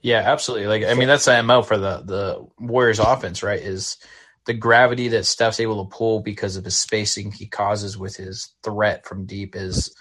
Yeah, 0.02 0.18
absolutely. 0.18 0.66
Like, 0.66 0.84
I 0.84 0.94
mean, 0.94 1.08
that's 1.08 1.24
the 1.26 1.42
mo 1.42 1.62
for 1.62 1.78
the 1.78 2.02
the 2.02 2.46
Warriors 2.58 2.98
offense, 2.98 3.42
right? 3.42 3.60
Is 3.60 3.98
the 4.46 4.54
gravity 4.54 5.08
that 5.08 5.26
Steph's 5.26 5.60
able 5.60 5.84
to 5.84 5.96
pull 5.96 6.20
because 6.20 6.56
of 6.56 6.64
his 6.64 6.76
spacing 6.76 7.32
he 7.32 7.46
causes 7.46 7.98
with 7.98 8.16
his 8.16 8.54
threat 8.62 9.06
from 9.06 9.26
deep 9.26 9.54
is 9.56 9.94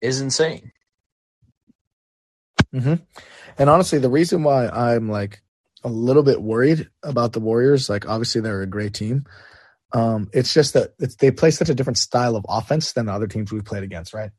is 0.00 0.20
insane. 0.20 0.72
Mm-hmm. 2.72 2.94
And 3.58 3.70
honestly, 3.70 3.98
the 3.98 4.10
reason 4.10 4.42
why 4.42 4.68
I'm 4.68 5.08
like 5.08 5.42
a 5.84 5.88
little 5.88 6.22
bit 6.22 6.42
worried 6.42 6.88
about 7.02 7.32
the 7.32 7.40
Warriors, 7.40 7.88
like 7.88 8.08
obviously 8.08 8.40
they're 8.40 8.62
a 8.62 8.66
great 8.66 8.94
team. 8.94 9.24
Um, 9.92 10.28
it's 10.34 10.52
just 10.52 10.74
that 10.74 10.94
it's, 10.98 11.16
they 11.16 11.30
play 11.30 11.50
such 11.50 11.70
a 11.70 11.74
different 11.74 11.98
style 11.98 12.36
of 12.36 12.44
offense 12.48 12.92
than 12.92 13.06
the 13.06 13.12
other 13.12 13.26
teams 13.26 13.50
we've 13.50 13.64
played 13.64 13.84
against, 13.84 14.12
right? 14.12 14.30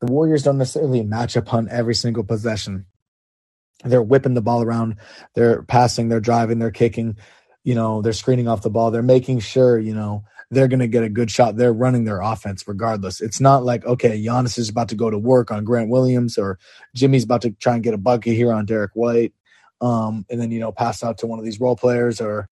The 0.00 0.12
Warriors 0.12 0.42
don't 0.42 0.58
necessarily 0.58 1.02
match 1.04 1.36
up 1.36 1.54
on 1.54 1.68
every 1.68 1.94
single 1.94 2.24
possession. 2.24 2.86
They're 3.84 4.02
whipping 4.02 4.34
the 4.34 4.42
ball 4.42 4.62
around, 4.62 4.96
they're 5.34 5.62
passing, 5.62 6.08
they're 6.08 6.20
driving, 6.20 6.58
they're 6.58 6.70
kicking 6.70 7.16
you 7.64 7.74
know, 7.74 8.02
they're 8.02 8.12
screening 8.12 8.48
off 8.48 8.62
the 8.62 8.70
ball. 8.70 8.90
They're 8.90 9.02
making 9.02 9.40
sure, 9.40 9.78
you 9.78 9.94
know, 9.94 10.24
they're 10.50 10.68
going 10.68 10.80
to 10.80 10.88
get 10.88 11.04
a 11.04 11.08
good 11.08 11.30
shot. 11.30 11.56
They're 11.56 11.72
running 11.72 12.04
their 12.04 12.20
offense 12.20 12.66
regardless. 12.66 13.20
It's 13.20 13.40
not 13.40 13.64
like, 13.64 13.84
okay, 13.86 14.22
Giannis 14.22 14.58
is 14.58 14.68
about 14.68 14.88
to 14.90 14.94
go 14.94 15.10
to 15.10 15.18
work 15.18 15.50
on 15.50 15.64
Grant 15.64 15.88
Williams 15.88 16.36
or 16.36 16.58
Jimmy's 16.94 17.24
about 17.24 17.42
to 17.42 17.52
try 17.52 17.74
and 17.74 17.82
get 17.82 17.94
a 17.94 17.98
bucket 17.98 18.34
here 18.34 18.52
on 18.52 18.66
Derrick 18.66 18.92
White. 18.94 19.32
Um, 19.80 20.26
and 20.28 20.40
then, 20.40 20.50
you 20.50 20.60
know, 20.60 20.72
pass 20.72 21.02
out 21.02 21.18
to 21.18 21.26
one 21.26 21.38
of 21.38 21.44
these 21.44 21.60
role 21.60 21.76
players 21.76 22.20
or, 22.20 22.48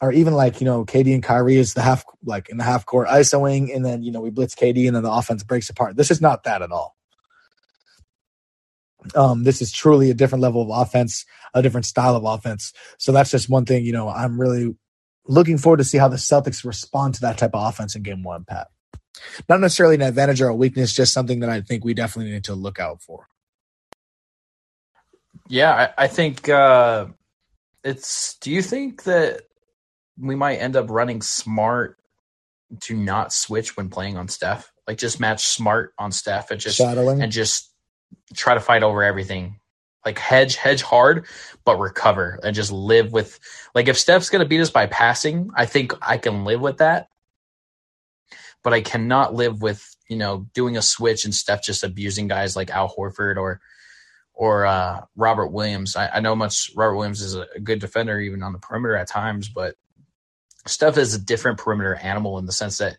or 0.00 0.12
even 0.12 0.34
like, 0.34 0.60
you 0.60 0.64
know, 0.64 0.84
KD 0.84 1.14
and 1.14 1.22
Kyrie 1.22 1.56
is 1.56 1.74
the 1.74 1.82
half, 1.82 2.04
like 2.24 2.48
in 2.48 2.56
the 2.56 2.64
half 2.64 2.84
court 2.84 3.08
ISOing. 3.08 3.74
And 3.74 3.84
then, 3.84 4.02
you 4.02 4.12
know, 4.12 4.20
we 4.20 4.30
blitz 4.30 4.54
KD 4.54 4.86
and 4.86 4.96
then 4.96 5.02
the 5.02 5.12
offense 5.12 5.42
breaks 5.42 5.70
apart. 5.70 5.96
This 5.96 6.10
is 6.10 6.20
not 6.20 6.44
that 6.44 6.60
at 6.60 6.72
all. 6.72 6.95
Um, 9.14 9.44
this 9.44 9.62
is 9.62 9.72
truly 9.72 10.10
a 10.10 10.14
different 10.14 10.42
level 10.42 10.62
of 10.62 10.68
offense, 10.70 11.24
a 11.54 11.62
different 11.62 11.86
style 11.86 12.16
of 12.16 12.24
offense. 12.24 12.72
So 12.98 13.12
that's 13.12 13.30
just 13.30 13.48
one 13.48 13.64
thing, 13.64 13.84
you 13.84 13.92
know, 13.92 14.08
I'm 14.08 14.40
really 14.40 14.74
looking 15.26 15.58
forward 15.58 15.78
to 15.78 15.84
see 15.84 15.98
how 15.98 16.08
the 16.08 16.16
Celtics 16.16 16.64
respond 16.64 17.14
to 17.14 17.20
that 17.22 17.38
type 17.38 17.54
of 17.54 17.68
offense 17.68 17.94
in 17.94 18.02
game 18.02 18.22
one, 18.22 18.44
Pat. 18.44 18.68
Not 19.48 19.60
necessarily 19.60 19.94
an 19.94 20.02
advantage 20.02 20.40
or 20.40 20.48
a 20.48 20.54
weakness, 20.54 20.92
just 20.92 21.12
something 21.12 21.40
that 21.40 21.50
I 21.50 21.60
think 21.60 21.84
we 21.84 21.94
definitely 21.94 22.32
need 22.32 22.44
to 22.44 22.54
look 22.54 22.78
out 22.78 23.02
for. 23.02 23.28
Yeah, 25.48 25.92
I, 25.98 26.04
I 26.04 26.06
think 26.08 26.48
uh, 26.48 27.06
it's. 27.84 28.36
Do 28.38 28.50
you 28.50 28.62
think 28.62 29.04
that 29.04 29.42
we 30.18 30.34
might 30.34 30.56
end 30.56 30.76
up 30.76 30.90
running 30.90 31.22
smart 31.22 31.98
to 32.80 32.96
not 32.96 33.32
switch 33.32 33.76
when 33.76 33.88
playing 33.88 34.16
on 34.16 34.28
Steph? 34.28 34.72
Like 34.86 34.98
just 34.98 35.20
match 35.20 35.46
smart 35.46 35.94
on 35.98 36.12
Steph 36.12 36.50
and 36.50 36.60
just 36.60 36.76
Shadowing. 36.76 37.22
and 37.22 37.32
just 37.32 37.72
try 38.34 38.54
to 38.54 38.60
fight 38.60 38.82
over 38.82 39.02
everything. 39.02 39.60
Like 40.04 40.18
hedge, 40.18 40.54
hedge 40.54 40.82
hard, 40.82 41.26
but 41.64 41.80
recover 41.80 42.38
and 42.44 42.54
just 42.54 42.70
live 42.70 43.12
with. 43.12 43.40
Like 43.74 43.88
if 43.88 43.98
Steph's 43.98 44.30
going 44.30 44.44
to 44.44 44.48
beat 44.48 44.60
us 44.60 44.70
by 44.70 44.86
passing, 44.86 45.50
I 45.54 45.66
think 45.66 45.92
I 46.00 46.16
can 46.18 46.44
live 46.44 46.60
with 46.60 46.78
that. 46.78 47.08
But 48.62 48.72
I 48.72 48.82
cannot 48.82 49.34
live 49.34 49.62
with 49.62 49.96
you 50.08 50.16
know 50.16 50.46
doing 50.54 50.76
a 50.76 50.82
switch 50.82 51.24
and 51.24 51.34
Steph 51.34 51.64
just 51.64 51.82
abusing 51.82 52.28
guys 52.28 52.54
like 52.54 52.70
Al 52.70 52.94
Horford 52.94 53.36
or 53.36 53.60
or 54.36 54.66
uh, 54.66 55.04
Robert 55.16 55.48
Williams. 55.48 55.96
I, 55.96 56.08
I, 56.08 56.20
know 56.20 56.36
much 56.36 56.70
Robert 56.76 56.96
Williams 56.96 57.22
is 57.22 57.34
a 57.34 57.46
good 57.62 57.78
defender 57.78 58.20
even 58.20 58.42
on 58.42 58.52
the 58.52 58.58
perimeter 58.58 58.94
at 58.94 59.08
times, 59.08 59.48
but 59.48 59.76
Steph 60.66 60.98
is 60.98 61.14
a 61.14 61.18
different 61.18 61.58
perimeter 61.58 61.94
animal 61.94 62.38
in 62.38 62.44
the 62.44 62.52
sense 62.52 62.78
that 62.78 62.98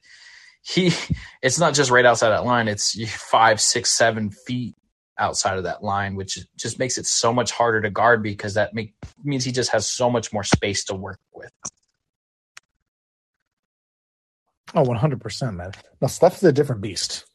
he 0.62 0.92
it's 1.42 1.60
not 1.60 1.74
just 1.74 1.92
right 1.92 2.06
outside 2.06 2.30
that 2.30 2.46
line; 2.46 2.68
it's 2.68 3.00
five, 3.12 3.62
six, 3.62 3.92
seven 3.92 4.32
feet 4.32 4.76
outside 5.18 5.58
of 5.58 5.64
that 5.64 5.84
line, 5.84 6.16
which 6.16 6.40
just 6.58 6.80
makes 6.80 6.98
it 6.98 7.06
so 7.06 7.34
much 7.34 7.52
harder 7.52 7.82
to 7.82 7.90
guard 7.90 8.22
because 8.22 8.54
that 8.54 8.74
make, 8.74 8.94
means 9.24 9.44
he 9.44 9.52
just 9.52 9.72
has 9.72 9.88
so 9.88 10.10
much 10.10 10.32
more 10.32 10.44
space 10.44 10.84
to 10.86 10.96
work 10.96 11.20
with. 11.34 11.52
Oh, 14.76 14.84
100%, 14.84 15.56
man. 15.56 15.72
Now, 16.02 16.08
Steph 16.08 16.38
is 16.38 16.44
a 16.44 16.52
different 16.52 16.82
beast. 16.82 17.26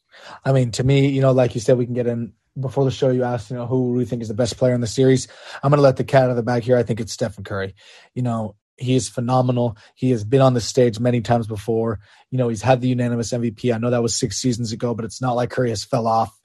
I 0.45 0.53
mean, 0.53 0.71
to 0.73 0.85
me, 0.85 1.09
you 1.09 1.21
know, 1.21 1.33
like 1.33 1.55
you 1.55 1.61
said, 1.61 1.79
we 1.79 1.87
can 1.87 1.95
get 1.95 2.07
in 2.07 2.35
before 2.61 2.85
the 2.85 2.91
show. 2.91 3.11
You 3.11 3.25
asked, 3.25 3.51
you 3.51 3.57
know, 3.57 3.67
who 3.67 3.95
do 3.95 3.99
we 3.99 4.05
think 4.05 4.23
is 4.23 4.29
the 4.29 4.35
best 4.35 4.59
player 4.59 4.75
in 4.75 4.81
the 4.81 4.87
series? 4.87 5.29
I'm 5.63 5.71
going 5.71 5.79
to 5.79 5.83
let 5.83 5.97
the 5.97 6.05
cat 6.05 6.25
out 6.25 6.31
of 6.31 6.37
the 6.37 6.43
bag 6.43 6.63
here. 6.63 6.77
I 6.77 6.83
think 6.83 7.01
it's 7.01 7.13
Stephen 7.13 7.45
Curry. 7.45 7.75
You 8.15 8.23
know, 8.23 8.57
he 8.77 8.95
is 8.95 9.09
phenomenal. 9.09 9.77
He 9.95 10.11
has 10.11 10.25
been 10.25 10.41
on 10.41 10.55
the 10.55 10.61
stage 10.61 11.01
many 11.01 11.21
times 11.21 11.47
before. 11.47 12.01
You 12.31 12.39
know, 12.39 12.49
he's 12.49 12.63
had 12.63 12.81
the 12.81 12.89
unanimous 12.89 13.33
MVP. 13.33 13.75
I 13.75 13.79
know 13.79 13.91
that 13.91 14.03
was 14.03 14.15
six 14.15 14.39
seasons 14.39 14.73
ago, 14.73 14.95
but 14.95 15.05
it's 15.05 15.23
not 15.23 15.37
like 15.37 15.51
Curry 15.51 15.71
has 15.71 15.85
fell 15.85 16.07
off 16.07 16.39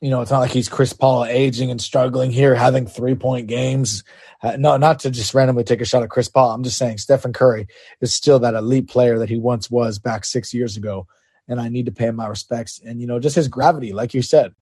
you 0.00 0.10
know, 0.10 0.20
it's 0.20 0.30
not 0.30 0.40
like 0.40 0.50
he's 0.50 0.68
Chris 0.68 0.92
Paul 0.92 1.24
aging 1.24 1.70
and 1.70 1.80
struggling 1.80 2.30
here, 2.30 2.54
having 2.54 2.86
three 2.86 3.14
point 3.14 3.46
games. 3.46 4.04
Uh, 4.42 4.56
no, 4.58 4.76
not 4.76 5.00
to 5.00 5.10
just 5.10 5.32
randomly 5.34 5.64
take 5.64 5.80
a 5.80 5.86
shot 5.86 6.02
at 6.02 6.10
Chris 6.10 6.28
Paul. 6.28 6.50
I'm 6.50 6.62
just 6.62 6.76
saying 6.76 6.98
Stephen 6.98 7.32
Curry 7.32 7.66
is 8.00 8.12
still 8.12 8.38
that 8.40 8.54
elite 8.54 8.88
player 8.88 9.18
that 9.18 9.30
he 9.30 9.38
once 9.38 9.70
was 9.70 9.98
back 9.98 10.24
six 10.24 10.52
years 10.52 10.76
ago. 10.76 11.06
And 11.48 11.60
I 11.60 11.68
need 11.68 11.86
to 11.86 11.92
pay 11.92 12.06
him 12.06 12.16
my 12.16 12.26
respects. 12.26 12.80
And, 12.84 13.00
you 13.00 13.06
know, 13.06 13.20
just 13.20 13.36
his 13.36 13.48
gravity, 13.48 13.92
like 13.92 14.12
you 14.12 14.20
said, 14.20 14.54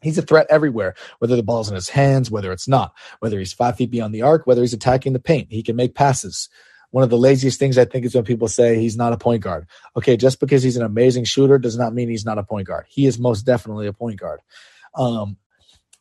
he's 0.00 0.18
a 0.18 0.22
threat 0.22 0.46
everywhere, 0.50 0.94
whether 1.18 1.36
the 1.36 1.42
ball's 1.42 1.68
in 1.68 1.74
his 1.74 1.90
hands, 1.90 2.30
whether 2.30 2.50
it's 2.50 2.66
not, 2.66 2.94
whether 3.20 3.38
he's 3.38 3.52
five 3.52 3.76
feet 3.76 3.90
beyond 3.90 4.14
the 4.14 4.22
arc, 4.22 4.46
whether 4.46 4.62
he's 4.62 4.72
attacking 4.72 5.12
the 5.12 5.20
paint. 5.20 5.48
He 5.52 5.62
can 5.62 5.76
make 5.76 5.94
passes 5.94 6.48
one 6.92 7.02
of 7.02 7.10
the 7.10 7.18
laziest 7.18 7.58
things 7.58 7.78
I 7.78 7.86
think 7.86 8.04
is 8.04 8.14
when 8.14 8.24
people 8.24 8.48
say 8.48 8.78
he's 8.78 8.96
not 8.96 9.14
a 9.14 9.16
point 9.16 9.42
guard. 9.42 9.66
Okay, 9.96 10.16
just 10.16 10.38
because 10.38 10.62
he's 10.62 10.76
an 10.76 10.84
amazing 10.84 11.24
shooter 11.24 11.58
does 11.58 11.76
not 11.76 11.94
mean 11.94 12.08
he's 12.08 12.26
not 12.26 12.38
a 12.38 12.44
point 12.44 12.68
guard. 12.68 12.84
He 12.88 13.06
is 13.06 13.18
most 13.18 13.42
definitely 13.42 13.86
a 13.86 13.94
point 13.94 14.20
guard. 14.20 14.40
Um, 14.94 15.38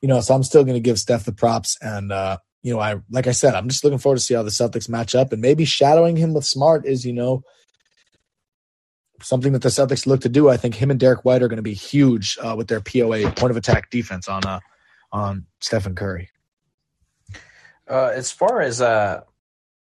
you 0.01 0.09
know, 0.09 0.19
so 0.19 0.35
I'm 0.35 0.43
still 0.43 0.65
going 0.65 0.75
to 0.75 0.81
give 0.81 0.99
Steph 0.99 1.23
the 1.23 1.31
props. 1.31 1.77
And, 1.81 2.11
uh, 2.11 2.37
you 2.61 2.73
know, 2.73 2.79
I, 2.79 2.97
like 3.09 3.25
I 3.25 3.31
said, 3.31 3.55
I'm 3.55 3.69
just 3.69 3.85
looking 3.85 3.99
forward 3.99 4.17
to 4.17 4.21
see 4.21 4.33
how 4.33 4.43
the 4.43 4.49
Celtics 4.49 4.89
match 4.89 5.15
up 5.15 5.31
and 5.31 5.41
maybe 5.41 5.63
shadowing 5.63 6.17
him 6.17 6.33
with 6.33 6.45
Smart 6.45 6.85
is, 6.85 7.05
you 7.05 7.13
know, 7.13 7.43
something 9.21 9.53
that 9.53 9.61
the 9.61 9.69
Celtics 9.69 10.05
look 10.05 10.21
to 10.21 10.29
do. 10.29 10.49
I 10.49 10.57
think 10.57 10.75
him 10.75 10.91
and 10.91 10.99
Derrick 10.99 11.23
White 11.23 11.41
are 11.41 11.47
going 11.47 11.55
to 11.55 11.63
be 11.63 11.73
huge 11.73 12.37
uh, 12.41 12.55
with 12.57 12.67
their 12.67 12.81
POA 12.81 13.31
point 13.31 13.51
of 13.51 13.57
attack 13.57 13.89
defense 13.91 14.27
on, 14.27 14.45
uh, 14.45 14.59
on 15.13 15.45
Stephen 15.61 15.95
Curry. 15.95 16.29
Uh, 17.89 18.11
as 18.13 18.31
far 18.31 18.61
as, 18.61 18.81
uh, 18.81 19.21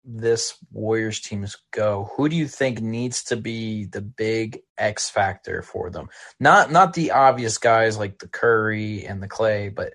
this 0.08 0.58
Warriors 0.72 1.20
teams 1.20 1.58
go, 1.72 2.10
who 2.16 2.30
do 2.30 2.36
you 2.36 2.48
think 2.48 2.82
needs 2.82 3.26
to 3.26 3.36
be 3.36 3.86
the 3.86 4.02
big 4.02 4.62
X 4.78 5.10
factor 5.10 5.62
for 5.62 5.90
them? 5.90 6.08
Not 6.40 6.72
not 6.72 6.94
the 6.94 7.12
obvious 7.12 7.58
guys 7.58 7.98
like 7.98 8.20
the 8.20 8.30
Curry 8.30 9.06
and 9.06 9.22
the 9.22 9.28
Klay, 9.28 9.74
but 9.74 9.94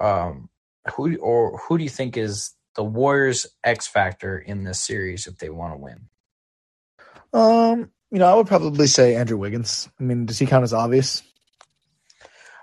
um, 0.00 0.50
who 0.94 1.16
or 1.18 1.58
who 1.58 1.78
do 1.78 1.84
you 1.84 1.90
think 1.90 2.16
is 2.16 2.52
the 2.74 2.84
Warriors 2.84 3.46
X 3.62 3.86
factor 3.86 4.38
in 4.38 4.64
this 4.64 4.82
series 4.82 5.26
if 5.26 5.38
they 5.38 5.50
want 5.50 5.74
to 5.74 5.78
win? 5.78 6.08
Um, 7.32 7.90
you 8.10 8.18
know, 8.18 8.26
I 8.26 8.34
would 8.34 8.46
probably 8.46 8.86
say 8.88 9.14
Andrew 9.14 9.36
Wiggins. 9.36 9.88
I 10.00 10.02
mean, 10.02 10.26
does 10.26 10.38
he 10.38 10.46
count 10.46 10.64
as 10.64 10.72
obvious? 10.72 11.22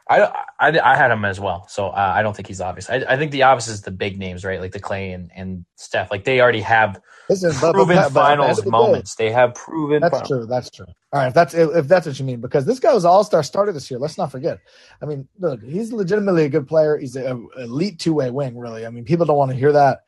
I, 0.08 0.22
I, 0.60 0.80
I 0.80 0.96
had 0.96 1.10
him 1.10 1.26
as 1.26 1.40
well, 1.40 1.68
so 1.68 1.88
uh, 1.88 2.14
I 2.16 2.22
don't 2.22 2.36
think 2.36 2.48
he's 2.48 2.62
obvious. 2.62 2.90
I, 2.90 2.98
I 3.10 3.18
think 3.18 3.32
the 3.32 3.42
obvious 3.42 3.68
is 3.68 3.82
the 3.82 3.92
big 3.92 4.20
names, 4.20 4.46
right? 4.46 4.62
Like 4.62 4.72
the 4.72 4.80
Klay 4.80 5.16
and, 5.16 5.32
and 5.36 5.66
Steph. 5.78 6.12
Like 6.12 6.26
they 6.26 6.42
already 6.42 6.62
have 6.62 7.02
proven 7.28 8.12
finals 8.12 8.58
the 8.58 8.70
moments. 8.70 9.16
They 9.16 9.32
have 9.32 9.56
proven. 9.56 10.02
That's 10.02 10.12
finals. 10.12 10.28
true. 10.28 10.46
That's 10.46 10.70
true. 10.70 10.86
All 11.12 11.22
right, 11.22 11.28
if 11.28 11.34
that's 11.34 11.56
if 11.56 11.88
that's 11.88 12.06
what 12.06 12.20
you 12.20 12.26
mean, 12.26 12.40
because 12.40 12.66
this 12.66 12.80
guy 12.80 12.94
was 12.94 13.04
All 13.04 13.24
Star 13.24 13.42
starter 13.42 13.72
this 13.72 13.90
year. 13.90 14.00
Let's 14.00 14.18
not 14.18 14.32
forget. 14.32 14.60
I 15.02 15.06
mean, 15.06 15.28
look, 15.40 15.64
he's 15.64 15.92
legitimately 15.92 16.46
a 16.46 16.50
good 16.50 16.68
player. 16.68 16.98
He's 16.98 17.16
an 17.16 17.50
elite 17.58 17.98
two 17.98 18.14
way 18.14 18.30
wing. 18.30 18.58
Really, 18.58 18.86
I 18.86 18.92
mean, 18.92 19.06
people 19.06 19.26
don't 19.26 19.38
want 19.38 19.52
to 19.52 19.58
hear 19.58 19.72
that 19.72 20.02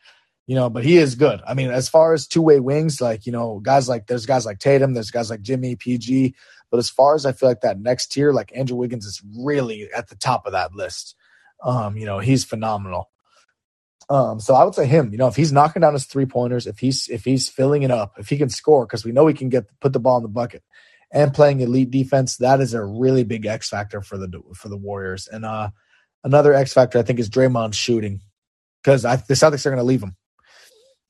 you 0.48 0.56
know, 0.56 0.70
but 0.70 0.86
he 0.86 0.98
is 0.98 1.14
good. 1.16 1.42
I 1.46 1.54
mean, 1.54 1.70
as 1.70 1.90
far 1.90 2.14
as 2.14 2.26
two 2.26 2.42
way 2.42 2.62
wings, 2.62 3.02
like, 3.02 3.26
you 3.26 3.34
know, 3.34 3.60
guys 3.60 3.90
like 3.90 4.08
there's 4.08 4.26
guys 4.26 4.46
like 4.46 4.60
Tatum, 4.60 4.94
there's 4.94 5.12
guys 5.12 5.30
like 5.30 5.42
Jimmy, 5.42 5.76
PG. 5.76 6.34
But 6.70 6.78
as 6.78 6.90
far 6.90 7.16
as 7.16 7.26
I 7.26 7.32
feel 7.32 7.50
like 7.50 7.62
that 7.62 7.80
next 7.80 8.08
tier, 8.12 8.34
like 8.34 8.52
Andrew 8.56 8.78
Wiggins 8.78 9.06
is 9.06 9.22
really 9.40 9.90
at 9.96 10.10
the 10.10 10.16
top 10.16 10.46
of 10.46 10.52
that 10.52 10.74
list. 10.76 11.16
Um, 11.64 11.98
you 11.98 12.06
know, 12.06 12.20
he's 12.20 12.44
phenomenal. 12.44 13.10
Um, 14.10 14.40
so 14.40 14.56
I 14.56 14.64
would 14.64 14.76
say 14.76 14.86
him. 14.86 15.12
You 15.12 15.18
know, 15.18 15.28
if 15.28 15.36
he's 15.36 15.52
knocking 15.52 15.82
down 15.82 15.94
his 15.94 16.06
three 16.06 16.26
pointers, 16.26 16.66
if 16.66 16.80
he's 16.80 17.08
if 17.10 17.26
he's 17.26 17.50
filling 17.50 17.84
it 17.84 17.92
up, 17.92 18.14
if 18.18 18.30
he 18.30 18.38
can 18.38 18.50
score, 18.50 18.86
because 18.86 19.04
we 19.04 19.12
know 19.12 19.28
he 19.28 19.34
can 19.34 19.50
get 19.50 19.66
put 19.82 19.94
the 19.94 20.00
ball 20.00 20.18
in 20.18 20.24
the 20.24 20.30
bucket 20.30 20.64
and 21.12 21.34
playing 21.34 21.60
elite 21.60 21.92
defense, 21.92 22.38
that 22.38 22.62
is 22.62 22.74
a 22.74 22.84
really 22.84 23.24
big 23.24 23.46
X 23.46 23.70
factor 23.70 24.02
for 24.02 24.18
the 24.18 24.42
for 24.56 24.70
the 24.70 24.78
Warriors. 24.78 25.28
And 25.28 25.44
uh, 25.44 25.70
another 26.24 26.54
X 26.54 26.74
factor 26.74 27.00
I 27.00 27.02
think 27.02 27.20
is 27.20 27.30
Draymond 27.30 27.74
shooting 27.74 28.22
because 28.82 29.02
the 29.04 29.34
Celtics 29.34 29.66
are 29.66 29.72
going 29.72 29.78
to 29.78 29.84
leave 29.84 30.04
him. 30.04 30.16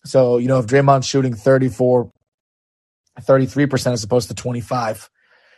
So 0.05 0.37
you 0.37 0.47
know, 0.47 0.59
if 0.59 0.65
Draymond's 0.65 1.05
shooting 1.05 1.35
34, 1.35 2.11
33 3.21 3.65
percent 3.67 3.93
as 3.93 4.03
opposed 4.03 4.29
to 4.29 4.35
25, 4.35 5.07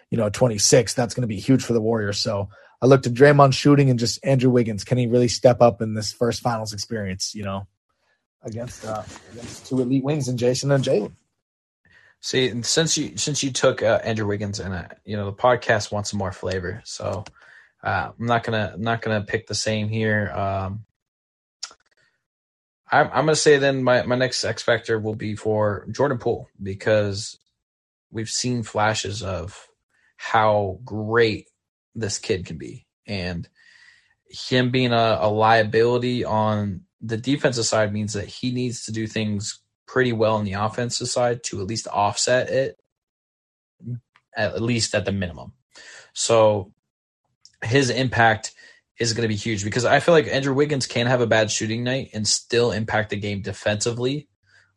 you 0.10 0.18
know, 0.18 0.30
26, 0.30 0.94
that's 0.94 1.14
going 1.14 1.22
to 1.22 1.28
be 1.28 1.40
huge 1.40 1.64
for 1.64 1.74
the 1.74 1.82
Warriors. 1.82 2.20
So 2.20 2.50
I 2.82 2.86
looked 2.86 3.08
at 3.08 3.14
Draymond 3.14 3.54
shooting 3.54 3.90
and 3.90 4.00
just 4.00 4.24
Andrew 4.26 4.50
Wiggins. 4.50 4.84
Can 4.84 4.98
he 4.98 5.08
really 5.08 5.28
step 5.28 5.62
up 5.62 5.82
in 5.82 5.94
this 5.94 6.12
first 6.12 6.42
finals 6.42 6.74
experience, 6.74 7.36
you 7.36 7.44
know, 7.44 7.68
against 8.44 8.86
uh, 8.86 9.04
against 9.32 9.68
two 9.68 9.82
elite 9.82 10.04
wings 10.04 10.28
and 10.28 10.40
Jayson 10.40 10.72
and 10.72 10.84
Jaylen? 10.84 11.14
See, 12.22 12.62
since 12.64 12.98
you 12.98 13.18
since 13.18 13.44
you 13.44 13.52
took 13.52 13.82
uh, 13.82 14.00
Andrew 14.04 14.28
Wiggins 14.28 14.60
and 14.60 14.74
uh, 14.74 14.88
you 15.06 15.16
know 15.16 15.26
the 15.26 15.34
podcast 15.34 15.92
wants 15.92 16.12
some 16.12 16.18
more 16.18 16.34
flavor, 16.34 16.82
so 16.84 17.24
uh, 17.82 18.12
I'm 18.18 18.26
not 18.26 18.44
gonna 18.44 18.72
I'm 18.74 18.82
not 18.82 19.02
gonna 19.02 19.22
pick 19.22 19.48
the 19.48 19.56
same 19.56 19.88
here. 19.88 20.30
Um, 20.32 20.86
I'm 22.92 23.08
I'm 23.08 23.26
gonna 23.26 23.36
say 23.36 23.58
then 23.58 23.84
my 23.84 24.04
my 24.04 24.16
next 24.16 24.44
X 24.44 24.62
factor 24.62 25.00
will 25.00 25.16
be 25.16 25.36
for 25.36 25.88
Jordan 25.92 26.18
Poole 26.18 26.50
because 26.62 27.38
we've 28.12 28.30
seen 28.30 28.64
flashes 28.64 29.24
of 29.24 29.69
how 30.22 30.78
great 30.84 31.48
this 31.96 32.20
kid 32.20 32.46
can 32.46 32.58
be. 32.58 32.86
And 33.08 33.48
him 34.30 34.70
being 34.70 34.92
a, 34.92 35.18
a 35.22 35.30
liability 35.30 36.26
on 36.26 36.82
the 37.00 37.16
defensive 37.16 37.66
side 37.66 37.94
means 37.94 38.14
that 38.14 38.26
he 38.26 38.52
needs 38.52 38.84
to 38.84 38.92
do 38.92 39.08
things 39.08 39.62
pretty 39.88 40.12
well 40.12 40.36
on 40.36 40.44
the 40.44 40.54
offensive 40.54 41.08
side 41.08 41.42
to 41.46 41.62
at 41.62 41.68
least 41.68 41.88
offset 41.88 42.50
it, 42.50 42.78
at 44.36 44.62
least 44.62 44.94
at 44.94 45.06
the 45.06 45.14
minimum. 45.14 45.54
So 46.12 46.74
his 47.64 47.90
impact 47.90 48.54
is 49.00 49.14
going 49.14 49.24
to 49.24 49.34
be 49.34 49.38
huge 49.38 49.64
because 49.64 49.86
I 49.86 50.02
feel 50.02 50.14
like 50.14 50.28
Andrew 50.28 50.54
Wiggins 50.54 50.86
can 50.86 51.08
have 51.08 51.22
a 51.22 51.28
bad 51.28 51.50
shooting 51.50 51.86
night 51.86 52.10
and 52.14 52.28
still 52.28 52.74
impact 52.74 53.12
the 53.12 53.16
game 53.16 53.42
defensively 53.42 54.28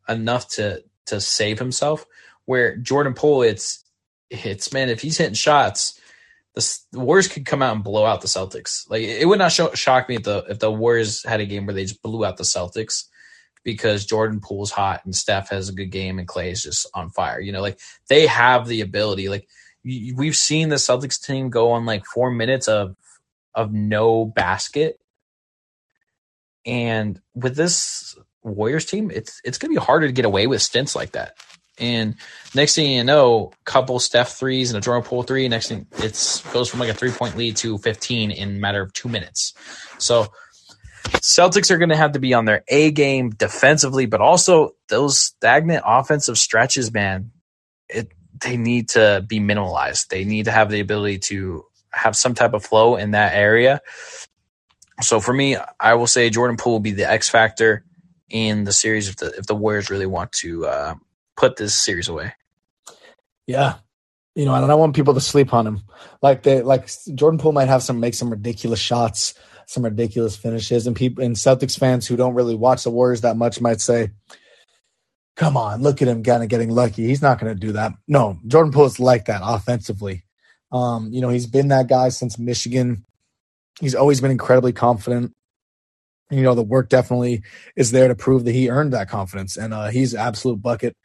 enough 0.07 0.47
to 0.51 0.85
to 1.07 1.19
save 1.19 1.59
himself. 1.59 2.05
Where 2.45 2.77
Jordan 2.77 3.13
Poole, 3.13 3.41
it's 3.41 3.82
it's 4.33 4.73
man, 4.73 4.89
if 4.89 5.01
he's 5.01 5.17
hitting 5.17 5.33
shots, 5.33 5.99
the, 6.55 6.79
the, 6.91 6.99
Warriors 6.99 7.27
could 7.27 7.45
come 7.45 7.61
out 7.61 7.75
and 7.75 7.83
blow 7.83 8.05
out 8.05 8.21
the 8.21 8.27
Celtics. 8.27 8.89
Like 8.89 9.03
it 9.03 9.27
would 9.27 9.39
not 9.39 9.51
show, 9.51 9.71
shock 9.73 10.09
me 10.09 10.15
if 10.15 10.23
the 10.23 10.45
if 10.49 10.59
the 10.59 10.71
Warriors 10.71 11.23
had 11.23 11.39
a 11.39 11.45
game 11.45 11.65
where 11.65 11.75
they 11.75 11.83
just 11.83 12.01
blew 12.01 12.25
out 12.25 12.37
the 12.37 12.43
Celtics 12.43 13.05
because 13.63 14.05
Jordan 14.05 14.41
Poole's 14.41 14.71
hot 14.71 15.05
and 15.05 15.15
Steph 15.15 15.49
has 15.49 15.69
a 15.69 15.73
good 15.73 15.91
game 15.91 16.19
and 16.19 16.27
Klay 16.27 16.51
is 16.51 16.63
just 16.63 16.87
on 16.93 17.09
fire. 17.09 17.39
You 17.39 17.51
know, 17.51 17.61
like 17.61 17.79
they 18.07 18.27
have 18.27 18.67
the 18.67 18.81
ability. 18.81 19.29
Like 19.29 19.47
we've 19.83 20.35
seen 20.35 20.69
the 20.69 20.75
Celtics 20.75 21.23
team 21.23 21.49
go 21.49 21.71
on 21.71 21.85
like 21.85 22.05
four 22.05 22.31
minutes 22.31 22.67
of 22.67 22.95
of 23.55 23.71
no 23.71 24.25
basket, 24.25 24.99
and 26.65 27.19
with 27.35 27.55
this 27.55 28.17
Warriors 28.43 28.85
team, 28.85 29.11
it's 29.11 29.41
it's 29.43 29.57
gonna 29.57 29.73
be 29.73 29.79
harder 29.79 30.07
to 30.07 30.13
get 30.13 30.25
away 30.25 30.47
with 30.47 30.61
stints 30.61 30.95
like 30.95 31.11
that. 31.11 31.35
And 31.79 32.15
next 32.53 32.75
thing 32.75 32.91
you 32.91 33.03
know, 33.03 33.51
couple 33.65 33.99
Steph 33.99 34.33
threes 34.33 34.71
and 34.71 34.77
a 34.77 34.81
Jordan 34.81 35.03
Poole 35.03 35.23
three. 35.23 35.47
Next 35.47 35.69
thing, 35.69 35.87
it's 35.97 36.41
goes 36.53 36.69
from 36.69 36.79
like 36.79 36.89
a 36.89 36.93
three 36.93 37.11
point 37.11 37.35
lead 37.35 37.55
to 37.57 37.77
15 37.77 38.31
in 38.31 38.59
matter 38.59 38.81
of 38.81 38.93
two 38.93 39.09
minutes. 39.09 39.53
So 39.97 40.27
Celtics 41.05 41.71
are 41.71 41.77
going 41.77 41.89
to 41.89 41.95
have 41.95 42.13
to 42.13 42.19
be 42.19 42.33
on 42.33 42.45
their 42.45 42.63
A 42.67 42.91
game 42.91 43.31
defensively, 43.31 44.05
but 44.05 44.21
also 44.21 44.71
those 44.89 45.19
stagnant 45.19 45.83
offensive 45.85 46.37
stretches, 46.37 46.93
man. 46.93 47.31
It 47.89 48.11
they 48.41 48.57
need 48.57 48.89
to 48.89 49.23
be 49.27 49.39
minimalized. 49.39 50.07
They 50.07 50.25
need 50.25 50.45
to 50.45 50.51
have 50.51 50.69
the 50.69 50.79
ability 50.79 51.19
to 51.19 51.65
have 51.91 52.15
some 52.15 52.33
type 52.33 52.53
of 52.53 52.65
flow 52.65 52.95
in 52.97 53.11
that 53.11 53.33
area. 53.35 53.81
So 55.01 55.19
for 55.19 55.33
me, 55.33 55.57
I 55.79 55.95
will 55.95 56.07
say 56.07 56.29
Jordan 56.29 56.57
Poole 56.57 56.73
will 56.73 56.79
be 56.79 56.91
the 56.91 57.09
X 57.09 57.29
factor 57.29 57.83
in 58.29 58.63
the 58.63 58.73
series 58.73 59.09
if 59.09 59.17
the 59.17 59.27
if 59.37 59.45
the 59.45 59.55
Warriors 59.55 59.89
really 59.89 60.05
want 60.05 60.31
to 60.33 60.65
uh, 60.65 60.95
put 61.35 61.55
this 61.55 61.75
series 61.75 62.07
away. 62.07 62.33
Yeah. 63.47 63.75
You 64.35 64.45
know, 64.45 64.53
I 64.53 64.65
don't 64.65 64.79
want 64.79 64.95
people 64.95 65.13
to 65.13 65.21
sleep 65.21 65.53
on 65.53 65.67
him. 65.67 65.81
Like 66.21 66.43
they 66.43 66.61
like 66.61 66.89
Jordan 67.13 67.37
Poole 67.37 67.51
might 67.51 67.67
have 67.67 67.83
some 67.83 67.99
make 67.99 68.15
some 68.15 68.31
ridiculous 68.31 68.79
shots, 68.79 69.35
some 69.67 69.83
ridiculous 69.83 70.35
finishes, 70.35 70.87
and 70.87 70.95
people 70.95 71.23
and 71.23 71.35
Celtics 71.35 71.77
fans 71.77 72.07
who 72.07 72.15
don't 72.15 72.33
really 72.33 72.55
watch 72.55 72.83
the 72.83 72.89
Warriors 72.89 73.21
that 73.21 73.37
much 73.37 73.61
might 73.61 73.79
say, 73.79 74.09
Come 75.35 75.55
on, 75.55 75.83
look 75.83 76.01
at 76.01 76.07
him 76.07 76.23
kind 76.23 76.41
of 76.41 76.49
getting 76.49 76.71
lucky. 76.71 77.05
He's 77.05 77.21
not 77.21 77.39
gonna 77.39 77.53
do 77.53 77.73
that. 77.73 77.93
No, 78.07 78.39
Jordan 78.47 78.71
Poole 78.71 78.85
is 78.85 78.99
like 78.99 79.25
that 79.25 79.41
offensively. 79.43 80.23
Um, 80.71 81.09
you 81.11 81.21
know, 81.21 81.29
he's 81.29 81.45
been 81.47 81.67
that 81.67 81.87
guy 81.87 82.09
since 82.09 82.39
Michigan. 82.39 83.05
He's 83.79 83.95
always 83.95 84.19
been 84.19 84.31
incredibly 84.31 84.73
confident 84.73 85.33
you 86.31 86.41
know 86.41 86.55
the 86.55 86.63
work 86.63 86.89
definitely 86.89 87.43
is 87.75 87.91
there 87.91 88.07
to 88.07 88.15
prove 88.15 88.45
that 88.45 88.53
he 88.53 88.69
earned 88.69 88.93
that 88.93 89.09
confidence 89.09 89.57
and 89.57 89.73
uh, 89.73 89.89
he's 89.89 90.15
absolute 90.15 90.61
bucket 90.61 90.95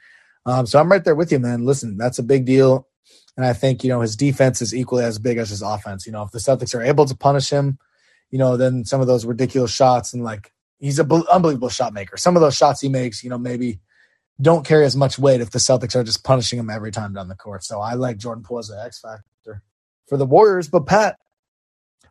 um, 0.49 0.67
so 0.67 0.81
I'm 0.81 0.91
right 0.91 1.05
there 1.05 1.15
with 1.15 1.31
you, 1.31 1.39
man. 1.39 1.67
Listen, 1.67 1.99
that's 1.99 2.19
a 2.19 2.23
big 2.23 2.47
deal. 2.47 2.89
And 3.37 3.45
I 3.45 3.53
think, 3.53 3.85
you 3.85 3.91
know, 3.91 4.01
his 4.01 4.17
defense 4.17 4.63
is 4.63 4.75
equally 4.75 5.05
as 5.05 5.19
big 5.19 5.37
as 5.37 5.51
his 5.51 5.61
offense. 5.61 6.07
You 6.07 6.13
know, 6.13 6.23
if 6.23 6.31
the 6.31 6.39
Celtics 6.39 6.75
are 6.75 6.83
able 6.83 7.05
to 7.05 7.15
punish 7.15 7.51
him, 7.51 7.79
you 8.31 8.39
know, 8.39 8.57
then 8.57 8.87
some 8.87 9.03
of 9.03 9.07
those 9.07 9.27
ridiculous 9.27 9.71
shots 9.71 10.15
and 10.15 10.25
like 10.25 10.51
he's 10.79 10.99
an 10.99 11.11
unbelievable 11.31 11.69
shot 11.69 11.93
maker. 11.93 12.17
Some 12.17 12.35
of 12.35 12.41
those 12.41 12.57
shots 12.57 12.81
he 12.81 12.89
makes, 12.89 13.23
you 13.23 13.29
know, 13.29 13.37
maybe 13.37 13.81
don't 14.41 14.67
carry 14.67 14.87
as 14.87 14.97
much 14.97 15.19
weight 15.19 15.43
if 15.43 15.51
the 15.51 15.59
Celtics 15.59 15.95
are 15.95 16.03
just 16.03 16.25
punishing 16.25 16.59
him 16.59 16.71
every 16.71 16.93
time 16.93 17.13
down 17.13 17.29
the 17.29 17.35
court. 17.35 17.63
So 17.63 17.81
I 17.81 17.95
like 17.95 18.17
Jordan 18.17 18.43
Poole 18.43 18.61
as 18.61 18.71
an 18.71 18.79
X 18.79 19.01
factor 19.01 19.63
for 20.09 20.17
the 20.17 20.27
Warriors. 20.27 20.69
But 20.69 20.87
Pat, 20.87 21.19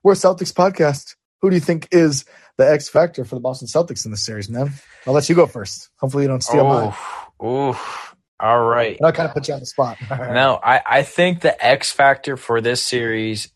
we're 0.04 0.14
Celtics 0.14 0.54
podcast. 0.54 1.16
Who 1.42 1.50
do 1.50 1.56
you 1.56 1.62
think 1.62 1.88
is 1.92 2.26
the 2.58 2.70
X 2.70 2.88
factor 2.88 3.26
for 3.26 3.36
the 3.36 3.42
Boston 3.42 3.68
Celtics 3.68 4.06
in 4.06 4.12
this 4.12 4.24
series, 4.24 4.48
man? 4.48 4.74
I'll 5.08 5.14
let 5.14 5.28
you 5.28 5.36
go 5.36 5.48
first. 5.48 5.90
Hopefully 5.98 6.24
you 6.24 6.30
don't 6.30 6.44
steal 6.44 6.62
oh, 6.62 6.68
mine. 6.68 6.94
Oh, 7.40 8.14
all 8.40 8.64
right. 8.64 8.98
I 9.04 9.12
kind 9.12 9.28
of 9.28 9.34
put 9.34 9.48
you 9.48 9.54
on 9.54 9.60
the 9.60 9.66
spot. 9.66 9.98
no, 10.10 10.60
I, 10.64 10.82
I 10.86 11.04
think 11.04 11.42
the 11.42 11.66
X 11.66 11.92
factor 11.92 12.38
for 12.38 12.62
this 12.62 12.84
series 12.84 13.50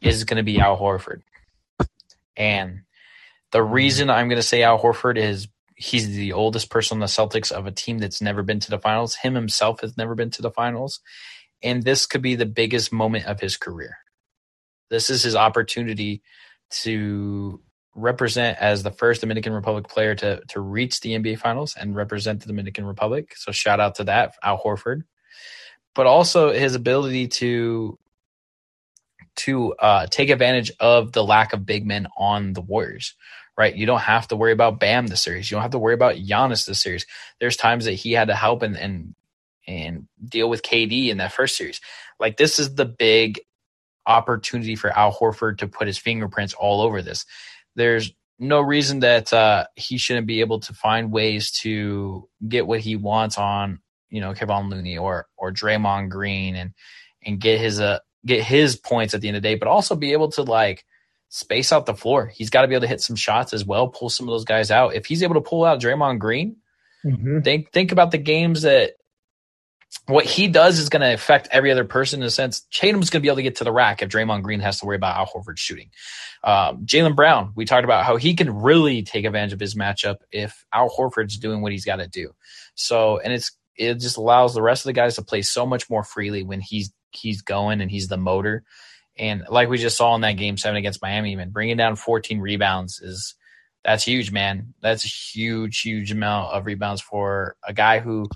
is 0.00 0.24
going 0.24 0.36
to 0.36 0.42
be 0.42 0.60
Al 0.60 0.78
Horford. 0.78 1.22
And 2.36 2.82
the 3.50 3.62
reason 3.62 4.10
I'm 4.10 4.28
going 4.28 4.36
to 4.36 4.42
say 4.42 4.62
Al 4.62 4.78
Horford 4.78 5.18
is 5.18 5.48
he's 5.74 6.14
the 6.14 6.32
oldest 6.32 6.70
person 6.70 6.96
on 6.96 7.00
the 7.00 7.06
Celtics 7.06 7.50
of 7.50 7.66
a 7.66 7.72
team 7.72 7.98
that's 7.98 8.20
never 8.20 8.42
been 8.42 8.60
to 8.60 8.70
the 8.70 8.78
finals. 8.78 9.16
Him 9.16 9.34
himself 9.34 9.80
has 9.80 9.96
never 9.96 10.14
been 10.14 10.30
to 10.30 10.42
the 10.42 10.50
finals. 10.50 11.00
And 11.62 11.82
this 11.82 12.06
could 12.06 12.22
be 12.22 12.36
the 12.36 12.46
biggest 12.46 12.92
moment 12.92 13.26
of 13.26 13.40
his 13.40 13.56
career. 13.56 13.98
This 14.90 15.10
is 15.10 15.22
his 15.22 15.34
opportunity 15.34 16.22
to 16.70 17.60
represent 17.98 18.58
as 18.60 18.82
the 18.82 18.90
first 18.90 19.20
Dominican 19.20 19.52
Republic 19.52 19.88
player 19.88 20.14
to 20.16 20.40
to 20.48 20.60
reach 20.60 21.00
the 21.00 21.10
NBA 21.10 21.38
Finals 21.38 21.76
and 21.78 21.94
represent 21.94 22.40
the 22.40 22.46
Dominican 22.46 22.86
Republic. 22.86 23.34
So 23.36 23.52
shout 23.52 23.80
out 23.80 23.96
to 23.96 24.04
that, 24.04 24.34
Al 24.42 24.58
Horford. 24.58 25.02
But 25.94 26.06
also 26.06 26.52
his 26.52 26.74
ability 26.74 27.28
to 27.28 27.98
to 29.36 29.74
uh, 29.74 30.06
take 30.06 30.30
advantage 30.30 30.72
of 30.80 31.12
the 31.12 31.24
lack 31.24 31.52
of 31.52 31.66
big 31.66 31.86
men 31.86 32.08
on 32.16 32.52
the 32.52 32.60
Warriors. 32.60 33.14
Right, 33.56 33.74
you 33.74 33.86
don't 33.86 34.00
have 34.00 34.28
to 34.28 34.36
worry 34.36 34.52
about 34.52 34.78
Bam 34.78 35.08
this 35.08 35.22
series. 35.22 35.50
You 35.50 35.56
don't 35.56 35.62
have 35.62 35.72
to 35.72 35.80
worry 35.80 35.94
about 35.94 36.14
Giannis 36.14 36.64
this 36.64 36.80
series. 36.80 37.06
There's 37.40 37.56
times 37.56 37.86
that 37.86 37.92
he 37.92 38.12
had 38.12 38.28
to 38.28 38.34
help 38.36 38.62
and 38.62 38.76
and 38.76 39.14
and 39.66 40.06
deal 40.24 40.48
with 40.48 40.62
KD 40.62 41.08
in 41.08 41.18
that 41.18 41.32
first 41.32 41.56
series. 41.56 41.80
Like 42.20 42.36
this 42.36 42.60
is 42.60 42.76
the 42.76 42.84
big 42.84 43.40
opportunity 44.06 44.76
for 44.76 44.96
Al 44.96 45.12
Horford 45.12 45.58
to 45.58 45.68
put 45.68 45.88
his 45.88 45.98
fingerprints 45.98 46.54
all 46.54 46.80
over 46.80 47.02
this 47.02 47.26
there's 47.78 48.12
no 48.38 48.60
reason 48.60 49.00
that 49.00 49.32
uh, 49.32 49.66
he 49.76 49.98
shouldn't 49.98 50.26
be 50.26 50.40
able 50.40 50.60
to 50.60 50.74
find 50.74 51.10
ways 51.10 51.50
to 51.50 52.28
get 52.46 52.66
what 52.66 52.80
he 52.80 52.96
wants 52.96 53.38
on, 53.38 53.80
you 54.10 54.20
know, 54.20 54.34
Kevon 54.34 54.70
Looney 54.70 54.98
or 54.98 55.26
or 55.36 55.52
Draymond 55.52 56.10
Green 56.10 56.56
and 56.56 56.74
and 57.24 57.40
get 57.40 57.60
his 57.60 57.80
uh 57.80 57.98
get 58.26 58.42
his 58.42 58.76
points 58.76 59.14
at 59.14 59.20
the 59.20 59.28
end 59.28 59.36
of 59.36 59.42
the 59.42 59.48
day, 59.48 59.54
but 59.54 59.68
also 59.68 59.96
be 59.96 60.12
able 60.12 60.30
to 60.32 60.42
like 60.42 60.84
space 61.28 61.72
out 61.72 61.86
the 61.86 61.94
floor. 61.94 62.26
He's 62.26 62.50
got 62.50 62.62
to 62.62 62.68
be 62.68 62.74
able 62.74 62.82
to 62.82 62.88
hit 62.88 63.00
some 63.00 63.16
shots 63.16 63.52
as 63.52 63.64
well, 63.64 63.88
pull 63.88 64.08
some 64.08 64.28
of 64.28 64.32
those 64.32 64.44
guys 64.44 64.70
out. 64.70 64.94
If 64.94 65.06
he's 65.06 65.22
able 65.22 65.34
to 65.34 65.40
pull 65.40 65.64
out 65.64 65.80
Draymond 65.80 66.18
Green, 66.18 66.56
mm-hmm. 67.04 67.40
think 67.40 67.72
think 67.72 67.92
about 67.92 68.10
the 68.10 68.18
games 68.18 68.62
that 68.62 68.92
what 70.06 70.24
he 70.24 70.48
does 70.48 70.78
is 70.78 70.88
going 70.88 71.02
to 71.02 71.12
affect 71.12 71.48
every 71.50 71.70
other 71.70 71.84
person 71.84 72.20
in 72.20 72.26
a 72.26 72.30
sense. 72.30 72.66
Tatum's 72.72 73.10
going 73.10 73.20
to 73.20 73.22
be 73.22 73.28
able 73.28 73.36
to 73.36 73.42
get 73.42 73.56
to 73.56 73.64
the 73.64 73.72
rack 73.72 74.02
if 74.02 74.08
Draymond 74.08 74.42
Green 74.42 74.60
has 74.60 74.80
to 74.80 74.86
worry 74.86 74.96
about 74.96 75.16
Al 75.16 75.26
Horford 75.26 75.58
shooting. 75.58 75.90
Um, 76.44 76.86
Jaylen 76.86 77.16
Brown, 77.16 77.52
we 77.54 77.64
talked 77.64 77.84
about 77.84 78.04
how 78.04 78.16
he 78.16 78.34
can 78.34 78.54
really 78.54 79.02
take 79.02 79.24
advantage 79.24 79.52
of 79.52 79.60
his 79.60 79.74
matchup 79.74 80.16
if 80.30 80.64
Al 80.72 80.88
Horford's 80.88 81.36
doing 81.38 81.60
what 81.60 81.72
he's 81.72 81.84
got 81.84 81.96
to 81.96 82.08
do. 82.08 82.32
So, 82.74 83.18
and 83.18 83.32
it's 83.32 83.52
it 83.76 83.94
just 83.94 84.16
allows 84.16 84.54
the 84.54 84.62
rest 84.62 84.84
of 84.84 84.88
the 84.88 84.92
guys 84.94 85.14
to 85.16 85.22
play 85.22 85.42
so 85.42 85.64
much 85.64 85.88
more 85.88 86.02
freely 86.02 86.42
when 86.42 86.60
he's 86.60 86.92
he's 87.10 87.42
going 87.42 87.80
and 87.80 87.90
he's 87.90 88.08
the 88.08 88.16
motor. 88.16 88.64
And 89.16 89.44
like 89.48 89.68
we 89.68 89.78
just 89.78 89.96
saw 89.96 90.14
in 90.14 90.20
that 90.22 90.32
game 90.32 90.56
seven 90.56 90.76
against 90.76 91.02
Miami, 91.02 91.32
even 91.32 91.50
bringing 91.50 91.76
down 91.76 91.96
14 91.96 92.40
rebounds 92.40 93.00
is 93.00 93.34
that's 93.84 94.04
huge, 94.04 94.30
man. 94.30 94.74
That's 94.80 95.04
a 95.04 95.08
huge, 95.08 95.80
huge 95.80 96.12
amount 96.12 96.52
of 96.52 96.66
rebounds 96.66 97.00
for 97.00 97.56
a 97.66 97.72
guy 97.72 98.00
who, 98.00 98.28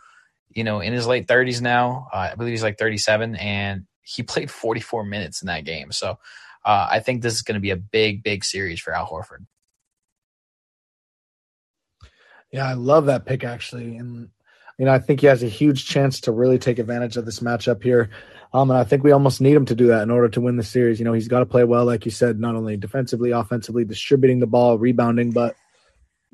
you 0.55 0.65
know, 0.65 0.81
in 0.81 0.93
his 0.93 1.07
late 1.07 1.27
30s 1.27 1.61
now. 1.61 2.09
Uh, 2.13 2.31
I 2.33 2.35
believe 2.35 2.53
he's 2.53 2.63
like 2.63 2.79
37, 2.79 3.37
and 3.37 3.87
he 4.03 4.23
played 4.23 4.51
44 4.51 5.05
minutes 5.05 5.43
in 5.43 5.47
that 5.47 5.65
game. 5.65 5.93
So 5.93 6.19
uh, 6.65 6.89
I 6.91 7.01
think 7.01 7.23
this 7.23 7.35
is 7.35 7.43
going 7.43 7.55
to 7.55 7.61
be 7.61 7.71
a 7.71 7.77
big, 7.77 8.23
big 8.23 8.45
series 8.45 8.81
for 8.81 8.95
Al 8.95 9.07
Horford. 9.07 9.47
Yeah, 12.53 12.67
I 12.67 12.75
love 12.75 13.07
that 13.07 13.25
pick 13.25 13.45
actually, 13.45 13.97
and 13.97 14.29
you 14.79 14.85
know 14.85 14.93
I 14.93 14.99
think 14.99 15.21
he 15.21 15.27
has 15.27 15.43
a 15.43 15.49
huge 15.49 15.87
chance 15.87 16.21
to 16.23 16.33
really 16.33 16.59
take 16.59 16.79
advantage 16.79 17.17
of 17.17 17.25
this 17.25 17.41
matchup 17.41 17.83
here. 17.83 18.11
Um, 18.53 18.71
and 18.71 18.79
I 18.79 18.85
think 18.85 19.03
we 19.03 19.13
almost 19.13 19.41
need 19.41 19.55
him 19.55 19.65
to 19.67 19.75
do 19.75 19.87
that 19.87 20.03
in 20.03 20.11
order 20.11 20.29
to 20.29 20.41
win 20.43 20.59
the 20.59 20.63
series. 20.63 20.99
You 20.99 21.07
know, 21.07 21.15
he's 21.15 21.29
got 21.29 21.39
to 21.39 21.47
play 21.47 21.65
well, 21.65 21.87
like 21.87 22.05
you 22.05 22.11
said, 22.11 22.39
not 22.39 22.55
only 22.55 22.77
defensively, 22.77 23.31
offensively, 23.31 23.87
distributing 23.87 24.41
the 24.41 24.47
ball, 24.47 24.77
rebounding, 24.77 25.31
but 25.31 25.57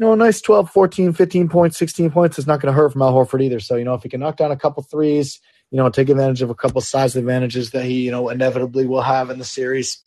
know, 0.05 0.13
a 0.13 0.17
nice 0.17 0.41
12, 0.41 0.71
14, 0.71 1.13
15 1.13 1.49
points, 1.49 1.79
16 1.79 2.11
points 2.11 2.39
is 2.39 2.47
not 2.47 2.61
going 2.61 2.73
to 2.73 2.77
hurt 2.77 2.93
from 2.93 3.03
Al 3.03 3.13
Horford 3.13 3.43
either. 3.43 3.61
So, 3.61 3.77
you 3.77 3.85
know, 3.85 3.95
if 3.95 4.03
he 4.03 4.09
can 4.09 4.21
knock 4.21 4.37
down 4.37 4.51
a 4.51 4.57
couple 4.57 4.83
threes, 4.83 5.41
you 5.71 5.77
know, 5.77 5.89
take 5.91 6.09
advantage 6.09 6.43
of 6.43 6.51
a 6.51 6.55
couple 6.55 6.81
size 6.81 7.17
advantages 7.17 7.73
that 7.73 7.85
he, 7.85 8.03
you 8.03 8.11
know, 8.11 8.29
inevitably 8.29 8.87
will 8.87 9.03
have 9.03 9.31
in 9.31 9.39
the 9.39 9.45
series, 9.45 10.03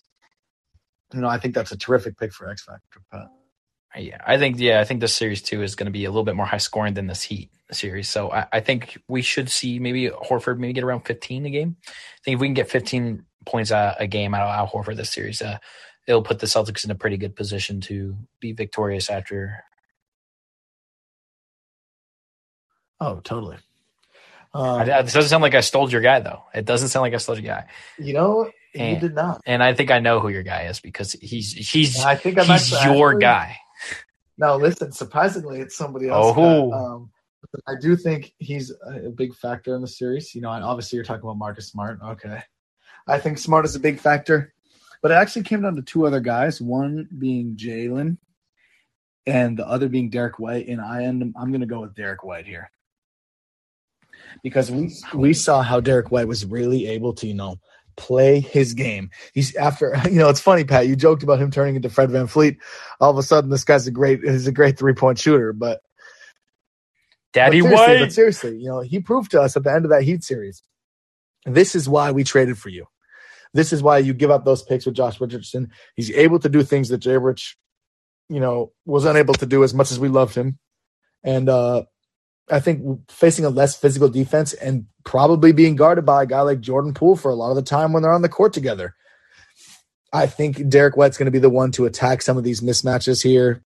you 1.13 1.19
know, 1.19 1.27
I 1.27 1.37
think 1.37 1.53
that's 1.53 1.71
a 1.71 1.77
terrific 1.77 2.17
pick 2.17 2.33
for 2.33 2.49
X 2.49 2.63
Factor, 2.63 3.01
Pat. 3.11 3.27
Yeah, 3.97 4.21
I 4.25 4.37
think 4.37 4.57
yeah, 4.57 4.79
I 4.79 4.85
think 4.85 5.01
this 5.01 5.13
series 5.13 5.41
too 5.41 5.61
is 5.63 5.75
going 5.75 5.85
to 5.85 5.91
be 5.91 6.05
a 6.05 6.09
little 6.09 6.23
bit 6.23 6.35
more 6.35 6.45
high 6.45 6.57
scoring 6.57 6.93
than 6.93 7.07
this 7.07 7.23
Heat 7.23 7.51
series. 7.71 8.09
So 8.09 8.31
I, 8.31 8.47
I, 8.53 8.59
think 8.61 8.97
we 9.09 9.21
should 9.21 9.49
see 9.49 9.79
maybe 9.79 10.09
Horford 10.09 10.59
maybe 10.59 10.73
get 10.73 10.85
around 10.85 11.01
15 11.01 11.45
a 11.45 11.49
game. 11.49 11.75
I 11.87 11.91
think 12.23 12.35
if 12.35 12.41
we 12.41 12.47
can 12.47 12.53
get 12.53 12.69
15 12.69 13.25
points 13.45 13.71
a, 13.71 13.95
a 13.99 14.07
game 14.07 14.33
out 14.33 14.43
of 14.43 14.55
Al 14.55 14.67
Horford 14.67 14.95
this 14.95 15.11
series, 15.11 15.41
uh, 15.41 15.57
it'll 16.07 16.21
put 16.21 16.39
the 16.39 16.47
Celtics 16.47 16.85
in 16.85 16.91
a 16.91 16.95
pretty 16.95 17.17
good 17.17 17.35
position 17.35 17.81
to 17.81 18.15
be 18.39 18.53
victorious 18.53 19.09
after. 19.09 19.63
Oh, 23.01 23.19
totally. 23.19 23.57
Um, 24.53 24.81
it 24.81 24.85
doesn't 24.85 25.23
sound 25.23 25.41
like 25.41 25.55
I 25.55 25.61
stole 25.61 25.89
your 25.89 26.01
guy, 26.01 26.19
though. 26.19 26.43
It 26.53 26.65
doesn't 26.65 26.89
sound 26.89 27.01
like 27.01 27.13
I 27.13 27.17
stole 27.17 27.35
your 27.35 27.51
guy. 27.51 27.65
You 27.97 28.13
know, 28.13 28.51
and, 28.75 28.95
you 28.95 28.99
did 28.99 29.15
not. 29.15 29.41
And 29.45 29.63
I 29.63 29.73
think 29.73 29.89
I 29.89 29.99
know 29.99 30.19
who 30.19 30.29
your 30.29 30.43
guy 30.43 30.63
is 30.63 30.79
because 30.79 31.13
he's 31.13 31.51
he's 31.51 31.99
I 31.99 32.15
think 32.15 32.37
I'm 32.37 32.45
he's 32.45 32.71
your 32.83 33.11
actually, 33.11 33.21
guy. 33.21 33.57
No, 34.37 34.57
listen. 34.57 34.91
Surprisingly, 34.91 35.61
it's 35.61 35.75
somebody 35.75 36.09
else. 36.09 36.35
Oh, 36.37 36.69
that, 36.69 36.75
um, 36.77 37.11
I 37.67 37.73
do 37.81 37.95
think 37.95 38.33
he's 38.37 38.71
a 38.85 39.09
big 39.09 39.33
factor 39.33 39.73
in 39.75 39.81
the 39.81 39.87
series. 39.87 40.35
You 40.35 40.41
know, 40.41 40.51
and 40.51 40.63
obviously 40.63 40.97
you're 40.97 41.05
talking 41.05 41.23
about 41.23 41.37
Marcus 41.37 41.69
Smart. 41.69 41.99
Okay, 42.03 42.41
I 43.07 43.19
think 43.19 43.39
Smart 43.39 43.65
is 43.65 43.75
a 43.75 43.79
big 43.79 43.99
factor, 43.99 44.53
but 45.01 45.11
it 45.11 45.15
actually 45.15 45.43
came 45.43 45.61
down 45.61 45.75
to 45.77 45.81
two 45.81 46.05
other 46.05 46.19
guys. 46.19 46.61
One 46.61 47.07
being 47.17 47.55
Jaylen, 47.55 48.17
and 49.25 49.57
the 49.57 49.67
other 49.67 49.87
being 49.87 50.09
Derrick 50.09 50.39
White. 50.39 50.67
And 50.67 50.81
I 50.81 51.03
end, 51.03 51.33
I'm 51.39 51.51
going 51.51 51.61
to 51.61 51.67
go 51.67 51.81
with 51.81 51.95
Derrick 51.95 52.23
White 52.23 52.45
here 52.45 52.69
because 54.43 54.71
we 54.71 54.93
we 55.13 55.33
saw 55.33 55.61
how 55.61 55.79
Derrick 55.79 56.11
White 56.11 56.27
was 56.27 56.45
really 56.45 56.87
able 56.87 57.13
to, 57.15 57.27
you 57.27 57.33
know, 57.33 57.59
play 57.97 58.39
his 58.39 58.73
game. 58.73 59.09
He's 59.33 59.55
after 59.55 59.95
you 60.05 60.19
know, 60.19 60.29
it's 60.29 60.39
funny, 60.39 60.63
Pat. 60.63 60.87
You 60.87 60.95
joked 60.95 61.23
about 61.23 61.39
him 61.39 61.51
turning 61.51 61.75
into 61.75 61.89
Fred 61.89 62.09
VanVleet. 62.09 62.57
All 62.99 63.11
of 63.11 63.17
a 63.17 63.23
sudden, 63.23 63.49
this 63.49 63.63
guy's 63.63 63.87
a 63.87 63.91
great 63.91 64.21
he's 64.23 64.47
a 64.47 64.51
great 64.51 64.77
three 64.77 64.93
point 64.93 65.19
shooter. 65.19 65.53
But 65.53 65.81
Daddy 67.33 67.61
but 67.61 67.73
White. 67.73 67.99
But 67.99 68.13
seriously, 68.13 68.57
you 68.57 68.67
know, 68.67 68.81
he 68.81 68.99
proved 68.99 69.31
to 69.31 69.41
us 69.41 69.55
at 69.55 69.63
the 69.63 69.73
end 69.73 69.85
of 69.85 69.91
that 69.91 70.03
Heat 70.03 70.23
series. 70.23 70.63
This 71.45 71.75
is 71.75 71.87
why 71.89 72.11
we 72.11 72.23
traded 72.23 72.57
for 72.57 72.69
you. 72.69 72.85
This 73.53 73.73
is 73.73 73.83
why 73.83 73.97
you 73.97 74.13
give 74.13 74.31
up 74.31 74.45
those 74.45 74.63
picks 74.63 74.85
with 74.85 74.95
Josh 74.95 75.19
Richardson. 75.19 75.71
He's 75.95 76.11
able 76.11 76.39
to 76.39 76.49
do 76.49 76.63
things 76.63 76.89
that 76.89 76.99
Jay 76.99 77.17
Rich, 77.17 77.57
you 78.29 78.39
know, 78.39 78.71
was 78.85 79.05
unable 79.05 79.33
to 79.35 79.45
do 79.45 79.63
as 79.63 79.73
much 79.73 79.91
as 79.91 79.99
we 79.99 80.07
loved 80.07 80.35
him. 80.35 80.57
And 81.23 81.49
uh 81.49 81.83
I 82.51 82.59
think 82.59 83.09
facing 83.09 83.45
a 83.45 83.49
less 83.49 83.75
physical 83.75 84.09
defense 84.09 84.53
and 84.53 84.85
probably 85.03 85.51
being 85.53 85.75
guarded 85.75 86.05
by 86.05 86.23
a 86.23 86.25
guy 86.25 86.41
like 86.41 86.59
Jordan 86.59 86.93
Poole 86.93 87.15
for 87.15 87.31
a 87.31 87.35
lot 87.35 87.49
of 87.49 87.55
the 87.55 87.61
time 87.61 87.93
when 87.93 88.03
they're 88.03 88.13
on 88.13 88.21
the 88.21 88.29
court 88.29 88.53
together. 88.53 88.95
I 90.13 90.27
think 90.27 90.67
Derrick 90.67 90.97
White's 90.97 91.17
going 91.17 91.25
to 91.27 91.31
be 91.31 91.39
the 91.39 91.49
one 91.49 91.71
to 91.71 91.85
attack 91.85 92.21
some 92.21 92.37
of 92.37 92.43
these 92.43 92.61
mismatches 92.61 93.23
here. 93.23 93.63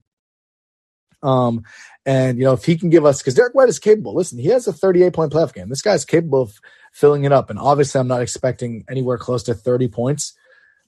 Um, 1.23 1.65
and 2.05 2.39
you 2.39 2.45
know, 2.45 2.53
if 2.53 2.67
he 2.67 2.77
can 2.77 2.91
give 2.91 3.07
us, 3.07 3.23
because 3.23 3.35
Derrick 3.35 3.55
White 3.55 3.71
is 3.71 3.79
capable. 3.79 4.15
Listen, 4.15 4.39
he 4.39 4.49
has 4.49 4.67
a 4.67 4.73
38 4.73 5.15
point 5.15 5.33
playoff 5.33 5.55
game. 5.55 5.71
This 5.71 5.81
guy's 5.81 6.05
capable 6.05 6.43
of 6.43 6.61
filling 6.93 7.25
it 7.25 7.33
up. 7.33 7.49
And 7.49 7.59
obviously, 7.59 7.99
I'm 7.99 8.09
not 8.09 8.21
expecting 8.21 8.85
anywhere 8.91 9.17
close 9.17 9.43
to 9.45 9.55
30 9.55 9.89
points. 9.89 10.35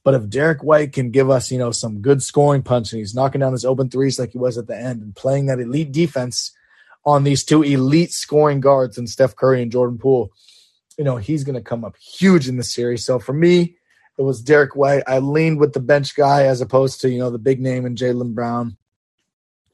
But 0.04 0.14
if 0.14 0.28
Derrick 0.28 0.62
White 0.62 0.92
can 0.92 1.10
give 1.10 1.30
us, 1.30 1.50
you 1.50 1.58
know, 1.58 1.72
some 1.72 2.00
good 2.00 2.22
scoring 2.22 2.62
punch 2.62 2.92
and 2.92 3.00
he's 3.00 3.14
knocking 3.14 3.40
down 3.40 3.52
his 3.52 3.64
open 3.64 3.88
threes 3.88 4.18
like 4.18 4.32
he 4.32 4.38
was 4.38 4.58
at 4.58 4.68
the 4.68 4.76
end 4.76 5.02
and 5.02 5.16
playing 5.16 5.46
that 5.46 5.58
elite 5.58 5.90
defense 5.90 6.52
on 7.06 7.22
these 7.22 7.44
two 7.44 7.62
elite 7.62 8.12
scoring 8.12 8.60
guards 8.60 8.98
and 8.98 9.08
Steph 9.08 9.36
Curry 9.36 9.62
and 9.62 9.70
Jordan 9.70 9.96
Poole, 9.96 10.32
you 10.98 11.04
know, 11.04 11.16
he's 11.16 11.44
going 11.44 11.54
to 11.54 11.62
come 11.62 11.84
up 11.84 11.96
huge 11.96 12.48
in 12.48 12.56
the 12.56 12.64
series. 12.64 13.04
So 13.04 13.20
for 13.20 13.32
me, 13.32 13.76
it 14.18 14.22
was 14.22 14.42
Derrick 14.42 14.74
White. 14.74 15.04
I 15.06 15.20
leaned 15.20 15.60
with 15.60 15.72
the 15.72 15.80
bench 15.80 16.16
guy 16.16 16.46
as 16.46 16.60
opposed 16.60 17.00
to, 17.02 17.08
you 17.08 17.18
know, 17.18 17.30
the 17.30 17.38
big 17.38 17.60
name 17.60 17.86
and 17.86 17.96
Jaylen 17.96 18.34
Brown. 18.34 18.76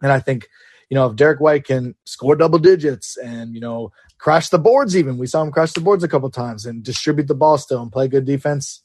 And 0.02 0.12
I 0.12 0.20
think, 0.20 0.48
you 0.90 0.94
know, 0.96 1.06
if 1.06 1.16
Derrick 1.16 1.40
White 1.40 1.64
can 1.64 1.94
score 2.04 2.36
double 2.36 2.58
digits 2.58 3.16
and, 3.16 3.54
you 3.54 3.60
know, 3.60 3.92
crash 4.18 4.50
the 4.50 4.58
boards 4.58 4.96
even, 4.96 5.16
we 5.16 5.26
saw 5.26 5.42
him 5.42 5.52
crash 5.52 5.72
the 5.72 5.80
boards 5.80 6.04
a 6.04 6.08
couple 6.08 6.28
times 6.28 6.66
and 6.66 6.82
distribute 6.82 7.28
the 7.28 7.34
ball 7.34 7.56
still 7.56 7.80
and 7.80 7.92
play 7.92 8.08
good 8.08 8.26
defense, 8.26 8.82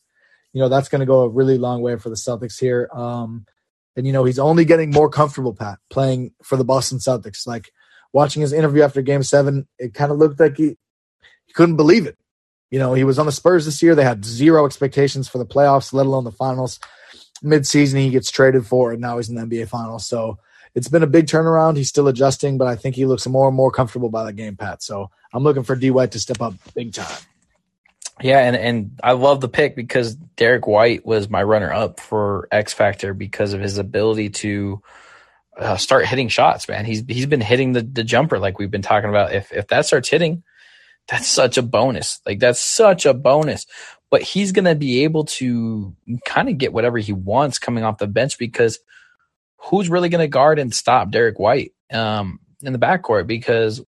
you 0.54 0.62
know, 0.62 0.70
that's 0.70 0.90
going 0.90 1.00
to 1.00 1.06
go 1.06 1.22
a 1.22 1.30
really 1.30 1.58
long 1.58 1.82
way 1.82 1.98
for 1.98 2.10
the 2.10 2.16
Celtics 2.16 2.60
here. 2.60 2.88
Um, 2.94 3.46
and, 3.96 4.06
you 4.06 4.14
know, 4.14 4.24
he's 4.24 4.40
only 4.40 4.64
getting 4.64 4.92
more 4.92 5.10
comfortable, 5.10 5.56
Pat, 5.56 5.80
playing 5.90 6.34
for 6.44 6.56
the 6.56 6.64
Boston 6.64 7.00
Celtics. 7.00 7.48
Like, 7.48 7.72
watching 8.14 8.42
his 8.42 8.54
interview 8.54 8.84
after 8.84 9.02
game 9.02 9.24
seven, 9.24 9.68
it 9.78 9.94
kind 9.94 10.12
of 10.12 10.18
looked 10.18 10.40
like 10.40 10.58
he, 10.58 10.78
he 11.46 11.54
couldn't 11.54 11.76
believe 11.76 12.06
it. 12.06 12.18
You 12.70 12.80
know, 12.80 12.94
he 12.94 13.04
was 13.04 13.18
on 13.18 13.26
the 13.26 13.32
Spurs 13.32 13.66
this 13.66 13.82
year. 13.82 13.96
They 13.96 14.04
had 14.04 14.26
zero 14.26 14.66
expectations 14.66 15.28
for 15.30 15.38
the 15.38 15.46
playoffs, 15.46 15.94
let 15.94 16.06
alone 16.06 16.26
the 16.26 16.32
finals. 16.32 16.80
Mid-season, 17.42 18.00
he 18.00 18.10
gets 18.10 18.32
traded 18.32 18.66
for, 18.66 18.92
and 18.92 19.00
now 19.00 19.18
he's 19.18 19.30
in 19.30 19.36
the 19.36 19.44
NBA 19.44 19.70
Finals. 19.70 20.06
So 20.06 20.40
it's 20.76 20.88
been 20.88 21.04
a 21.04 21.08
big 21.08 21.28
turnaround. 21.28 21.78
He's 21.78 21.90
still 21.90 22.08
adjusting, 22.08 22.58
but 22.58 22.68
I 22.68 22.76
think 22.76 22.96
he 22.96 23.06
looks 23.06 23.26
more 23.28 23.48
and 23.48 23.56
more 23.56 23.72
comfortable 23.72 24.10
by 24.10 24.26
the 24.26 24.34
game, 24.34 24.56
Pat. 24.58 24.84
So 24.84 25.10
I'm 25.34 25.44
looking 25.44 25.64
for 25.64 25.76
D 25.76 25.92
White 25.92 26.12
to 26.12 26.20
step 26.20 26.42
up 26.42 26.56
big 26.74 26.94
time. 26.94 27.18
Yeah, 28.22 28.40
and 28.40 28.56
and 28.56 29.00
I 29.04 29.12
love 29.12 29.42
the 29.42 29.48
pick 29.48 29.76
because 29.76 30.16
Derrick 30.16 30.66
White 30.66 31.06
was 31.06 31.30
my 31.30 31.44
runner 31.44 31.72
up 31.72 32.00
for 32.00 32.48
X 32.52 32.74
Factor 32.74 33.14
because 33.14 33.54
of 33.54 33.62
his 33.62 33.78
ability 33.78 34.30
to 34.30 34.82
uh, 35.58 35.78
start 35.78 36.06
hitting 36.06 36.28
shots, 36.28 36.68
man. 36.68 36.86
He's 36.86 37.04
he's 37.08 37.26
been 37.26 37.42
hitting 37.42 37.74
the, 37.74 37.82
the 37.82 38.04
jumper 38.04 38.40
like 38.40 38.60
we've 38.60 38.72
been 38.72 38.82
talking 38.82 39.10
about. 39.10 39.34
If 39.34 39.52
if 39.52 39.68
that 39.68 39.86
starts 39.86 40.10
hitting, 40.10 40.44
that's 41.08 41.28
such 41.28 41.58
a 41.58 41.62
bonus. 41.62 42.22
Like 42.26 42.40
that's 42.40 42.60
such 42.60 43.06
a 43.06 43.14
bonus. 43.14 43.66
But 44.10 44.22
he's 44.22 44.52
gonna 44.52 44.76
be 44.76 45.04
able 45.04 45.26
to 45.26 45.96
kind 46.26 46.50
of 46.50 46.58
get 46.58 46.74
whatever 46.74 46.98
he 46.98 47.14
wants 47.14 47.60
coming 47.60 47.84
off 47.84 47.98
the 47.98 48.08
bench 48.08 48.38
because 48.38 48.80
who's 49.58 49.90
really 49.90 50.10
gonna 50.10 50.28
guard 50.28 50.60
and 50.60 50.74
stop 50.74 51.12
Derrick 51.12 51.40
White 51.40 51.74
um, 51.92 52.40
in 52.62 52.74
the 52.74 52.80
backcourt? 52.80 53.28
Because 53.28 53.84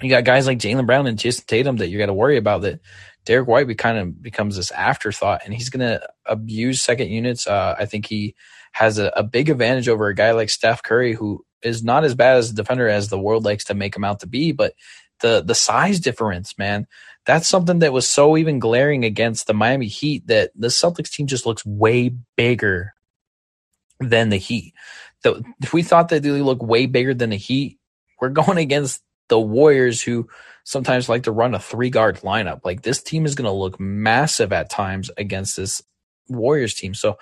you 0.00 0.10
got 0.10 0.24
guys 0.24 0.46
like 0.46 0.58
Jaylen 0.58 0.86
Brown 0.86 1.06
and 1.06 1.18
Jayson 1.18 1.46
Tatum 1.46 1.76
that 1.76 1.88
you 1.88 1.98
got 1.98 2.06
to 2.06 2.14
worry 2.14 2.36
about. 2.36 2.62
That 2.62 2.80
Derrick 3.24 3.46
White 3.46 3.68
be 3.68 3.74
kind 3.74 3.98
of 3.98 4.20
becomes 4.20 4.56
this 4.56 4.72
afterthought, 4.72 5.42
and 5.44 5.54
he's 5.54 5.70
gonna 5.70 6.00
abuse 6.26 6.82
second 6.82 7.08
units. 7.08 7.46
Uh, 7.46 7.76
I 7.78 7.86
think 7.86 8.06
he 8.06 8.34
has 8.72 8.98
a, 8.98 9.12
a 9.16 9.22
big 9.22 9.48
advantage 9.48 9.88
over 9.88 10.08
a 10.08 10.14
guy 10.14 10.32
like 10.32 10.50
Steph 10.50 10.82
Curry, 10.82 11.14
who 11.14 11.44
is 11.62 11.84
not 11.84 12.04
as 12.04 12.14
bad 12.14 12.36
as 12.36 12.50
a 12.50 12.54
defender 12.54 12.88
as 12.88 13.08
the 13.08 13.18
world 13.18 13.44
likes 13.44 13.64
to 13.64 13.74
make 13.74 13.94
him 13.94 14.04
out 14.04 14.20
to 14.20 14.26
be, 14.26 14.52
but 14.52 14.74
the 15.20 15.42
the 15.44 15.54
size 15.54 16.00
difference, 16.00 16.58
man, 16.58 16.86
that's 17.24 17.48
something 17.48 17.78
that 17.78 17.92
was 17.92 18.08
so 18.08 18.36
even 18.36 18.58
glaring 18.58 19.04
against 19.04 19.46
the 19.46 19.54
Miami 19.54 19.86
Heat 19.86 20.26
that 20.26 20.50
the 20.54 20.68
Celtics 20.68 21.10
team 21.10 21.26
just 21.26 21.46
looks 21.46 21.64
way 21.64 22.12
bigger 22.36 22.94
than 24.00 24.28
the 24.28 24.36
Heat. 24.36 24.74
The, 25.22 25.42
if 25.62 25.72
we 25.72 25.82
thought 25.82 26.08
that 26.08 26.22
they 26.22 26.30
look 26.30 26.62
way 26.62 26.86
bigger 26.86 27.14
than 27.14 27.30
the 27.30 27.36
Heat, 27.36 27.78
we're 28.20 28.28
going 28.28 28.58
against 28.58 29.02
the 29.28 29.38
Warriors 29.38 30.02
who 30.02 30.28
sometimes 30.64 31.08
like 31.08 31.24
to 31.24 31.32
run 31.32 31.54
a 31.54 31.60
three 31.60 31.90
guard 31.90 32.18
lineup. 32.20 32.60
Like 32.64 32.82
this 32.82 33.02
team 33.02 33.24
is 33.24 33.34
going 33.34 33.46
to 33.46 33.52
look 33.52 33.78
massive 33.80 34.52
at 34.52 34.70
times 34.70 35.10
against 35.16 35.56
this 35.56 35.82
Warriors 36.28 36.74
team. 36.74 36.94
So 36.94 37.18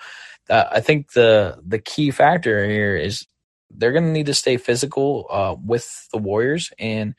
uh, 0.51 0.69
I 0.71 0.81
think 0.81 1.13
the 1.13 1.57
the 1.65 1.79
key 1.79 2.11
factor 2.11 2.65
here 2.69 2.95
is 2.95 3.25
they're 3.71 3.93
going 3.93 4.03
to 4.05 4.11
need 4.11 4.25
to 4.25 4.33
stay 4.33 4.57
physical 4.57 5.25
uh, 5.31 5.55
with 5.63 6.07
the 6.11 6.17
Warriors 6.17 6.71
and 6.77 7.15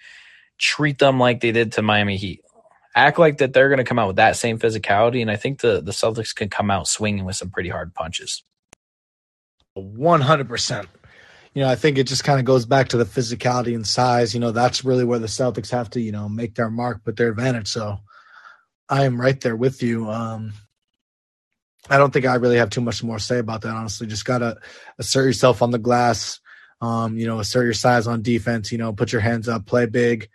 treat 0.58 0.98
them 0.98 1.18
like 1.18 1.40
they 1.40 1.50
did 1.50 1.72
to 1.72 1.82
Miami 1.82 2.18
Heat. 2.18 2.42
Act 2.94 3.18
like 3.18 3.38
that 3.38 3.54
they're 3.54 3.70
going 3.70 3.78
to 3.78 3.84
come 3.84 3.98
out 3.98 4.08
with 4.08 4.16
that 4.16 4.36
same 4.36 4.58
physicality, 4.58 5.22
and 5.22 5.30
I 5.30 5.36
think 5.36 5.60
the 5.60 5.80
the 5.80 5.92
Celtics 5.92 6.34
can 6.34 6.50
come 6.50 6.70
out 6.70 6.86
swinging 6.86 7.24
with 7.24 7.36
some 7.36 7.50
pretty 7.50 7.70
hard 7.70 7.94
punches. 7.94 8.44
One 9.74 10.20
hundred 10.20 10.48
percent. 10.48 10.88
You 11.54 11.62
know, 11.62 11.70
I 11.70 11.74
think 11.74 11.98
it 11.98 12.06
just 12.06 12.24
kind 12.24 12.38
of 12.38 12.44
goes 12.44 12.66
back 12.66 12.88
to 12.88 12.98
the 12.98 13.04
physicality 13.04 13.74
and 13.74 13.86
size. 13.86 14.34
You 14.34 14.40
know, 14.40 14.52
that's 14.52 14.84
really 14.84 15.04
where 15.04 15.18
the 15.18 15.26
Celtics 15.26 15.70
have 15.70 15.90
to, 15.90 16.00
you 16.00 16.12
know, 16.12 16.28
make 16.28 16.54
their 16.54 16.70
mark, 16.70 17.04
put 17.04 17.16
their 17.16 17.28
advantage. 17.28 17.68
So 17.68 17.98
I 18.88 19.04
am 19.04 19.20
right 19.20 19.40
there 19.40 19.56
with 19.56 19.82
you. 19.82 20.10
Um, 20.10 20.52
I 21.90 21.98
don't 21.98 22.12
think 22.12 22.26
I 22.26 22.34
really 22.36 22.58
have 22.58 22.70
too 22.70 22.80
much 22.80 23.02
more 23.02 23.18
to 23.18 23.22
say 23.22 23.38
about 23.38 23.62
that. 23.62 23.74
Honestly, 23.74 24.06
just 24.06 24.24
gotta 24.24 24.58
assert 24.98 25.24
yourself 25.24 25.62
on 25.62 25.70
the 25.70 25.78
glass. 25.78 26.40
Um, 26.80 27.16
you 27.16 27.26
know, 27.26 27.38
assert 27.38 27.64
your 27.64 27.72
size 27.74 28.06
on 28.06 28.22
defense. 28.22 28.72
You 28.72 28.78
know, 28.78 28.92
put 28.92 29.12
your 29.12 29.20
hands 29.20 29.48
up, 29.48 29.66
play 29.66 29.86
big. 29.86 30.28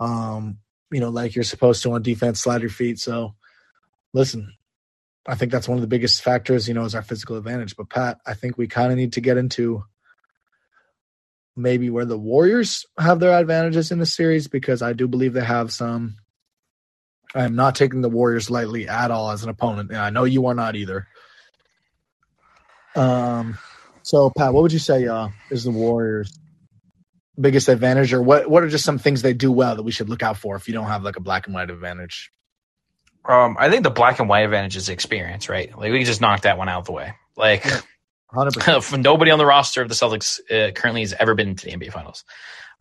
Um, 0.00 0.58
you 0.90 1.00
know, 1.00 1.10
like 1.10 1.34
you're 1.34 1.44
supposed 1.44 1.82
to 1.82 1.92
on 1.92 2.02
defense, 2.02 2.40
slide 2.40 2.60
your 2.60 2.70
feet. 2.70 2.98
So, 2.98 3.34
listen, 4.12 4.54
I 5.26 5.34
think 5.34 5.50
that's 5.50 5.68
one 5.68 5.78
of 5.78 5.82
the 5.82 5.88
biggest 5.88 6.22
factors. 6.22 6.68
You 6.68 6.74
know, 6.74 6.84
is 6.84 6.94
our 6.94 7.02
physical 7.02 7.36
advantage. 7.36 7.76
But 7.76 7.90
Pat, 7.90 8.18
I 8.26 8.34
think 8.34 8.56
we 8.56 8.68
kind 8.68 8.92
of 8.92 8.98
need 8.98 9.14
to 9.14 9.20
get 9.20 9.36
into 9.36 9.84
maybe 11.56 11.90
where 11.90 12.04
the 12.04 12.18
Warriors 12.18 12.86
have 12.98 13.20
their 13.20 13.38
advantages 13.38 13.90
in 13.90 13.98
the 13.98 14.06
series 14.06 14.48
because 14.48 14.82
I 14.82 14.92
do 14.92 15.08
believe 15.08 15.32
they 15.32 15.44
have 15.44 15.72
some. 15.72 16.16
I 17.34 17.44
am 17.44 17.56
not 17.56 17.74
taking 17.74 18.00
the 18.00 18.08
Warriors 18.08 18.50
lightly 18.50 18.88
at 18.88 19.10
all 19.10 19.30
as 19.30 19.42
an 19.42 19.48
opponent, 19.48 19.90
and 19.90 19.98
I 19.98 20.10
know 20.10 20.24
you 20.24 20.46
are 20.46 20.54
not 20.54 20.76
either. 20.76 21.08
Um, 22.94 23.58
so 24.02 24.30
Pat, 24.30 24.52
what 24.52 24.62
would 24.62 24.72
you 24.72 24.78
say 24.78 25.06
uh, 25.06 25.28
is 25.50 25.64
the 25.64 25.70
Warriors' 25.70 26.38
biggest 27.40 27.68
advantage, 27.68 28.12
or 28.12 28.22
what? 28.22 28.48
What 28.48 28.62
are 28.62 28.68
just 28.68 28.84
some 28.84 28.98
things 28.98 29.22
they 29.22 29.34
do 29.34 29.50
well 29.50 29.76
that 29.76 29.82
we 29.82 29.92
should 29.92 30.08
look 30.08 30.22
out 30.22 30.36
for 30.36 30.54
if 30.56 30.68
you 30.68 30.74
don't 30.74 30.86
have 30.86 31.02
like 31.02 31.16
a 31.16 31.20
black 31.20 31.46
and 31.46 31.54
white 31.54 31.70
advantage? 31.70 32.30
Um, 33.24 33.56
I 33.58 33.70
think 33.70 33.82
the 33.82 33.90
black 33.90 34.20
and 34.20 34.28
white 34.28 34.44
advantage 34.44 34.76
is 34.76 34.88
experience, 34.88 35.48
right? 35.48 35.76
Like 35.76 35.90
we 35.90 35.98
can 35.98 36.06
just 36.06 36.20
knock 36.20 36.42
that 36.42 36.58
one 36.58 36.68
out 36.68 36.80
of 36.80 36.84
the 36.86 36.92
way. 36.92 37.14
Like, 37.36 37.66
Hundred 38.30 38.54
percent. 38.54 39.02
nobody 39.02 39.30
on 39.30 39.38
the 39.38 39.46
roster 39.46 39.82
of 39.82 39.88
the 39.88 39.94
Celtics 39.94 40.38
uh, 40.50 40.72
currently 40.72 41.00
has 41.00 41.14
ever 41.18 41.34
been 41.34 41.56
to 41.56 41.64
the 41.64 41.72
NBA 41.72 41.92
Finals. 41.92 42.24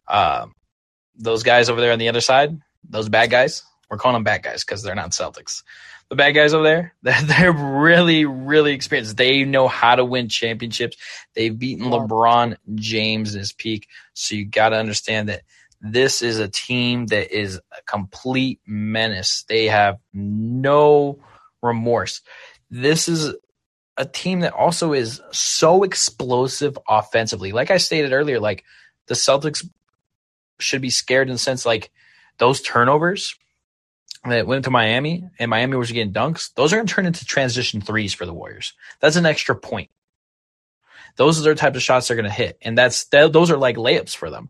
Um, 0.08 0.54
those 1.16 1.44
guys 1.44 1.70
over 1.70 1.80
there 1.80 1.94
on 1.94 2.00
the 2.00 2.10
other 2.10 2.22
side, 2.22 2.60
those 2.88 3.08
bad 3.08 3.30
guys, 3.30 3.64
we're 3.90 3.98
calling 3.98 4.16
them 4.16 4.24
bad 4.24 4.44
guys 4.44 4.64
because 4.64 4.82
they're 4.82 4.96
not 4.96 5.12
Celtics. 5.12 5.64
The 6.10 6.16
bad 6.16 6.32
guys 6.32 6.54
over 6.54 6.64
there, 6.64 6.94
they're, 7.04 7.22
they're 7.22 7.52
really, 7.52 8.26
really 8.26 8.74
experienced. 8.74 9.18
They 9.18 9.44
know 9.44 9.68
how 9.68 9.96
to 9.96 10.06
win 10.06 10.30
championships. 10.30 10.98
They've 11.36 11.58
beaten. 11.58 11.86
LeBron 11.86 12.58
James 12.76 13.34
in 13.34 13.40
his 13.40 13.54
peak. 13.54 13.88
So 14.14 14.36
you 14.36 14.46
got 14.46 14.70
to 14.70 14.78
understand 14.78 15.30
that 15.30 15.44
this 15.82 16.22
is 16.22 16.40
a 16.40 16.48
team 16.48 17.08
that 17.08 17.38
is 17.38 17.58
a 17.58 17.82
complete 17.86 18.60
menace. 18.66 19.44
They 19.50 19.66
have 19.66 20.00
no 20.14 21.20
remorse. 21.62 22.22
This 22.72 23.08
is 23.08 23.36
a 23.98 24.06
team 24.06 24.40
that 24.40 24.54
also 24.54 24.94
is 24.94 25.22
so 25.32 25.84
explosive 25.84 26.78
offensively. 26.88 27.52
Like 27.52 27.70
I 27.70 27.78
stated 27.78 28.14
earlier, 28.14 28.40
like 28.40 28.64
the 29.08 29.14
Celtics 29.14 29.68
should 30.60 30.82
be 30.82 30.90
scared 30.90 31.28
in 31.28 31.34
the 31.34 31.40
sense 31.40 31.66
like 31.66 31.92
those 32.38 32.62
turnovers 32.62 33.36
that 34.26 34.48
went 34.48 34.66
to 34.66 34.72
Miami 34.72 35.28
and 35.40 35.50
Miami 35.50 35.76
was 35.76 35.92
getting 35.92 36.14
dunks, 36.14 36.54
those 36.56 36.72
are 36.72 36.78
going 36.78 36.88
to 36.88 36.94
turn 36.94 37.06
into 37.06 37.26
transition 37.26 37.82
threes 37.82 38.14
for 38.14 38.26
the 38.26 38.34
Warriors. 38.34 38.74
That's 39.00 39.16
an 39.16 39.26
extra 39.26 39.56
point. 39.56 39.90
Those 41.16 41.40
are 41.40 41.50
the 41.50 41.56
type 41.56 41.76
of 41.76 41.84
shots 41.84 42.08
they're 42.08 42.18
going 42.18 42.26
to 42.26 42.32
hit, 42.32 42.58
and 42.62 42.78
that's 42.78 43.06
th- 43.06 43.32
those 43.32 43.52
are 43.52 43.58
like 43.58 43.76
layups 43.76 44.16
for 44.16 44.30
them. 44.30 44.50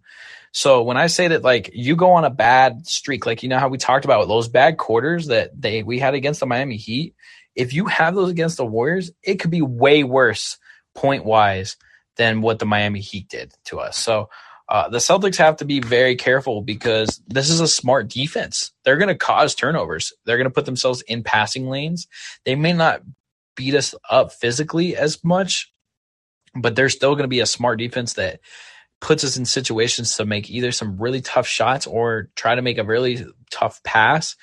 So 0.52 0.84
when 0.84 0.98
I 0.98 1.08
say 1.08 1.28
that, 1.30 1.44
like 1.44 1.72
you 1.74 1.96
go 1.96 2.12
on 2.12 2.26
a 2.26 2.30
bad 2.30 2.88
streak, 2.88 3.26
like 3.26 3.44
you 3.44 3.50
know 3.50 3.60
how 3.60 3.68
we 3.68 3.78
talked 3.78 4.06
about 4.06 4.28
those 4.28 4.48
bad 4.48 4.78
quarters 4.78 5.28
that 5.28 5.50
they 5.60 5.84
we 5.84 6.00
had 6.00 6.14
against 6.14 6.40
the 6.40 6.46
Miami 6.46 6.78
Heat, 6.78 7.16
if 7.56 7.74
you 7.74 7.86
have 7.86 8.16
those 8.16 8.30
against 8.30 8.58
the 8.58 8.66
Warriors, 8.66 9.12
it 9.24 9.36
could 9.36 9.52
be 9.52 9.62
way 9.62 10.04
worse 10.04 10.58
point 10.94 11.26
wise 11.26 11.76
than 12.16 12.42
what 12.42 12.60
the 12.60 12.66
Miami 12.66 13.02
Heat 13.02 13.28
did 13.28 13.54
to 13.66 13.80
us. 13.80 13.98
So 13.98 14.30
uh, 14.70 14.90
the 14.90 15.00
Celtics 15.00 15.38
have 15.38 15.58
to 15.58 15.66
be 15.66 15.80
very 15.80 16.16
careful 16.16 16.62
because 16.62 17.22
this 17.28 17.50
is 17.50 17.60
a 17.60 17.68
smart 17.68 18.08
defense. 18.08 18.72
They're 18.84 18.98
going 18.98 19.10
to 19.10 19.16
cause 19.16 19.56
turnovers. 19.56 20.14
They're 20.26 20.38
going 20.38 20.50
to 20.50 20.54
put 20.54 20.66
themselves 20.66 21.02
in 21.02 21.24
passing 21.24 21.70
lanes. 21.70 22.08
They 22.46 22.56
may 22.56 22.74
not 22.74 23.02
beat 23.56 23.76
us 23.76 23.94
up 24.10 24.32
physically 24.32 24.96
as 24.96 25.24
much, 25.24 25.72
but 26.56 26.76
they're 26.76 26.90
still 26.90 27.14
going 27.14 27.24
to 27.24 27.28
be 27.30 27.42
a 27.42 27.46
smart 27.46 27.80
defense 27.80 28.14
that 28.14 28.40
puts 29.02 29.24
us 29.26 29.36
in 29.36 29.46
situations 29.46 30.16
to 30.16 30.26
make 30.26 30.50
either 30.50 30.72
some 30.72 30.98
really 30.98 31.20
tough 31.20 31.46
shots 31.46 31.86
or 31.86 32.30
try 32.36 32.56
to 32.56 32.62
make 32.62 32.78
a 32.78 32.86
really 32.86 33.26
tough 33.52 33.84
pass. 33.84 34.38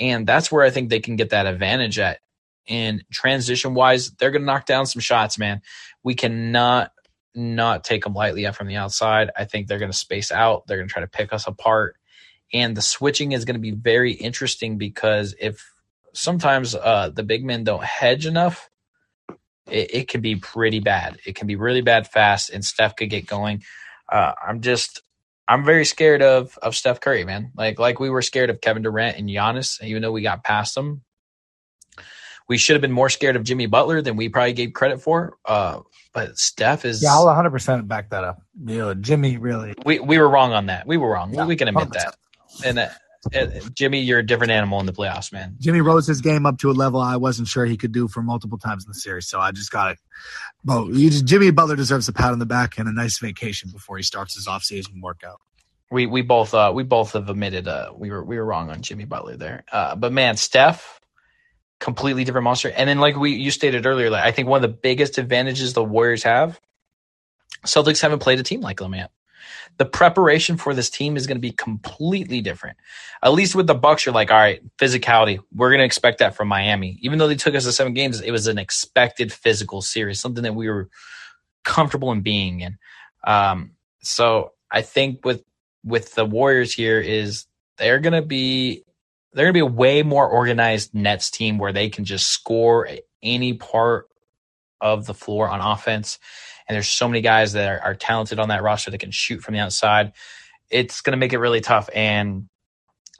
And 0.00 0.26
that's 0.26 0.50
where 0.50 0.64
I 0.64 0.70
think 0.70 0.90
they 0.90 1.00
can 1.00 1.16
get 1.16 1.30
that 1.30 1.46
advantage 1.46 1.98
at. 1.98 2.18
And 2.68 3.04
transition 3.12 3.74
wise, 3.74 4.10
they're 4.12 4.30
going 4.32 4.42
to 4.42 4.46
knock 4.46 4.66
down 4.66 4.86
some 4.86 5.00
shots, 5.00 5.38
man. 5.38 5.62
We 6.02 6.14
cannot 6.14 6.92
not 7.34 7.84
take 7.84 8.04
them 8.04 8.14
lightly 8.14 8.46
up 8.46 8.54
from 8.54 8.66
the 8.66 8.76
outside. 8.76 9.30
I 9.36 9.44
think 9.44 9.66
they're 9.66 9.78
going 9.78 9.92
to 9.92 9.96
space 9.96 10.32
out. 10.32 10.66
They're 10.66 10.78
going 10.78 10.88
to 10.88 10.92
try 10.92 11.02
to 11.02 11.08
pick 11.08 11.32
us 11.32 11.46
apart. 11.46 11.96
And 12.52 12.76
the 12.76 12.82
switching 12.82 13.32
is 13.32 13.44
going 13.44 13.54
to 13.54 13.60
be 13.60 13.70
very 13.70 14.12
interesting 14.12 14.78
because 14.78 15.34
if 15.40 15.72
sometimes 16.12 16.74
uh, 16.74 17.10
the 17.14 17.22
big 17.22 17.44
men 17.44 17.64
don't 17.64 17.84
hedge 17.84 18.26
enough, 18.26 18.68
it, 19.70 19.94
it 19.94 20.08
can 20.08 20.20
be 20.20 20.36
pretty 20.36 20.80
bad. 20.80 21.18
It 21.24 21.36
can 21.36 21.46
be 21.46 21.56
really 21.56 21.80
bad 21.80 22.06
fast, 22.08 22.50
and 22.50 22.64
Steph 22.64 22.96
could 22.96 23.10
get 23.10 23.26
going. 23.26 23.62
Uh, 24.10 24.32
I'm 24.46 24.60
just, 24.60 25.02
I'm 25.46 25.64
very 25.64 25.84
scared 25.84 26.22
of 26.22 26.58
of 26.62 26.74
Steph 26.74 27.00
Curry, 27.00 27.24
man. 27.24 27.52
Like 27.56 27.78
like 27.78 28.00
we 28.00 28.10
were 28.10 28.22
scared 28.22 28.50
of 28.50 28.60
Kevin 28.60 28.82
Durant 28.82 29.16
and 29.16 29.28
Giannis, 29.28 29.82
even 29.82 30.02
though 30.02 30.12
we 30.12 30.22
got 30.22 30.44
past 30.44 30.74
them. 30.74 31.02
We 32.50 32.58
should 32.58 32.74
have 32.74 32.82
been 32.82 32.90
more 32.90 33.08
scared 33.08 33.36
of 33.36 33.44
Jimmy 33.44 33.66
Butler 33.66 34.02
than 34.02 34.16
we 34.16 34.28
probably 34.28 34.52
gave 34.52 34.72
credit 34.72 35.00
for. 35.00 35.38
Uh, 35.44 35.80
but 36.12 36.36
Steph 36.36 36.84
is, 36.84 37.00
Yeah, 37.00 37.12
I'll 37.12 37.26
100 37.26 37.50
percent 37.50 37.86
back 37.86 38.10
that 38.10 38.24
up. 38.24 38.42
You 38.66 38.78
know, 38.78 38.94
Jimmy 38.94 39.36
really. 39.36 39.72
we 39.86 40.00
we 40.00 40.18
were 40.18 40.28
wrong 40.28 40.52
on 40.52 40.66
that. 40.66 40.84
We 40.86 40.96
were 40.96 41.08
wrong. 41.10 41.32
Yeah, 41.32 41.46
we 41.46 41.54
can 41.54 41.68
admit 41.68 41.88
100%. 41.88 41.92
that. 41.92 42.14
And 42.64 42.78
uh, 42.80 42.88
uh, 43.34 43.46
Jimmy, 43.74 44.00
you're 44.00 44.18
a 44.18 44.26
different 44.26 44.50
animal 44.50 44.80
in 44.80 44.86
the 44.86 44.92
playoffs, 44.92 45.32
man. 45.32 45.54
Jimmy 45.60 45.80
rose 45.80 46.06
his 46.08 46.20
game 46.20 46.44
up 46.44 46.58
to 46.58 46.70
a 46.70 46.72
level 46.72 47.00
I 47.00 47.16
wasn't 47.16 47.46
sure 47.48 47.66
he 47.66 47.76
could 47.76 47.92
do 47.92 48.08
for 48.08 48.22
multiple 48.22 48.58
times 48.58 48.84
in 48.84 48.90
the 48.90 48.94
series. 48.98 49.28
So 49.28 49.38
I 49.38 49.52
just 49.52 49.70
got 49.70 49.92
it. 49.92 49.98
But 50.64 50.88
you 50.88 51.08
just, 51.10 51.26
Jimmy 51.26 51.52
Butler 51.52 51.76
deserves 51.76 52.08
a 52.08 52.12
pat 52.12 52.32
on 52.32 52.40
the 52.40 52.46
back 52.46 52.78
and 52.78 52.88
a 52.88 52.92
nice 52.92 53.18
vacation 53.20 53.70
before 53.72 53.96
he 53.96 54.02
starts 54.02 54.34
his 54.34 54.48
offseason 54.48 55.00
workout. 55.00 55.40
we 55.92 56.06
we 56.06 56.22
both 56.22 56.52
uh 56.52 56.72
we 56.74 56.82
both 56.82 57.12
have 57.12 57.28
admitted 57.28 57.68
uh 57.68 57.92
we 57.96 58.10
were 58.10 58.24
we 58.24 58.36
were 58.38 58.44
wrong 58.44 58.70
on 58.70 58.82
Jimmy 58.82 59.04
Butler 59.04 59.36
there. 59.36 59.64
Uh 59.70 59.94
but 59.94 60.12
man, 60.12 60.36
Steph 60.36 60.99
completely 61.80 62.24
different 62.24 62.44
monster. 62.44 62.70
And 62.70 62.88
then 62.88 62.98
like 62.98 63.16
we 63.16 63.32
you 63.32 63.50
stated 63.50 63.86
earlier, 63.86 64.10
like 64.10 64.24
I 64.24 64.30
think 64.30 64.48
one 64.48 64.62
of 64.62 64.70
the 64.70 64.76
biggest 64.76 65.18
advantages 65.18 65.72
the 65.72 65.82
Warriors 65.82 66.22
have, 66.22 66.60
Celtics 67.64 68.00
haven't 68.00 68.20
played 68.20 68.38
a 68.38 68.42
team 68.42 68.60
like 68.60 68.78
them 68.78 68.94
yet. 68.94 69.10
The 69.78 69.86
preparation 69.86 70.58
for 70.58 70.74
this 70.74 70.90
team 70.90 71.16
is 71.16 71.26
going 71.26 71.36
to 71.36 71.40
be 71.40 71.52
completely 71.52 72.42
different. 72.42 72.76
At 73.22 73.32
least 73.32 73.54
with 73.54 73.66
the 73.66 73.74
Bucks, 73.74 74.04
you're 74.04 74.14
like, 74.14 74.30
all 74.30 74.36
right, 74.36 74.60
physicality. 74.76 75.38
We're 75.54 75.70
going 75.70 75.78
to 75.78 75.84
expect 75.84 76.18
that 76.18 76.34
from 76.34 76.48
Miami. 76.48 76.98
Even 77.00 77.18
though 77.18 77.28
they 77.28 77.36
took 77.36 77.54
us 77.54 77.64
to 77.64 77.72
seven 77.72 77.94
games, 77.94 78.20
it 78.20 78.30
was 78.30 78.46
an 78.46 78.58
expected 78.58 79.32
physical 79.32 79.80
series, 79.80 80.20
something 80.20 80.42
that 80.42 80.54
we 80.54 80.68
were 80.68 80.90
comfortable 81.64 82.12
in 82.12 82.20
being 82.20 82.60
in. 82.60 82.78
Um, 83.24 83.72
so 84.02 84.52
I 84.70 84.82
think 84.82 85.24
with 85.24 85.42
with 85.82 86.14
the 86.14 86.26
Warriors 86.26 86.74
here 86.74 87.00
is 87.00 87.46
they're 87.78 88.00
gonna 88.00 88.22
be 88.22 88.84
they're 89.32 89.46
gonna 89.46 89.52
be 89.52 89.60
a 89.60 89.66
way 89.66 90.02
more 90.02 90.28
organized 90.28 90.94
Nets 90.94 91.30
team 91.30 91.58
where 91.58 91.72
they 91.72 91.88
can 91.88 92.04
just 92.04 92.26
score 92.28 92.88
any 93.22 93.54
part 93.54 94.08
of 94.80 95.06
the 95.06 95.14
floor 95.14 95.48
on 95.48 95.60
offense. 95.60 96.18
And 96.68 96.74
there's 96.74 96.88
so 96.88 97.08
many 97.08 97.20
guys 97.20 97.52
that 97.52 97.68
are, 97.68 97.80
are 97.80 97.94
talented 97.94 98.38
on 98.38 98.48
that 98.48 98.62
roster 98.62 98.90
that 98.90 98.98
can 98.98 99.10
shoot 99.10 99.42
from 99.42 99.54
the 99.54 99.60
outside. 99.60 100.12
It's 100.70 101.00
gonna 101.00 101.16
make 101.16 101.32
it 101.32 101.38
really 101.38 101.60
tough. 101.60 101.88
And 101.94 102.48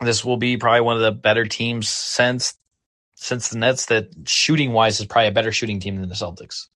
this 0.01 0.25
will 0.25 0.37
be 0.37 0.57
probably 0.57 0.81
one 0.81 0.97
of 0.97 1.03
the 1.03 1.13
better 1.13 1.45
teams 1.45 1.89
since 1.89 2.55
since 3.21 3.49
the 3.49 3.59
Nets 3.59 3.87
that 3.87 4.09
shooting 4.27 4.73
wise 4.73 4.99
is 4.99 5.07
probably 5.07 5.29
a 5.29 5.33
better 5.33 5.53
shooting 5.53 5.79
team 5.79 6.01
than 6.01 6.09
the 6.09 6.15
Celtics. 6.15 6.69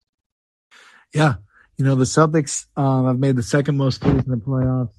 Yeah. 1.15 1.37
You 1.79 1.87
know, 1.87 1.95
the 1.95 2.05
Celtics 2.05 2.67
um, 2.77 3.07
have 3.07 3.19
made 3.19 3.37
the 3.37 3.43
second 3.43 3.79
most 3.79 4.03
threes 4.03 4.25
in 4.25 4.31
the 4.31 4.37
playoffs, 4.37 4.91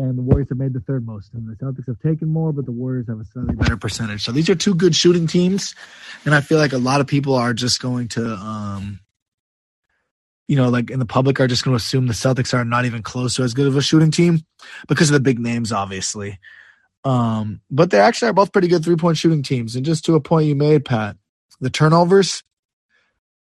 and 0.00 0.16
the 0.16 0.22
Warriors 0.22 0.48
have 0.48 0.58
made 0.58 0.72
the 0.72 0.80
third 0.80 1.04
most. 1.06 1.34
And 1.34 1.46
the 1.46 1.54
Celtics 1.54 1.86
have 1.86 2.00
taken 2.00 2.28
more, 2.28 2.52
but 2.52 2.64
the 2.64 2.72
Warriors 2.72 3.06
have 3.08 3.20
a 3.20 3.24
slightly 3.24 3.54
better 3.54 3.76
percentage. 3.76 4.24
So 4.24 4.32
these 4.32 4.48
are 4.48 4.54
two 4.54 4.74
good 4.74 4.96
shooting 4.96 5.26
teams. 5.26 5.74
And 6.24 6.34
I 6.34 6.40
feel 6.40 6.58
like 6.58 6.72
a 6.72 6.78
lot 6.78 7.00
of 7.00 7.06
people 7.06 7.34
are 7.34 7.52
just 7.52 7.80
going 7.80 8.08
to, 8.08 8.34
um, 8.34 9.00
you 10.48 10.56
know, 10.56 10.68
like 10.68 10.90
in 10.90 10.98
the 10.98 11.06
public 11.06 11.38
are 11.38 11.46
just 11.46 11.64
going 11.64 11.72
to 11.72 11.76
assume 11.76 12.06
the 12.06 12.14
Celtics 12.14 12.54
are 12.54 12.64
not 12.64 12.86
even 12.86 13.02
close 13.02 13.36
to 13.36 13.42
as 13.42 13.54
good 13.54 13.66
of 13.66 13.76
a 13.76 13.82
shooting 13.82 14.10
team 14.10 14.44
because 14.88 15.10
of 15.10 15.14
the 15.14 15.20
big 15.20 15.38
names, 15.38 15.70
obviously. 15.70 16.38
Um, 17.04 17.60
but 17.70 17.90
they 17.90 18.00
actually 18.00 18.30
are 18.30 18.34
both 18.34 18.52
pretty 18.52 18.68
good 18.68 18.84
three 18.84 18.96
point 18.96 19.18
shooting 19.18 19.42
teams. 19.42 19.76
And 19.76 19.84
just 19.84 20.04
to 20.06 20.14
a 20.14 20.20
point 20.20 20.46
you 20.46 20.54
made, 20.54 20.84
Pat, 20.84 21.16
the 21.60 21.70
turnovers, 21.70 22.42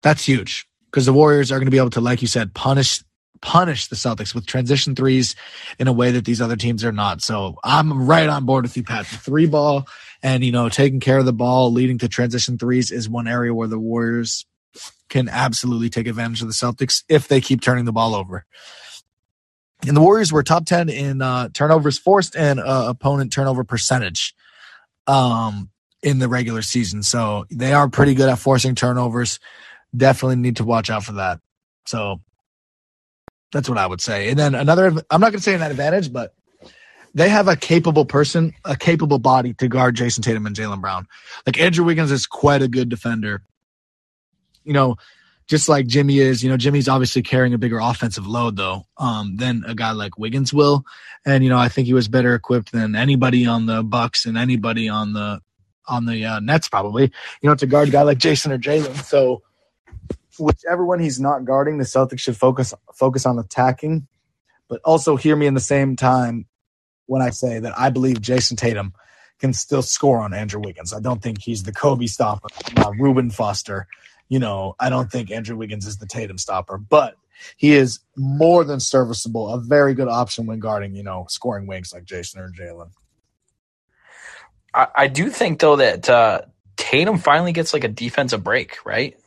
that's 0.02 0.26
huge 0.26 0.68
because 0.86 1.06
the 1.06 1.14
Warriors 1.14 1.52
are 1.52 1.58
going 1.58 1.68
to 1.68 1.72
be 1.72 1.78
able 1.78 1.90
to, 1.92 2.02
like 2.02 2.22
you 2.22 2.28
said, 2.28 2.54
punish 2.54 3.04
punish 3.42 3.88
the 3.88 3.96
Celtics 3.96 4.36
with 4.36 4.46
transition 4.46 4.96
threes 4.96 5.36
in 5.78 5.88
a 5.88 5.94
way 5.94 6.12
that 6.12 6.26
these 6.26 6.42
other 6.42 6.56
teams 6.56 6.84
are 6.84 6.92
not. 6.92 7.22
So 7.22 7.58
I'm 7.64 8.06
right 8.06 8.28
on 8.28 8.46
board 8.46 8.64
with 8.64 8.76
you, 8.78 8.84
Pat. 8.84 9.06
The 9.08 9.18
three 9.18 9.46
ball 9.46 9.88
and 10.22 10.44
you 10.44 10.52
know 10.52 10.70
taking 10.70 11.00
care 11.00 11.20
of 11.20 11.26
the 11.26 11.34
ball, 11.34 11.72
leading 11.72 11.98
to 12.00 12.08
transition 12.08 12.58
threes 12.58 12.92
is 12.92 13.10
one 13.10 13.28
area 13.28 13.54
where 13.54 13.68
the 13.68 13.80
Warriors 13.80 14.46
can 15.10 15.28
absolutely 15.30 15.90
take 15.90 16.08
advantage 16.08 16.42
of 16.42 16.48
the 16.48 16.54
Celtics 16.54 17.04
if 17.10 17.28
they 17.28 17.42
keep 17.42 17.62
turning 17.62 17.86
the 17.86 17.92
ball 17.92 18.14
over. 18.14 18.46
And 19.88 19.96
the 19.96 20.02
Warriors 20.02 20.32
were 20.32 20.44
top 20.44 20.66
ten 20.66 20.90
in 20.90 21.22
uh, 21.22 21.50
turnovers 21.54 21.98
forced 21.98 22.36
and 22.36 22.60
uh, 22.60 22.86
opponent 22.90 23.32
turnover 23.32 23.64
percentage. 23.64 24.36
Um, 25.08 25.70
in 26.02 26.20
the 26.20 26.30
regular 26.30 26.62
season. 26.62 27.04
So 27.04 27.46
they 27.52 27.74
are 27.74 27.90
pretty 27.90 28.14
good 28.14 28.30
at 28.30 28.40
forcing 28.40 28.74
turnovers 28.74 29.40
definitely 29.96 30.38
need 30.38 30.58
to 30.58 30.64
watch 30.64 30.90
out 30.90 31.04
for 31.04 31.14
that. 31.14 31.40
So 31.86 32.22
That's 33.52 33.68
what 33.68 33.78
I 33.78 33.88
would 33.88 34.02
say. 34.02 34.30
And 34.30 34.38
then 34.38 34.54
another, 34.56 34.88
I'm 35.10 35.22
not 35.22 35.32
going 35.32 35.40
to 35.40 35.42
say 35.42 35.56
an 35.56 35.62
advantage, 35.62 36.14
but 36.14 36.34
they 37.16 37.30
have 37.30 37.48
a 37.48 37.56
capable 37.56 38.06
person, 38.06 38.54
a 38.64 38.76
capable 38.76 39.18
body 39.18 39.54
to 39.56 39.68
guard 39.68 39.96
Jayson 39.96 40.24
Tatum 40.24 40.46
and 40.46 40.56
Jaylen 40.56 40.82
Brown. 40.82 41.08
Like 41.46 41.60
Andrew 41.60 41.84
Wiggins 41.84 42.12
is 42.12 42.28
quite 42.28 42.62
a 42.62 42.68
good 42.68 42.90
defender. 42.90 43.42
You 44.64 44.74
know, 44.74 44.98
just 45.48 45.68
like 45.68 45.88
Jimmy 45.88 46.20
is, 46.20 46.44
you 46.44 46.50
know, 46.52 46.58
Jimmy's 46.58 46.88
obviously 46.88 47.24
carrying 47.24 47.56
a 47.56 47.58
bigger 47.58 47.80
offensive 47.80 48.28
load 48.28 48.56
though, 48.56 48.86
um, 48.98 49.38
than 49.38 49.64
a 49.66 49.74
guy 49.74 49.94
like 49.94 50.20
Wiggins 50.20 50.54
will. 50.54 50.86
And, 51.26 51.44
you 51.44 51.50
know, 51.50 51.58
I 51.58 51.70
think 51.70 51.88
he 51.88 51.94
was 51.96 52.08
better 52.08 52.36
equipped 52.36 52.72
than 52.72 52.96
anybody 52.96 53.48
on 53.48 53.66
the 53.66 53.82
Bucks 53.82 54.28
and 54.28 54.38
anybody 54.38 54.88
on 54.88 55.14
the, 55.14 55.42
on 55.88 56.06
the 56.06 56.24
uh, 56.24 56.40
Nets 56.40 56.70
probably, 56.70 57.12
you 57.42 57.50
know, 57.50 57.56
to 57.56 57.66
guard 57.66 57.88
a 57.88 57.92
guy 57.92 58.04
like 58.04 58.20
Jayson 58.20 58.52
or 58.52 58.60
Jaylen. 58.60 58.96
So 59.04 59.42
whichever 60.40 60.86
one 60.86 61.00
he's 61.00 61.20
not 61.20 61.46
guarding, 61.46 61.78
the 61.78 61.84
Celtics 61.84 62.20
should 62.20 62.38
focus, 62.38 62.74
focus 62.94 63.26
on 63.26 63.40
attacking, 63.40 64.08
but 64.68 64.82
also 64.84 65.16
hear 65.16 65.36
me 65.36 65.46
in 65.46 65.54
the 65.54 65.60
same 65.60 65.96
time 65.96 66.46
when 67.06 67.22
I 67.22 67.32
say 67.32 67.60
that 67.60 67.78
I 67.78 67.90
believe 67.90 68.22
Jayson 68.22 68.58
Tatum 68.58 68.94
can 69.40 69.54
still 69.54 69.82
score 69.82 70.20
on 70.20 70.34
Andrew 70.34 70.62
Wiggins. 70.64 70.94
I 70.94 71.00
don't 71.00 71.22
think 71.22 71.42
he's 71.42 71.64
the 71.64 71.72
Kobe 71.72 72.08
stopper, 72.08 72.48
uh, 72.78 72.92
Reuben 72.98 73.30
Foster 73.30 73.88
you 74.30 74.38
know, 74.38 74.76
I 74.80 74.90
don't 74.90 75.12
think 75.12 75.32
Andrew 75.32 75.58
Wiggins 75.58 75.86
is 75.88 75.98
the 75.98 76.06
Tatum 76.06 76.38
stopper, 76.38 76.78
but 76.78 77.16
he 77.58 77.74
is 77.74 78.00
more 78.16 78.64
than 78.64 78.80
serviceable, 78.80 79.50
a 79.50 79.60
very 79.60 79.96
good 79.96 80.08
option 80.08 80.46
when 80.46 80.60
guarding, 80.60 80.96
you 80.96 81.04
know, 81.04 81.26
scoring 81.30 81.68
wings 81.68 81.92
like 81.92 82.06
Jayson 82.06 82.40
or 82.40 82.52
Jaylen. 82.52 82.92
I, 84.74 84.88
I, 84.96 85.08
do 85.08 85.30
think 85.30 85.60
though 85.60 85.78
that 85.78 86.08
uh, 86.08 86.42
Tatum 86.78 87.18
finally 87.18 87.54
gets 87.54 87.74
like 87.74 87.84
a 87.84 87.90
defensive 87.90 88.44
break, 88.44 88.86
right? 88.86 89.18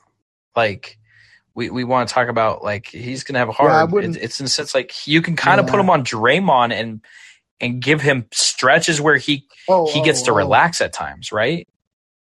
Like 0.54 0.98
we, 1.54 1.70
we 1.70 1.84
want 1.84 2.08
to 2.08 2.14
talk 2.14 2.28
about 2.28 2.62
like 2.62 2.86
he's 2.86 3.24
gonna 3.24 3.38
have 3.38 3.48
a 3.48 3.52
hard. 3.52 3.92
Yeah, 3.92 3.98
it, 4.00 4.16
it's 4.16 4.40
in 4.40 4.44
the 4.44 4.50
sense 4.50 4.74
like 4.74 5.06
you 5.06 5.22
can 5.22 5.36
kind 5.36 5.60
of 5.60 5.66
yeah. 5.66 5.72
put 5.72 5.80
him 5.80 5.90
on 5.90 6.04
Draymond 6.04 6.72
and 6.72 7.00
and 7.60 7.80
give 7.80 8.00
him 8.00 8.26
stretches 8.32 9.00
where 9.00 9.16
he 9.16 9.46
oh, 9.68 9.90
he 9.92 10.02
gets 10.02 10.22
oh, 10.22 10.26
to 10.26 10.32
oh. 10.32 10.36
relax 10.36 10.80
at 10.80 10.92
times, 10.92 11.32
right? 11.32 11.68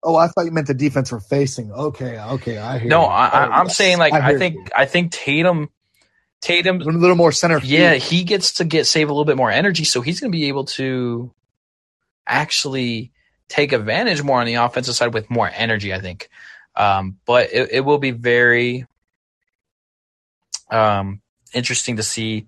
Oh, 0.02 0.16
I 0.16 0.28
thought 0.28 0.46
you 0.46 0.50
meant 0.50 0.66
the 0.66 0.74
defense 0.74 1.10
for 1.10 1.20
facing. 1.20 1.72
Okay, 1.72 2.18
okay, 2.18 2.58
I 2.58 2.78
hear. 2.78 2.88
No, 2.88 3.02
you. 3.02 3.06
I, 3.06 3.60
am 3.60 3.66
yes. 3.66 3.76
saying 3.76 3.98
like 3.98 4.12
I, 4.12 4.30
I 4.34 4.38
think 4.38 4.54
you. 4.54 4.64
I 4.74 4.86
think 4.86 5.12
Tatum, 5.12 5.68
Tatum, 6.40 6.80
a 6.80 6.84
little 6.84 7.16
more 7.16 7.32
center. 7.32 7.60
Yeah, 7.62 7.94
he 7.94 8.24
gets 8.24 8.54
to 8.54 8.64
get 8.64 8.86
save 8.86 9.08
a 9.08 9.12
little 9.12 9.24
bit 9.24 9.36
more 9.36 9.50
energy, 9.50 9.84
so 9.84 10.00
he's 10.00 10.20
going 10.20 10.32
to 10.32 10.36
be 10.36 10.48
able 10.48 10.64
to 10.66 11.32
actually 12.26 13.12
take 13.48 13.72
advantage 13.72 14.22
more 14.22 14.40
on 14.40 14.46
the 14.46 14.54
offensive 14.54 14.94
side 14.94 15.12
with 15.12 15.28
more 15.30 15.50
energy. 15.52 15.92
I 15.92 16.00
think, 16.00 16.30
um, 16.76 17.18
but 17.26 17.52
it, 17.52 17.70
it 17.72 17.80
will 17.80 17.98
be 17.98 18.10
very 18.10 18.86
um, 20.70 21.20
interesting 21.52 21.96
to 21.96 22.02
see 22.02 22.46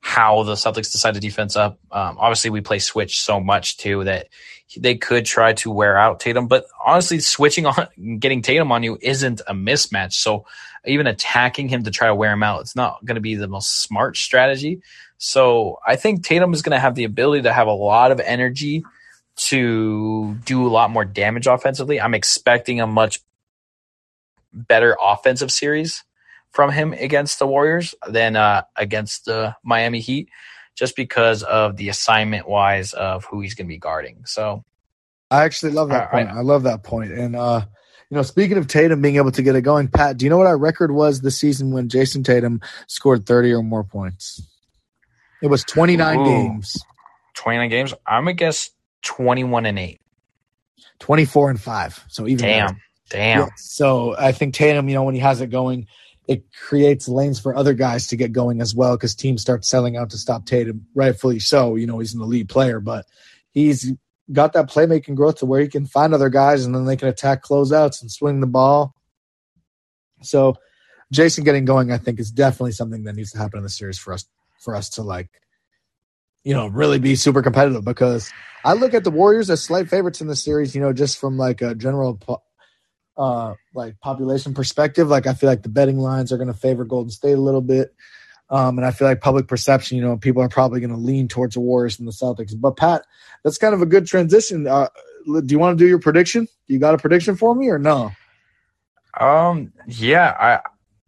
how 0.00 0.42
the 0.42 0.54
Celtics 0.54 0.90
decide 0.90 1.14
to 1.14 1.20
defense 1.20 1.54
up. 1.54 1.78
Um, 1.90 2.16
obviously, 2.18 2.50
we 2.50 2.60
play 2.60 2.80
switch 2.80 3.20
so 3.20 3.40
much 3.40 3.76
too 3.78 4.04
that 4.04 4.28
they 4.76 4.96
could 4.96 5.24
try 5.24 5.52
to 5.52 5.70
wear 5.70 5.96
out 5.96 6.18
Tatum, 6.18 6.48
but 6.48 6.66
honestly, 6.84 7.20
switching 7.20 7.66
on, 7.66 7.86
getting 8.18 8.42
Tatum 8.42 8.72
on 8.72 8.82
you 8.82 8.98
isn't 9.00 9.40
a 9.46 9.54
mismatch. 9.54 10.14
So 10.14 10.44
even 10.84 11.06
attacking 11.06 11.68
him 11.68 11.84
to 11.84 11.90
try 11.90 12.08
to 12.08 12.14
wear 12.14 12.32
him 12.32 12.42
out, 12.42 12.62
it's 12.62 12.74
not 12.74 13.04
going 13.04 13.14
to 13.14 13.20
be 13.20 13.36
the 13.36 13.48
most 13.48 13.82
smart 13.82 14.16
strategy. 14.16 14.82
So 15.18 15.78
I 15.86 15.94
think 15.94 16.24
Tatum 16.24 16.52
is 16.52 16.62
going 16.62 16.74
to 16.74 16.80
have 16.80 16.96
the 16.96 17.04
ability 17.04 17.42
to 17.42 17.52
have 17.52 17.68
a 17.68 17.72
lot 17.72 18.10
of 18.10 18.18
energy 18.18 18.82
to 19.34 20.34
do 20.44 20.66
a 20.66 20.70
lot 20.70 20.90
more 20.90 21.04
damage 21.04 21.46
offensively. 21.46 22.00
I'm 22.00 22.14
expecting 22.14 22.80
a 22.80 22.86
much 22.88 23.20
better 24.52 24.96
offensive 25.00 25.52
series 25.52 26.02
from 26.52 26.70
him 26.70 26.92
against 26.92 27.38
the 27.38 27.46
Warriors 27.46 27.94
than 28.08 28.36
uh, 28.36 28.62
against 28.76 29.24
the 29.24 29.56
Miami 29.62 30.00
Heat, 30.00 30.28
just 30.74 30.96
because 30.96 31.42
of 31.42 31.76
the 31.76 31.88
assignment 31.88 32.48
wise 32.48 32.92
of 32.92 33.24
who 33.24 33.40
he's 33.40 33.54
going 33.54 33.66
to 33.66 33.72
be 33.72 33.78
guarding. 33.78 34.24
So, 34.26 34.64
I 35.30 35.44
actually 35.44 35.72
love 35.72 35.88
that 35.88 36.10
point. 36.10 36.28
I, 36.28 36.38
I 36.38 36.40
love 36.42 36.64
that 36.64 36.82
point. 36.82 37.12
And 37.12 37.34
uh, 37.34 37.62
you 38.10 38.16
know, 38.16 38.22
speaking 38.22 38.58
of 38.58 38.68
Tatum 38.68 39.00
being 39.00 39.16
able 39.16 39.32
to 39.32 39.42
get 39.42 39.56
it 39.56 39.62
going, 39.62 39.88
Pat, 39.88 40.18
do 40.18 40.26
you 40.26 40.30
know 40.30 40.38
what 40.38 40.46
our 40.46 40.58
record 40.58 40.92
was 40.92 41.22
this 41.22 41.38
season 41.38 41.72
when 41.72 41.88
Jayson 41.88 42.22
Tatum 42.22 42.60
scored 42.86 43.26
thirty 43.26 43.52
or 43.52 43.62
more 43.62 43.84
points? 43.84 44.46
It 45.42 45.48
was 45.48 45.64
twenty 45.64 45.96
nine 45.96 46.22
games. 46.22 46.84
Twenty 47.34 47.58
nine 47.58 47.70
games. 47.70 47.94
I'm 48.06 48.24
gonna 48.24 48.34
guess 48.34 48.70
twenty 49.02 49.44
one 49.44 49.66
and 49.66 49.78
eight. 49.78 49.98
24 51.02 51.50
and 51.50 51.60
5 51.60 52.04
so 52.08 52.28
even 52.28 52.44
damn 52.44 52.66
better. 52.66 52.78
damn 53.10 53.40
yeah, 53.40 53.48
so 53.56 54.14
i 54.16 54.30
think 54.30 54.54
tatum 54.54 54.88
you 54.88 54.94
know 54.94 55.02
when 55.02 55.16
he 55.16 55.20
has 55.20 55.40
it 55.40 55.48
going 55.48 55.88
it 56.28 56.44
creates 56.52 57.08
lanes 57.08 57.40
for 57.40 57.54
other 57.54 57.74
guys 57.74 58.06
to 58.08 58.16
get 58.16 58.32
going 58.32 58.60
as 58.60 58.74
well 58.74 58.96
because 58.96 59.14
teams 59.14 59.42
start 59.42 59.64
selling 59.64 59.96
out 59.96 60.10
to 60.10 60.18
stop 60.18 60.46
Tatum, 60.46 60.86
rightfully 60.94 61.40
so. 61.40 61.74
You 61.74 61.86
know, 61.86 61.98
he's 61.98 62.14
an 62.14 62.22
elite 62.22 62.48
player, 62.48 62.80
but 62.80 63.06
he's 63.50 63.92
got 64.32 64.52
that 64.52 64.70
playmaking 64.70 65.16
growth 65.16 65.38
to 65.38 65.46
where 65.46 65.60
he 65.60 65.68
can 65.68 65.86
find 65.86 66.14
other 66.14 66.28
guys 66.28 66.64
and 66.64 66.74
then 66.74 66.84
they 66.84 66.96
can 66.96 67.08
attack 67.08 67.42
closeouts 67.42 68.00
and 68.00 68.10
swing 68.10 68.40
the 68.40 68.46
ball. 68.46 68.94
So 70.22 70.56
Jayson 71.12 71.44
getting 71.44 71.64
going, 71.64 71.90
I 71.90 71.98
think, 71.98 72.20
is 72.20 72.30
definitely 72.30 72.72
something 72.72 73.04
that 73.04 73.14
needs 73.14 73.32
to 73.32 73.38
happen 73.38 73.58
in 73.58 73.64
the 73.64 73.70
series 73.70 73.98
for 73.98 74.12
us 74.12 74.24
for 74.60 74.76
us 74.76 74.90
to 74.90 75.02
like, 75.02 75.28
you 76.44 76.54
know, 76.54 76.68
really 76.68 77.00
be 77.00 77.16
super 77.16 77.42
competitive 77.42 77.84
because 77.84 78.30
I 78.64 78.74
look 78.74 78.94
at 78.94 79.02
the 79.02 79.10
Warriors 79.10 79.50
as 79.50 79.60
slight 79.60 79.88
favorites 79.88 80.20
in 80.20 80.28
the 80.28 80.36
series, 80.36 80.74
you 80.74 80.80
know, 80.80 80.92
just 80.92 81.18
from 81.18 81.36
like 81.36 81.60
a 81.62 81.74
general 81.74 82.14
uh 83.16 83.54
like 83.74 83.98
population 84.00 84.54
perspective 84.54 85.08
like 85.08 85.26
i 85.26 85.34
feel 85.34 85.48
like 85.48 85.62
the 85.62 85.68
betting 85.68 85.98
lines 85.98 86.32
are 86.32 86.38
going 86.38 86.48
to 86.52 86.54
favor 86.54 86.84
golden 86.84 87.10
state 87.10 87.32
a 87.32 87.40
little 87.40 87.60
bit. 87.60 87.94
Um 88.50 88.78
and 88.78 88.86
i 88.86 88.90
feel 88.90 89.06
like 89.06 89.20
public 89.20 89.48
perception 89.48 89.96
you 89.98 90.02
know 90.02 90.16
people 90.16 90.42
are 90.42 90.48
probably 90.48 90.80
going 90.80 90.90
to 90.90 90.96
lean 90.96 91.28
towards 91.28 91.54
the 91.54 91.60
warriors 91.60 91.98
and 91.98 92.08
the 92.08 92.12
celtics. 92.12 92.52
But 92.58 92.76
pat 92.76 93.04
that's 93.44 93.58
kind 93.58 93.74
of 93.74 93.82
a 93.82 93.86
good 93.86 94.06
transition. 94.06 94.66
Uh 94.66 94.88
do 95.24 95.44
you 95.48 95.58
want 95.58 95.78
to 95.78 95.84
do 95.84 95.88
your 95.88 96.00
prediction? 96.00 96.48
You 96.66 96.78
got 96.78 96.94
a 96.94 96.98
prediction 96.98 97.36
for 97.36 97.54
me 97.54 97.68
or 97.68 97.78
no? 97.78 98.12
Um 99.20 99.72
yeah 99.86 100.34
i 100.40 100.60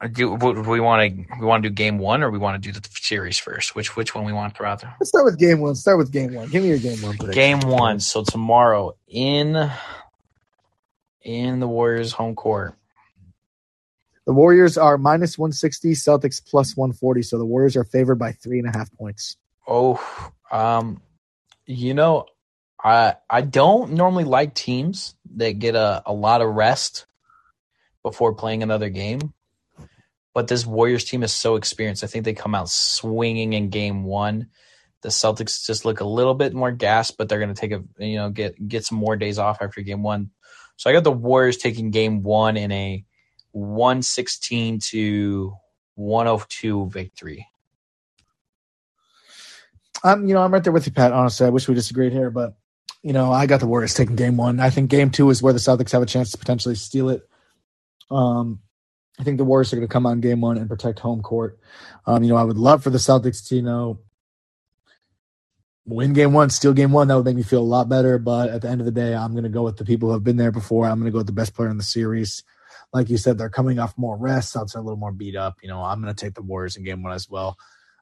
do 0.08 0.30
we 0.34 0.80
want 0.80 1.16
to 1.16 1.26
we 1.40 1.46
want 1.46 1.62
to 1.62 1.70
do 1.70 1.74
game 1.74 1.98
one 1.98 2.22
or 2.22 2.30
we 2.30 2.36
want 2.38 2.62
to 2.62 2.72
do 2.72 2.78
the 2.78 2.86
series 2.92 3.38
first? 3.38 3.74
Which 3.74 3.96
which 3.96 4.14
one 4.14 4.24
we 4.24 4.32
want 4.34 4.52
to 4.52 4.58
throw 4.58 4.68
out 4.68 4.82
there 4.82 4.94
let's 5.00 5.08
start 5.08 5.24
with 5.24 5.38
game 5.38 5.60
one 5.60 5.74
start 5.74 5.96
with 5.96 6.12
game 6.12 6.34
one. 6.34 6.50
Give 6.50 6.62
me 6.62 6.68
your 6.68 6.78
game 6.78 7.00
one 7.00 7.16
prediction. 7.16 7.60
game 7.60 7.70
one. 7.70 8.00
So 8.00 8.22
tomorrow 8.22 8.94
in 9.08 9.70
in 11.24 11.60
the 11.60 11.68
Warriors' 11.68 12.12
home 12.12 12.34
court. 12.34 12.76
The 14.26 14.32
Warriors 14.32 14.78
are 14.78 14.96
minus 14.96 15.36
160, 15.36 15.92
Celtics 15.92 16.44
plus 16.44 16.76
140. 16.76 17.22
So 17.22 17.38
the 17.38 17.44
Warriors 17.44 17.76
are 17.76 17.84
favored 17.84 18.16
by 18.16 18.32
three 18.32 18.58
and 18.58 18.68
a 18.68 18.76
half 18.76 18.90
points. 18.96 19.36
Oh, 19.66 20.00
um, 20.50 21.02
you 21.66 21.94
know, 21.94 22.26
I 22.82 23.16
I 23.28 23.40
don't 23.40 23.92
normally 23.92 24.24
like 24.24 24.54
teams 24.54 25.14
that 25.36 25.58
get 25.58 25.74
a, 25.74 26.02
a 26.06 26.12
lot 26.12 26.42
of 26.42 26.54
rest 26.54 27.06
before 28.02 28.34
playing 28.34 28.62
another 28.62 28.90
game. 28.90 29.32
But 30.34 30.48
this 30.48 30.66
Warriors 30.66 31.04
team 31.04 31.22
is 31.22 31.32
so 31.32 31.56
experienced. 31.56 32.04
I 32.04 32.08
think 32.08 32.24
they 32.24 32.34
come 32.34 32.54
out 32.54 32.68
swinging 32.68 33.52
in 33.52 33.70
game 33.70 34.04
one. 34.04 34.48
The 35.02 35.08
Celtics 35.10 35.64
just 35.64 35.84
look 35.84 36.00
a 36.00 36.06
little 36.06 36.34
bit 36.34 36.54
more 36.54 36.72
gas, 36.72 37.10
but 37.10 37.28
they're 37.28 37.38
going 37.38 37.54
to 37.54 37.60
take 37.60 37.72
a 37.72 37.82
you 37.98 38.16
know 38.16 38.30
get 38.30 38.68
get 38.68 38.84
some 38.84 38.98
more 38.98 39.16
days 39.16 39.38
off 39.38 39.58
after 39.60 39.80
game 39.80 40.02
one. 40.02 40.30
So 40.76 40.90
I 40.90 40.92
got 40.92 41.04
the 41.04 41.12
Warriors 41.12 41.56
taking 41.56 41.90
game 41.90 42.22
one 42.22 42.56
in 42.56 42.72
a 42.72 43.04
116 43.52 44.80
to 44.80 45.54
102 45.94 46.90
victory. 46.90 47.48
I'm, 50.02 50.26
you 50.26 50.34
know, 50.34 50.42
I'm 50.42 50.52
right 50.52 50.62
there 50.62 50.72
with 50.72 50.86
you, 50.86 50.92
Pat. 50.92 51.12
Honestly, 51.12 51.46
I 51.46 51.50
wish 51.50 51.66
we 51.68 51.74
disagreed 51.74 52.12
here, 52.12 52.30
but 52.30 52.54
you 53.02 53.12
know, 53.12 53.30
I 53.30 53.46
got 53.46 53.60
the 53.60 53.66
Warriors 53.66 53.94
taking 53.94 54.16
game 54.16 54.36
one. 54.36 54.60
I 54.60 54.70
think 54.70 54.90
game 54.90 55.10
two 55.10 55.28
is 55.28 55.42
where 55.42 55.52
the 55.52 55.58
Celtics 55.58 55.92
have 55.92 56.02
a 56.02 56.06
chance 56.06 56.30
to 56.32 56.38
potentially 56.38 56.74
steal 56.74 57.10
it. 57.10 57.28
Um, 58.10 58.60
I 59.18 59.24
think 59.24 59.36
the 59.36 59.44
Warriors 59.44 59.72
are 59.72 59.76
going 59.76 59.86
to 59.86 59.92
come 59.92 60.06
on 60.06 60.20
game 60.20 60.40
one 60.40 60.56
and 60.56 60.68
protect 60.68 60.98
home 60.98 61.22
court. 61.22 61.58
Um, 62.06 62.22
you 62.22 62.30
know, 62.30 62.36
I 62.36 62.42
would 62.42 62.56
love 62.56 62.82
for 62.82 62.90
the 62.90 62.98
Celtics 62.98 63.46
to, 63.48 63.56
you 63.56 63.62
know, 63.62 64.00
win 65.86 66.12
game 66.12 66.32
one, 66.32 66.50
steal 66.50 66.72
game 66.72 66.92
one. 66.92 67.08
That 67.08 67.16
would 67.16 67.24
make 67.24 67.36
me 67.36 67.42
feel 67.42 67.60
a 67.60 67.62
lot 67.62 67.88
better. 67.88 68.18
But 68.18 68.50
at 68.50 68.62
the 68.62 68.68
end 68.68 68.80
of 68.80 68.84
the 68.84 68.92
day, 68.92 69.14
I'm 69.14 69.32
going 69.32 69.44
to 69.44 69.50
go 69.50 69.62
with 69.62 69.76
the 69.76 69.84
people 69.84 70.08
who 70.08 70.14
have 70.14 70.24
been 70.24 70.36
there 70.36 70.52
before. 70.52 70.86
I'm 70.86 70.98
going 70.98 71.06
to 71.06 71.12
go 71.12 71.18
with 71.18 71.26
the 71.26 71.32
best 71.32 71.54
player 71.54 71.68
in 71.68 71.76
the 71.76 71.82
series. 71.84 72.42
Like 72.92 73.10
you 73.10 73.16
said, 73.16 73.38
they're 73.38 73.50
coming 73.50 73.78
off 73.78 73.98
more 73.98 74.16
rest. 74.16 74.54
Celtics 74.54 74.76
are 74.76 74.78
a 74.78 74.82
little 74.82 74.98
more 74.98 75.12
beat 75.12 75.36
up. 75.36 75.56
You 75.62 75.68
know, 75.68 75.82
I'm 75.82 76.00
going 76.00 76.14
to 76.14 76.24
take 76.24 76.34
the 76.34 76.42
Warriors 76.42 76.76
in 76.76 76.84
game 76.84 77.02
one 77.02 77.12
as 77.12 77.28
well. 77.28 77.56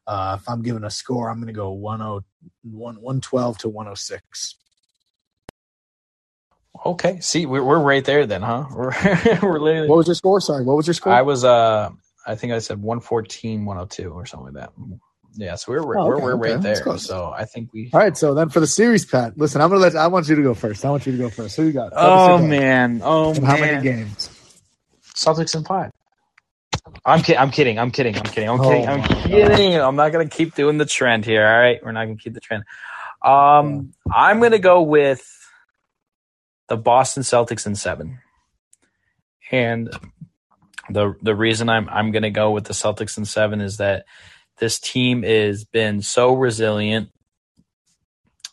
Uh, 0.07 0.37
if 0.41 0.49
I'm 0.49 0.63
giving 0.63 0.85
a 0.85 0.91
score, 0.91 1.31
I'm 1.31 1.39
going 1.39 1.47
to 1.47 1.53
go 1.53 1.71
112 1.71 3.59
to 3.59 3.69
106. 3.69 4.57
Okay. 6.85 7.21
See, 7.21 7.47
we're, 7.47 7.63
we're 7.63 7.79
right 7.79 8.05
there 8.05 8.27
then, 8.27 8.43
huh? 8.43 8.65
We're, 8.75 8.93
we're 9.43 9.61
literally. 9.61 9.89
What 9.89 9.99
was 9.99 10.09
your 10.09 10.15
score? 10.15 10.41
Sorry. 10.41 10.65
What 10.65 10.77
was 10.77 10.87
your 10.87 10.95
score? 10.95 11.13
I 11.13 11.23
was, 11.23 11.45
uh, 11.45 11.91
I 12.27 12.35
think 12.35 12.53
I 12.53 12.59
said 12.59 12.83
114, 12.83 13.65
102 13.65 14.11
or 14.11 14.27
something 14.27 14.55
like 14.55 14.65
that. 14.65 14.73
Yeah, 15.35 15.55
so 15.55 15.73
we're 15.73 15.99
oh, 15.99 16.13
okay, 16.13 16.23
we're, 16.23 16.37
we're 16.37 16.47
okay. 16.47 16.55
right 16.55 16.63
there. 16.63 16.99
So 16.99 17.33
I 17.35 17.45
think 17.45 17.73
we. 17.73 17.91
All 17.93 18.01
right, 18.01 18.17
so 18.17 18.35
then 18.35 18.51
for 18.51 18.61
the 18.61 18.67
series, 18.67 19.07
Pat. 19.07 19.37
Listen, 19.39 19.61
I'm 19.61 19.71
gonna 19.71 19.81
let. 19.81 19.97
I 19.97 20.07
want 20.09 20.29
you 20.29 20.37
to 20.37 20.43
go 20.43 20.55
first. 20.55 20.85
I 20.85 20.91
want 20.91 21.07
you 21.07 21.13
to 21.13 21.19
go 21.19 21.31
first. 21.31 21.57
Who 21.57 21.65
you 21.65 21.73
got? 21.73 21.93
Oh 21.97 22.39
man! 22.39 23.01
Oh 23.03 23.33
man! 23.35 23.43
How 23.45 23.57
many 23.57 23.83
games? 23.83 24.29
Celtics 25.15 25.55
in 25.55 25.65
five. 25.65 25.91
I'm 27.05 27.23
kidding. 27.23 27.39
I'm 27.39 27.51
kidding. 27.51 27.79
I'm 27.79 27.91
kidding. 27.91 28.17
I'm 28.17 28.25
kidding. 28.25 28.49
I'm 28.49 28.61
Oh 28.61 28.69
kidding. 28.69 28.89
I'm 28.89 29.01
my 29.01 29.07
kidding. 29.07 29.75
I'm 29.77 29.97
not 29.97 30.13
gonna 30.13 30.29
keep 30.29 30.55
doing 30.55 30.79
the 30.79 30.85
trend 30.85 31.25
here. 31.25 31.47
All 31.47 31.59
right, 31.61 31.83
we're 31.83 31.93
not 31.93 32.05
gonna 32.05 32.17
keep 32.17 32.35
the 32.35 32.41
trend. 32.41 32.65
Um, 33.25 33.93
I'm 34.13 34.41
gonna 34.41 34.59
go 34.59 34.83
with 34.83 35.27
the 36.69 36.77
Boston 36.77 37.23
Celtics 37.23 37.67
in 37.67 37.75
seven, 37.75 38.19
and 39.51 39.91
the 40.91 41.15
the 41.23 41.35
reason 41.35 41.69
I'm 41.69 41.89
I'm 41.89 42.11
gonna 42.11 42.31
go 42.31 42.51
with 42.51 42.65
the 42.65 42.75
Celtics 42.75 43.17
in 43.17 43.25
seven 43.25 43.61
is 43.61 43.79
that 43.79 44.05
this 44.59 44.79
team 44.79 45.23
has 45.23 45.65
been 45.65 46.03
so 46.03 46.35
resilient, 46.35 47.11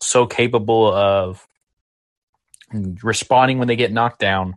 so 0.02 0.26
capable 0.26 0.92
of 0.94 1.46
responding 3.04 3.60
when 3.60 3.68
they 3.68 3.76
get 3.76 3.92
knocked 3.92 4.20
down. 4.20 4.56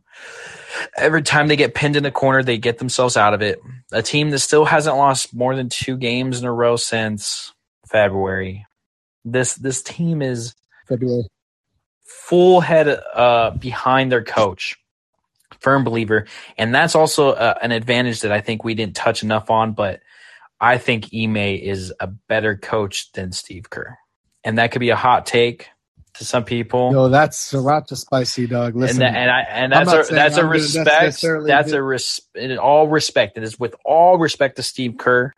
Every 0.96 1.22
time 1.22 1.48
they 1.48 1.56
get 1.56 1.74
pinned 1.74 1.96
in 1.96 2.06
a 2.06 2.10
corner, 2.10 2.42
they 2.42 2.58
get 2.58 2.78
themselves 2.78 3.16
out 3.16 3.34
of 3.34 3.42
it. 3.42 3.60
A 3.92 4.02
team 4.02 4.30
that 4.30 4.38
still 4.38 4.64
hasn't 4.64 4.96
lost 4.96 5.34
more 5.34 5.54
than 5.54 5.68
two 5.68 5.96
games 5.96 6.40
in 6.40 6.46
a 6.46 6.52
row 6.52 6.76
since 6.76 7.52
February. 7.86 8.66
This 9.24 9.54
this 9.54 9.82
team 9.82 10.22
is 10.22 10.54
February. 10.88 11.24
full 12.04 12.60
head 12.60 12.88
uh, 12.88 13.50
behind 13.50 14.10
their 14.10 14.24
coach. 14.24 14.76
Firm 15.60 15.84
believer, 15.84 16.26
and 16.58 16.74
that's 16.74 16.96
also 16.96 17.30
uh, 17.30 17.54
an 17.62 17.70
advantage 17.70 18.22
that 18.22 18.32
I 18.32 18.40
think 18.40 18.64
we 18.64 18.74
didn't 18.74 18.96
touch 18.96 19.22
enough 19.22 19.48
on. 19.48 19.74
But 19.74 20.00
I 20.62 20.78
think 20.78 21.08
Ime 21.12 21.36
is 21.36 21.92
a 21.98 22.06
better 22.06 22.56
coach 22.56 23.10
than 23.12 23.32
Steve 23.32 23.68
Kerr, 23.68 23.98
and 24.44 24.58
that 24.58 24.70
could 24.70 24.78
be 24.78 24.90
a 24.90 24.96
hot 24.96 25.26
take 25.26 25.68
to 26.14 26.24
some 26.24 26.44
people. 26.44 26.92
No, 26.92 27.08
that's 27.08 27.52
sriracha 27.52 27.96
spicy, 27.96 28.46
dog. 28.46 28.76
Listen, 28.76 29.02
and 29.02 29.14
that, 29.14 29.18
and 29.18 29.30
I 29.30 29.40
and 29.40 29.72
that's 29.72 30.10
a 30.10 30.14
that's 30.14 30.36
a 30.36 30.46
respect. 30.46 31.20
That's 31.20 31.72
a 31.72 31.82
respect. 31.82 32.36
in 32.36 32.58
all 32.58 32.86
respect. 32.86 33.36
It 33.36 33.42
is 33.42 33.58
with 33.58 33.74
all 33.84 34.18
respect 34.18 34.54
to 34.56 34.62
Steve 34.62 34.94
Kerr. 34.98 35.32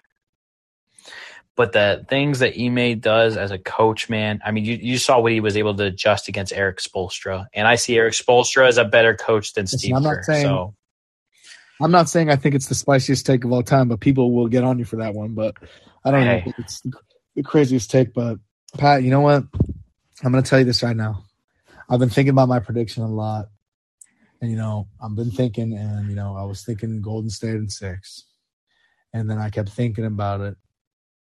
But 1.57 1.73
the 1.73 2.05
things 2.09 2.41
that 2.41 2.59
Ime 2.61 2.99
does 2.99 3.37
as 3.37 3.51
a 3.53 3.59
coach, 3.59 4.11
man, 4.11 4.41
I 4.45 4.51
mean, 4.51 4.65
you, 4.65 4.75
you 4.75 4.99
saw 4.99 5.21
what 5.21 5.31
he 5.33 5.39
was 5.41 5.57
able 5.57 5.75
to 5.77 5.85
adjust 5.85 6.29
against 6.29 6.53
Erik 6.53 6.79
Spoelstra, 6.81 7.47
and 7.55 7.67
I 7.67 7.77
see 7.77 7.97
Erik 7.97 8.13
Spoelstra 8.15 8.67
as 8.69 8.77
a 8.77 8.85
better 8.85 9.15
coach 9.15 9.55
than 9.55 9.65
Listen, 9.65 9.79
Steve 9.79 9.95
I'm 9.97 10.03
not 10.03 10.17
Kerr. 10.17 10.23
saying- 10.25 10.45
so 10.47 10.75
I'm 11.81 11.91
not 11.91 12.09
saying 12.09 12.31
I 12.31 12.37
think 12.37 12.55
it's 12.55 12.69
the 12.69 12.75
spiciest 12.75 13.27
take 13.27 13.45
of 13.45 13.53
all 13.53 13.63
time, 13.63 13.89
but 13.89 14.01
people 14.01 14.33
will 14.35 14.49
get 14.49 14.65
on 14.65 14.79
you 14.79 14.85
for 14.85 14.97
that 14.97 15.15
one. 15.15 15.35
But 15.35 15.57
I 16.05 16.11
don't 16.11 16.25
Hey. 16.25 16.47
know 16.47 16.53
it's 16.59 16.83
the 17.37 17.43
craziest 17.43 17.91
take. 17.91 18.15
But 18.15 18.39
Pat, 18.79 19.03
you 19.03 19.11
know 19.11 19.21
what? 19.21 19.45
I'm 20.25 20.33
going 20.33 20.43
to 20.45 20.49
tell 20.49 20.61
you 20.61 20.65
this 20.65 20.83
right 20.83 20.97
now. 20.97 21.25
I've 21.91 22.01
been 22.01 22.11
thinking 22.11 22.31
about 22.33 22.49
my 22.49 22.61
prediction 22.61 23.03
a 23.05 23.09
lot, 23.09 23.47
and 24.43 24.51
you 24.51 24.57
know, 24.57 24.89
I've 25.03 25.17
been 25.17 25.31
thinking, 25.33 25.75
and 25.77 26.09
you 26.11 26.17
know, 26.17 26.37
I 26.37 26.45
was 26.45 26.65
thinking 26.65 27.03
Golden 27.03 27.31
State 27.31 27.57
in 27.57 27.69
six, 27.71 28.25
and 29.15 29.31
then 29.31 29.39
I 29.39 29.51
kept 29.51 29.71
thinking 29.71 30.07
about 30.07 30.41
it, 30.43 30.57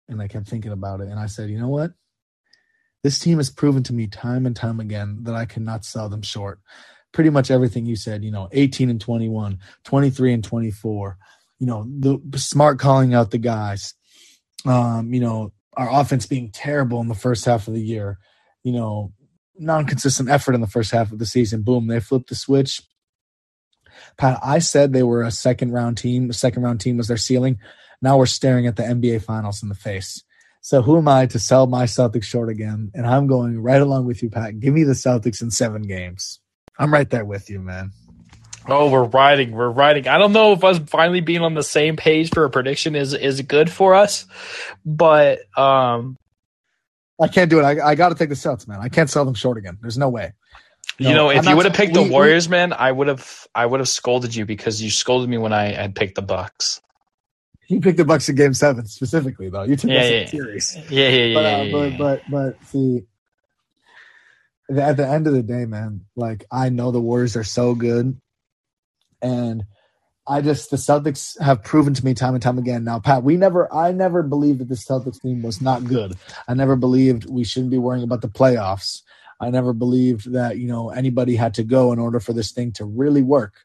and 0.09 0.21
I 0.21 0.27
kept 0.27 0.47
thinking 0.47 0.71
about 0.73 1.01
it, 1.01 1.09
and 1.09 1.19
I 1.19 1.27
said, 1.27 1.49
you 1.49 1.59
know 1.59 1.69
what? 1.69 1.91
This 3.03 3.19
team 3.19 3.37
has 3.37 3.49
proven 3.49 3.83
to 3.83 3.93
me 3.93 4.07
time 4.07 4.45
and 4.45 4.55
time 4.55 4.79
again 4.79 5.19
that 5.23 5.35
I 5.35 5.45
cannot 5.45 5.85
sell 5.85 6.09
them 6.09 6.21
short. 6.21 6.59
Pretty 7.11 7.29
much 7.29 7.51
everything 7.51 7.85
you 7.85 7.95
said, 7.95 8.23
you 8.23 8.31
know, 8.31 8.49
18 8.51 8.89
and 8.89 9.01
21, 9.01 9.59
23 9.83 10.33
and 10.33 10.43
24, 10.43 11.17
you 11.59 11.67
know, 11.67 11.85
the 11.87 12.37
smart 12.37 12.79
calling 12.79 13.13
out 13.13 13.31
the 13.31 13.37
guys, 13.37 13.93
um, 14.65 15.13
you 15.13 15.19
know, 15.19 15.51
our 15.75 16.01
offense 16.01 16.25
being 16.25 16.51
terrible 16.51 17.01
in 17.01 17.07
the 17.07 17.15
first 17.15 17.45
half 17.45 17.67
of 17.67 17.73
the 17.73 17.81
year, 17.81 18.19
you 18.63 18.71
know, 18.71 19.13
non-consistent 19.57 20.29
effort 20.29 20.53
in 20.53 20.61
the 20.61 20.67
first 20.67 20.91
half 20.91 21.11
of 21.11 21.19
the 21.19 21.25
season. 21.25 21.63
Boom, 21.63 21.87
they 21.87 21.99
flipped 21.99 22.29
the 22.29 22.35
switch. 22.35 22.81
Pat, 24.17 24.39
I 24.43 24.59
said 24.59 24.93
they 24.93 25.03
were 25.03 25.23
a 25.23 25.31
second 25.31 25.71
round 25.71 25.97
team. 25.97 26.27
The 26.27 26.33
second 26.33 26.63
round 26.63 26.79
team 26.79 26.97
was 26.97 27.07
their 27.07 27.17
ceiling. 27.17 27.59
Now 28.01 28.17
we're 28.17 28.25
staring 28.27 28.67
at 28.67 28.75
the 28.75 28.83
NBA 28.83 29.23
finals 29.23 29.61
in 29.61 29.69
the 29.69 29.75
face. 29.75 30.23
So 30.61 30.81
who 30.81 30.97
am 30.97 31.07
I 31.07 31.25
to 31.27 31.39
sell 31.39 31.67
my 31.67 31.85
Celtics 31.85 32.23
short 32.23 32.49
again? 32.49 32.91
And 32.93 33.07
I'm 33.07 33.27
going 33.27 33.59
right 33.61 33.81
along 33.81 34.05
with 34.05 34.21
you, 34.21 34.29
Pat. 34.29 34.59
Give 34.59 34.73
me 34.73 34.83
the 34.83 34.93
Celtics 34.93 35.41
in 35.41 35.51
seven 35.51 35.83
games. 35.83 36.39
I'm 36.79 36.91
right 36.93 37.09
there 37.09 37.25
with 37.25 37.49
you, 37.49 37.59
man. 37.59 37.91
oh, 38.67 38.89
we're 38.89 39.03
riding, 39.03 39.51
we're 39.51 39.69
riding. 39.69 40.07
I 40.07 40.17
don't 40.17 40.31
know 40.33 40.53
if 40.53 40.63
us 40.63 40.79
finally 40.87 41.21
being 41.21 41.41
on 41.41 41.53
the 41.53 41.63
same 41.63 41.95
page 41.97 42.29
for 42.31 42.45
a 42.45 42.49
prediction 42.49 42.95
is 42.95 43.13
is 43.13 43.41
good 43.41 43.69
for 43.71 43.95
us, 43.95 44.25
but 44.85 45.39
um, 45.57 46.15
I 47.21 47.27
can't 47.27 47.49
do 47.49 47.59
it. 47.59 47.63
I, 47.63 47.89
I 47.89 47.95
got 47.95 48.09
to 48.09 48.15
take 48.15 48.29
the 48.29 48.35
Celtics, 48.35 48.67
man. 48.67 48.79
I 48.81 48.89
can't 48.89 49.09
sell 49.09 49.25
them 49.25 49.33
short 49.33 49.57
again. 49.57 49.77
There's 49.81 49.97
no 49.97 50.09
way. 50.09 50.33
you 50.97 51.09
No, 51.09 51.15
know, 51.15 51.29
I'm 51.31 51.37
if 51.37 51.45
you 51.47 51.55
would 51.55 51.65
have 51.65 51.75
picked 51.75 51.89
we- 51.93 52.03
the 52.03 52.03
we- 52.03 52.09
Warriors, 52.11 52.47
man, 52.47 52.71
I 52.73 52.91
would 52.91 53.07
have 53.07 53.47
I 53.53 53.65
would 53.65 53.79
have 53.81 53.89
scolded 53.89 54.33
you 54.35 54.45
because 54.45 54.81
you 54.81 54.89
scolded 54.89 55.29
me 55.29 55.37
when 55.37 55.51
I 55.53 55.73
had 55.73 55.95
picked 55.95 56.15
the 56.15 56.21
Bucks. 56.21 56.79
You 57.67 57.81
picked 57.81 57.97
the 57.97 58.05
Bucks 58.05 58.27
in 58.29 58.35
Game 58.35 58.53
Seven 58.55 58.87
specifically, 58.87 59.49
though. 59.49 59.61
You 59.63 59.75
took 59.75 59.91
Yeah, 59.91 59.99
us 59.99 60.05
in 60.07 60.13
yeah. 60.13 60.23
the 60.23 60.29
series. 60.29 60.77
Yeah, 60.89 61.07
yeah, 61.09 61.25
yeah. 61.25 61.33
but, 61.35 61.45
uh, 61.45 61.49
yeah, 61.49 61.71
but 61.71 61.91
yeah. 61.91 61.97
but 61.97 62.21
but 62.31 62.65
see, 62.67 63.01
the- 63.01 63.05
at 64.69 64.97
the 64.97 65.07
end 65.07 65.27
of 65.27 65.33
the 65.33 65.43
day, 65.43 65.65
man, 65.65 66.05
like 66.15 66.45
I 66.51 66.69
know 66.69 66.91
the 66.91 67.01
Warriors 67.01 67.35
are 67.35 67.43
so 67.43 67.75
good, 67.75 68.19
and 69.21 69.63
I 70.27 70.41
just 70.41 70.69
the 70.69 70.77
Celtics 70.77 71.39
have 71.41 71.63
proven 71.63 71.93
to 71.95 72.05
me 72.05 72.13
time 72.13 72.35
and 72.35 72.43
time 72.43 72.57
again. 72.59 72.83
Now, 72.83 72.99
Pat, 72.99 73.23
we 73.23 73.35
never, 73.35 73.73
I 73.73 73.91
never 73.91 74.21
believed 74.21 74.59
that 74.59 74.69
the 74.69 74.75
Celtics 74.75 75.21
team 75.21 75.41
was 75.41 75.61
not 75.61 75.85
good. 75.85 76.15
I 76.47 76.53
never 76.53 76.75
believed 76.75 77.29
we 77.29 77.43
shouldn't 77.43 77.71
be 77.71 77.79
worrying 77.79 78.03
about 78.03 78.21
the 78.21 78.27
playoffs. 78.27 79.01
I 79.41 79.49
never 79.49 79.73
believed 79.73 80.33
that 80.33 80.57
you 80.57 80.67
know 80.67 80.89
anybody 80.89 81.35
had 81.35 81.53
to 81.55 81.63
go 81.63 81.91
in 81.91 81.99
order 81.99 82.19
for 82.19 82.33
this 82.33 82.51
thing 82.51 82.71
to 82.73 82.85
really 82.85 83.23
work. 83.23 83.55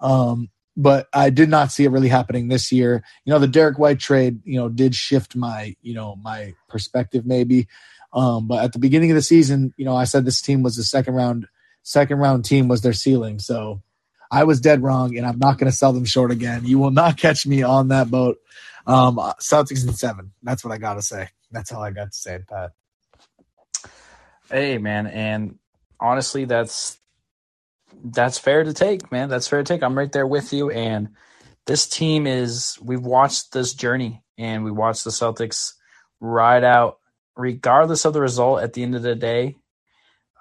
Um, 0.00 0.48
but 0.78 1.08
I 1.12 1.30
did 1.30 1.48
not 1.48 1.72
see 1.72 1.84
it 1.84 1.90
really 1.90 2.08
happening 2.08 2.46
this 2.46 2.70
year. 2.70 3.02
You 3.24 3.32
know, 3.32 3.40
the 3.40 3.48
Derrick 3.48 3.80
White 3.80 3.98
trade, 3.98 4.38
you 4.44 4.60
know, 4.60 4.68
did 4.68 4.94
shift 4.94 5.34
my, 5.34 5.74
you 5.82 5.92
know, 5.92 6.14
my 6.22 6.54
perspective 6.68 7.26
maybe. 7.26 7.66
Um, 8.12 8.48
but 8.48 8.64
at 8.64 8.72
the 8.72 8.78
beginning 8.78 9.10
of 9.10 9.14
the 9.16 9.22
season, 9.22 9.74
you 9.76 9.84
know, 9.84 9.96
I 9.96 10.04
said 10.04 10.24
this 10.24 10.40
team 10.40 10.62
was 10.62 10.76
the 10.76 10.84
second 10.84 11.14
round, 11.14 11.46
second 11.82 12.18
round 12.18 12.44
team 12.44 12.68
was 12.68 12.80
their 12.80 12.92
ceiling. 12.92 13.38
So 13.38 13.82
I 14.30 14.44
was 14.44 14.60
dead 14.60 14.82
wrong, 14.82 15.16
and 15.16 15.26
I'm 15.26 15.38
not 15.38 15.58
going 15.58 15.70
to 15.70 15.76
sell 15.76 15.92
them 15.92 16.04
short 16.04 16.30
again. 16.30 16.64
You 16.64 16.78
will 16.78 16.90
not 16.90 17.16
catch 17.18 17.46
me 17.46 17.62
on 17.62 17.88
that 17.88 18.10
boat. 18.10 18.38
Um, 18.86 19.16
Celtics 19.40 19.86
in 19.86 19.92
seven. 19.94 20.32
That's 20.42 20.64
what 20.64 20.72
I 20.72 20.78
got 20.78 20.94
to 20.94 21.02
say. 21.02 21.28
That's 21.50 21.72
all 21.72 21.82
I 21.82 21.90
got 21.90 22.12
to 22.12 22.18
say, 22.18 22.38
Pat. 22.48 22.72
Hey, 24.50 24.78
man, 24.78 25.06
and 25.06 25.58
honestly, 26.00 26.46
that's 26.46 26.98
that's 28.04 28.38
fair 28.38 28.64
to 28.64 28.72
take, 28.72 29.10
man. 29.12 29.28
That's 29.28 29.48
fair 29.48 29.62
to 29.62 29.74
take. 29.74 29.82
I'm 29.82 29.96
right 29.96 30.10
there 30.10 30.26
with 30.26 30.52
you. 30.52 30.70
And 30.70 31.10
this 31.66 31.86
team 31.86 32.26
is 32.26 32.78
we've 32.82 33.04
watched 33.04 33.52
this 33.52 33.74
journey, 33.74 34.22
and 34.38 34.64
we 34.64 34.70
watched 34.70 35.04
the 35.04 35.10
Celtics 35.10 35.74
ride 36.20 36.64
out, 36.64 36.97
regardless 37.38 38.04
of 38.04 38.12
the 38.12 38.20
result. 38.20 38.62
At 38.62 38.74
the 38.74 38.82
end 38.82 38.94
of 38.94 39.02
the 39.02 39.14
day, 39.14 39.56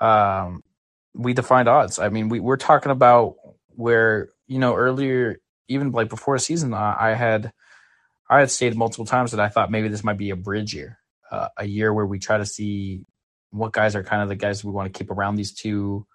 um, 0.02 0.64
we 1.14 1.34
defined 1.34 1.70
odds. 1.70 2.00
I 2.00 2.10
mean, 2.10 2.28
we 2.28 2.42
we're 2.42 2.58
talking 2.58 2.92
about 2.92 3.36
where 3.70 4.30
you 4.48 4.60
know 4.60 4.76
earlier, 4.76 5.40
even 5.70 5.92
like 5.92 6.10
before 6.10 6.36
the 6.36 6.42
season, 6.42 6.74
I, 6.74 7.12
I 7.12 7.14
had 7.14 7.54
I 8.30 8.40
had 8.40 8.52
stated 8.52 8.78
multiple 8.78 9.06
times 9.06 9.32
that 9.32 9.40
I 9.40 9.48
thought 9.48 9.72
maybe 9.72 9.88
this 9.88 10.04
might 10.04 10.18
be 10.18 10.32
a 10.32 10.36
bridge 10.36 10.74
year, 10.74 11.00
uh, 11.32 11.50
a 11.56 11.66
year 11.66 11.94
where 11.94 12.06
we 12.06 12.20
try 12.20 12.38
to 12.38 12.46
see 12.46 13.06
what 13.52 13.72
guys 13.72 13.96
are 13.96 14.04
kind 14.04 14.22
of 14.22 14.28
the 14.28 14.36
guys 14.36 14.64
we 14.64 14.72
want 14.72 14.92
to 14.92 14.98
keep 14.98 15.10
around 15.10 15.36
these 15.36 15.54
two 15.54 16.06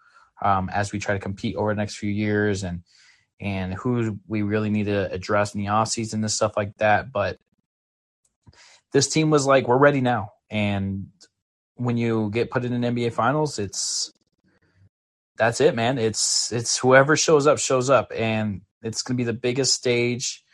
um, 0.43 0.69
as 0.69 0.93
we 0.93 0.99
try 0.99 1.15
to 1.15 1.21
compete 1.21 1.57
over 1.57 1.73
the 1.73 1.79
next 1.79 1.97
few 1.97 2.11
years 2.11 2.65
and 2.65 2.83
and 3.41 3.75
who 3.75 4.19
we 4.29 4.43
really 4.43 4.71
need 4.71 4.85
to 4.85 5.11
address 5.11 5.55
in 5.55 5.61
the 5.61 5.69
offseason 5.69 6.15
and 6.15 6.31
stuff 6.31 6.57
like 6.57 6.77
that. 6.77 7.11
But 7.11 7.39
this 8.93 9.09
team 9.09 9.31
was 9.31 9.47
like, 9.47 9.67
we're 9.67 9.79
ready 9.79 10.01
now. 10.01 10.31
And 10.53 11.07
when 11.77 11.97
you 11.97 12.31
get 12.31 12.51
put 12.51 12.65
in 12.65 12.75
an 12.75 12.95
NBA 12.95 13.15
finals, 13.15 13.59
it's 13.59 14.13
that's 15.39 15.63
it, 15.63 15.75
man. 15.75 15.99
It's 15.99 16.53
it's 16.53 16.79
whoever 16.79 17.17
shows 17.17 17.47
up, 17.47 17.59
shows 17.59 17.89
up. 17.89 18.13
And 18.15 18.61
it's 18.83 19.03
gonna 19.03 19.17
be 19.17 19.25
the 19.25 19.33
biggest 19.33 19.73
stage. 19.73 20.45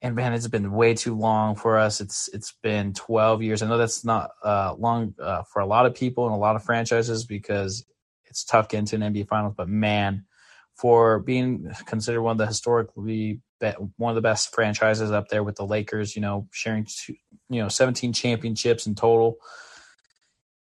And 0.00 0.16
man, 0.16 0.32
it's 0.32 0.48
been 0.48 0.72
way 0.72 0.94
too 0.94 1.14
long 1.14 1.56
for 1.56 1.78
us. 1.78 2.00
It's 2.00 2.28
it's 2.32 2.54
been 2.62 2.94
12 2.94 3.42
years. 3.42 3.62
I 3.62 3.68
know 3.68 3.76
that's 3.76 4.02
not 4.02 4.30
uh, 4.42 4.74
long 4.78 5.14
uh, 5.20 5.42
for 5.42 5.60
a 5.60 5.66
lot 5.66 5.84
of 5.84 5.94
people 5.94 6.24
and 6.24 6.34
a 6.34 6.38
lot 6.38 6.56
of 6.56 6.64
franchises 6.64 7.26
because 7.26 7.84
it's 8.24 8.44
tough 8.44 8.70
getting 8.70 8.86
to 8.86 8.96
an 8.96 9.12
NBA 9.12 9.28
Finals. 9.28 9.52
But 9.54 9.68
man, 9.68 10.24
for 10.74 11.18
being 11.18 11.70
considered 11.84 12.22
one 12.22 12.32
of 12.32 12.38
the 12.38 12.46
historically 12.46 13.40
one 13.96 14.10
of 14.10 14.14
the 14.14 14.20
best 14.20 14.54
franchises 14.54 15.10
up 15.10 15.28
there 15.28 15.42
with 15.42 15.56
the 15.56 15.66
Lakers, 15.66 16.14
you 16.14 16.22
know, 16.22 16.48
sharing 16.52 16.84
two, 16.84 17.14
you 17.48 17.62
know 17.62 17.68
17 17.68 18.12
championships 18.12 18.86
in 18.86 18.94
total. 18.94 19.36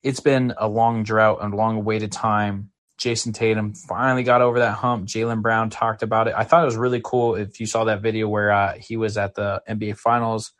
It's 0.03 0.19
been 0.19 0.53
a 0.57 0.67
long 0.67 1.03
drought 1.03 1.39
and 1.41 1.53
long 1.53 1.77
awaited 1.77 2.11
time. 2.11 2.69
Jayson 2.97 3.33
Tatum 3.33 3.73
finally 3.73 4.23
got 4.23 4.41
over 4.41 4.59
that 4.59 4.73
hump. 4.75 5.07
Jaylen 5.07 5.41
Brown 5.41 5.69
talked 5.69 6.03
about 6.03 6.27
it. 6.27 6.33
I 6.37 6.43
thought 6.43 6.61
it 6.61 6.65
was 6.65 6.77
really 6.77 7.01
cool 7.03 7.35
if 7.35 7.59
you 7.59 7.65
saw 7.65 7.85
that 7.85 8.01
video 8.01 8.29
where 8.29 8.51
uh, 8.51 8.73
he 8.77 8.95
was 8.97 9.17
at 9.17 9.35
the 9.35 9.61
NBA 9.67 9.97
Finals 9.97 10.53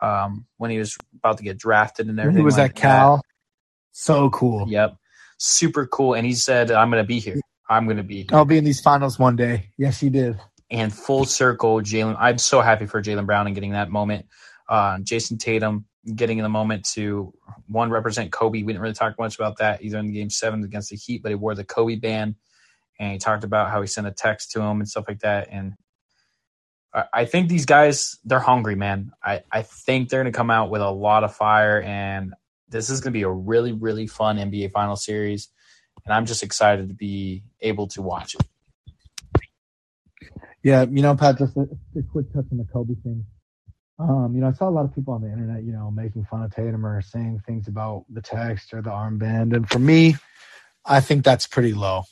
um, 0.00 0.46
when 0.56 0.70
he 0.70 0.78
was 0.78 0.96
about 1.16 1.38
to 1.38 1.44
get 1.44 1.58
drafted 1.58 2.08
and 2.08 2.18
everything. 2.18 2.38
He 2.38 2.44
was 2.44 2.56
like 2.56 2.70
at 2.70 2.76
Cal. 2.76 3.22
So 3.92 4.30
cool. 4.30 4.66
Yep, 4.68 4.96
super 5.38 5.86
cool. 5.86 6.14
And 6.14 6.26
he 6.26 6.32
said, 6.34 6.70
"I'm 6.70 6.90
going 6.90 7.02
to 7.02 7.06
be 7.06 7.20
here. 7.20 7.40
I'm 7.68 7.84
going 7.84 7.98
to 7.98 8.02
be." 8.02 8.22
Here. 8.22 8.30
I'll 8.32 8.44
be 8.44 8.58
in 8.58 8.64
these 8.64 8.80
finals 8.80 9.18
one 9.18 9.36
day. 9.36 9.70
Yes, 9.76 10.00
he 10.00 10.10
did. 10.10 10.40
And 10.70 10.92
full 10.92 11.24
circle, 11.24 11.80
Jaylen. 11.80 12.16
I'm 12.18 12.38
so 12.38 12.60
happy 12.60 12.86
for 12.86 13.02
Jaylen 13.02 13.26
Brown 13.26 13.46
and 13.46 13.54
getting 13.54 13.72
that 13.72 13.90
moment. 13.90 14.26
Uh, 14.68 14.98
Jayson 14.98 15.38
Tatum 15.38 15.84
getting 16.14 16.38
in 16.38 16.42
the 16.42 16.48
moment 16.48 16.84
to 16.84 17.32
one 17.68 17.90
represent 17.90 18.32
Kobe. 18.32 18.62
We 18.62 18.72
didn't 18.72 18.82
really 18.82 18.94
talk 18.94 19.18
much 19.18 19.36
about 19.36 19.58
that 19.58 19.82
either 19.82 19.98
in 19.98 20.12
Game 20.12 20.30
Seven 20.30 20.64
against 20.64 20.90
the 20.90 20.96
Heat, 20.96 21.22
but 21.22 21.30
he 21.30 21.34
wore 21.34 21.54
the 21.54 21.64
Kobe 21.64 21.96
band, 21.96 22.36
and 22.98 23.12
he 23.12 23.18
talked 23.18 23.44
about 23.44 23.70
how 23.70 23.80
he 23.80 23.86
sent 23.86 24.06
a 24.06 24.12
text 24.12 24.52
to 24.52 24.60
him 24.60 24.80
and 24.80 24.88
stuff 24.88 25.04
like 25.08 25.20
that. 25.20 25.48
And 25.50 25.74
I, 26.92 27.04
I 27.12 27.24
think 27.24 27.48
these 27.48 27.66
guys 27.66 28.18
they're 28.24 28.38
hungry, 28.38 28.74
man. 28.74 29.12
I 29.22 29.42
I 29.50 29.62
think 29.62 30.08
they're 30.08 30.22
going 30.22 30.32
to 30.32 30.36
come 30.36 30.50
out 30.50 30.70
with 30.70 30.82
a 30.82 30.90
lot 30.90 31.24
of 31.24 31.34
fire, 31.34 31.80
and 31.82 32.34
this 32.68 32.90
is 32.90 33.00
going 33.00 33.12
to 33.12 33.18
be 33.18 33.22
a 33.22 33.30
really 33.30 33.72
really 33.72 34.06
fun 34.06 34.36
NBA 34.36 34.72
Final 34.72 34.96
Series. 34.96 35.48
And 36.04 36.12
I'm 36.12 36.26
just 36.26 36.42
excited 36.42 36.88
to 36.88 36.94
be 36.94 37.44
able 37.60 37.86
to 37.88 38.02
watch 38.02 38.34
it. 38.34 38.42
Yeah, 40.64 40.86
you 40.90 41.02
know, 41.02 41.16
Pat, 41.16 41.38
just 41.38 41.56
a, 41.58 41.68
a 41.96 42.02
quick 42.10 42.32
touch 42.34 42.46
on 42.52 42.58
the 42.58 42.66
Kobe 42.72 42.94
thing. 43.04 43.26
Um, 43.98 44.32
you 44.34 44.40
know, 44.40 44.48
I 44.48 44.52
saw 44.52 44.68
a 44.68 44.72
lot 44.72 44.86
of 44.86 44.94
people 44.94 45.14
on 45.14 45.22
the 45.22 45.32
internet, 45.32 45.64
you 45.64 45.72
know, 45.72 45.90
making 45.90 46.24
fun 46.24 46.42
of 46.42 46.54
Tatum 46.54 46.86
or 46.86 47.02
saying 47.02 47.42
things 47.46 47.68
about 47.68 48.06
the 48.10 48.22
text 48.22 48.74
or 48.74 48.82
the 48.82 48.90
armband. 48.90 49.54
And 49.54 49.70
for 49.70 49.78
me, 49.78 50.16
I 50.86 51.00
think 51.00 51.24
that's 51.24 51.46
pretty 51.46 51.74
low. 51.74 52.04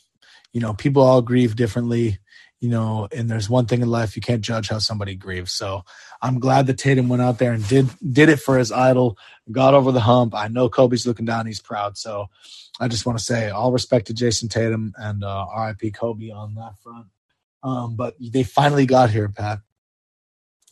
You 0.53 0.61
know, 0.61 0.75
people 0.75 1.03
all 1.03 1.23
grieve 1.23 1.57
differently, 1.57 2.19
you 2.61 2.71
know, 2.71 3.09
and 3.11 3.31
there's 3.31 3.51
one 3.51 3.67
thing 3.67 3.83
in 3.83 3.91
life 3.91 4.17
you 4.17 4.23
can't 4.23 4.43
judge 4.43 4.69
how 4.69 4.81
somebody 4.81 5.17
grieves. 5.17 5.53
So 5.53 5.85
I'm 6.23 6.41
glad 6.41 6.69
that 6.69 6.79
Tatum 6.79 7.09
went 7.09 7.23
out 7.23 7.39
there 7.39 7.53
and 7.53 7.67
did 7.69 7.91
did 8.13 8.29
it 8.29 8.41
for 8.41 8.59
his 8.59 8.73
idol, 8.73 9.19
got 9.51 9.75
over 9.75 9.93
the 9.93 10.01
hump. 10.01 10.35
I 10.35 10.49
know 10.49 10.69
Kobe's 10.69 11.07
looking 11.07 11.27
down, 11.27 11.47
he's 11.47 11.63
proud. 11.63 11.99
So 11.99 12.29
I 12.79 12.89
just 12.89 13.07
want 13.07 13.19
to 13.19 13.25
say 13.25 13.51
all 13.51 13.73
respect 13.73 14.09
to 14.09 14.15
Jayson 14.15 14.51
Tatum 14.51 14.95
and 14.99 15.25
uh, 15.25 15.47
RIP 15.59 15.95
Kobe 15.95 16.31
on 16.31 16.55
that 16.57 16.75
front. 16.83 17.07
Um, 17.63 17.97
but 17.97 18.15
they 18.21 18.43
finally 18.43 18.87
got 18.87 19.11
here, 19.11 19.29
Pat. 19.29 19.61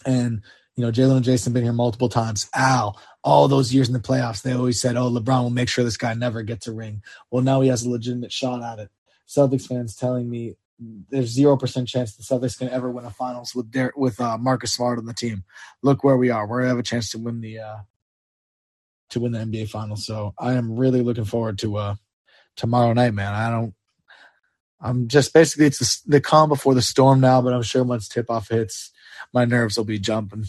And 0.05 0.43
you 0.77 0.85
know, 0.85 0.93
Jaylen 0.93 1.17
and 1.17 1.25
Jayson 1.25 1.53
been 1.53 1.63
here 1.65 1.73
multiple 1.73 2.09
times. 2.09 2.49
Al, 2.55 2.99
all 3.23 3.49
those 3.49 3.75
years 3.75 3.89
in 3.89 3.93
the 3.93 4.01
playoffs, 4.01 4.43
they 4.43 4.53
always 4.53 4.81
said, 4.81 4.97
"Oh, 4.97 5.11
LeBron 5.11 5.43
will 5.43 5.51
make 5.51 5.69
sure 5.69 5.85
this 5.85 5.97
guy 5.97 6.15
never 6.15 6.43
gets 6.43 6.67
a 6.67 6.73
ring." 6.73 7.03
Well, 7.31 7.43
now 7.43 7.61
he 7.61 7.69
has 7.69 7.85
a 7.85 7.91
legitimate 7.91 8.33
shot 8.33 8.63
at 8.63 8.79
it. 8.79 8.91
Celtics 9.29 9.67
fans 9.67 9.95
telling 9.95 10.31
me 10.31 10.57
there's 11.11 11.29
zero 11.29 11.57
percent 11.57 11.89
chance 11.89 12.17
the 12.17 12.23
Celtics 12.23 12.59
can 12.59 12.71
ever 12.71 12.91
win 12.91 13.05
a 13.05 13.11
finals 13.11 13.55
with 13.55 13.71
Der- 13.71 13.93
with 13.95 14.21
uh, 14.21 14.39
Marcus 14.39 14.73
Smart 14.73 14.99
on 14.99 15.05
the 15.05 15.13
team. 15.13 15.45
Look 15.83 16.03
where 16.03 16.17
we 16.17 16.31
are. 16.31 16.47
We 16.47 16.67
have 16.67 16.79
a 16.79 16.83
chance 16.83 17.11
to 17.11 17.19
win 17.19 17.41
the 17.41 17.59
uh, 17.59 17.77
to 19.11 19.21
win 19.21 19.33
the 19.33 19.39
NBA 19.41 19.69
finals. 19.69 20.07
So 20.07 20.35
I 20.39 20.55
am 20.55 20.77
really 20.77 21.03
looking 21.03 21.25
forward 21.25 21.59
to 21.59 21.77
uh, 21.77 21.95
tomorrow 22.57 22.93
night, 22.93 23.15
man. 23.15 23.35
I 23.35 23.51
don't. 23.51 23.75
I'm 24.81 25.09
just 25.09 25.35
basically 25.35 25.67
it's 25.67 26.01
the, 26.03 26.21
calm 26.21 26.49
before 26.49 26.75
the 26.75 26.83
storm 26.83 27.21
now, 27.21 27.43
but 27.43 27.53
I'm 27.53 27.63
sure 27.63 27.85
once 27.85 28.09
tip 28.09 28.31
off 28.31 28.49
hits, 28.49 28.91
my 29.33 29.45
nerves 29.45 29.77
will 29.77 29.85
be 29.85 29.99
jumping. 29.99 30.47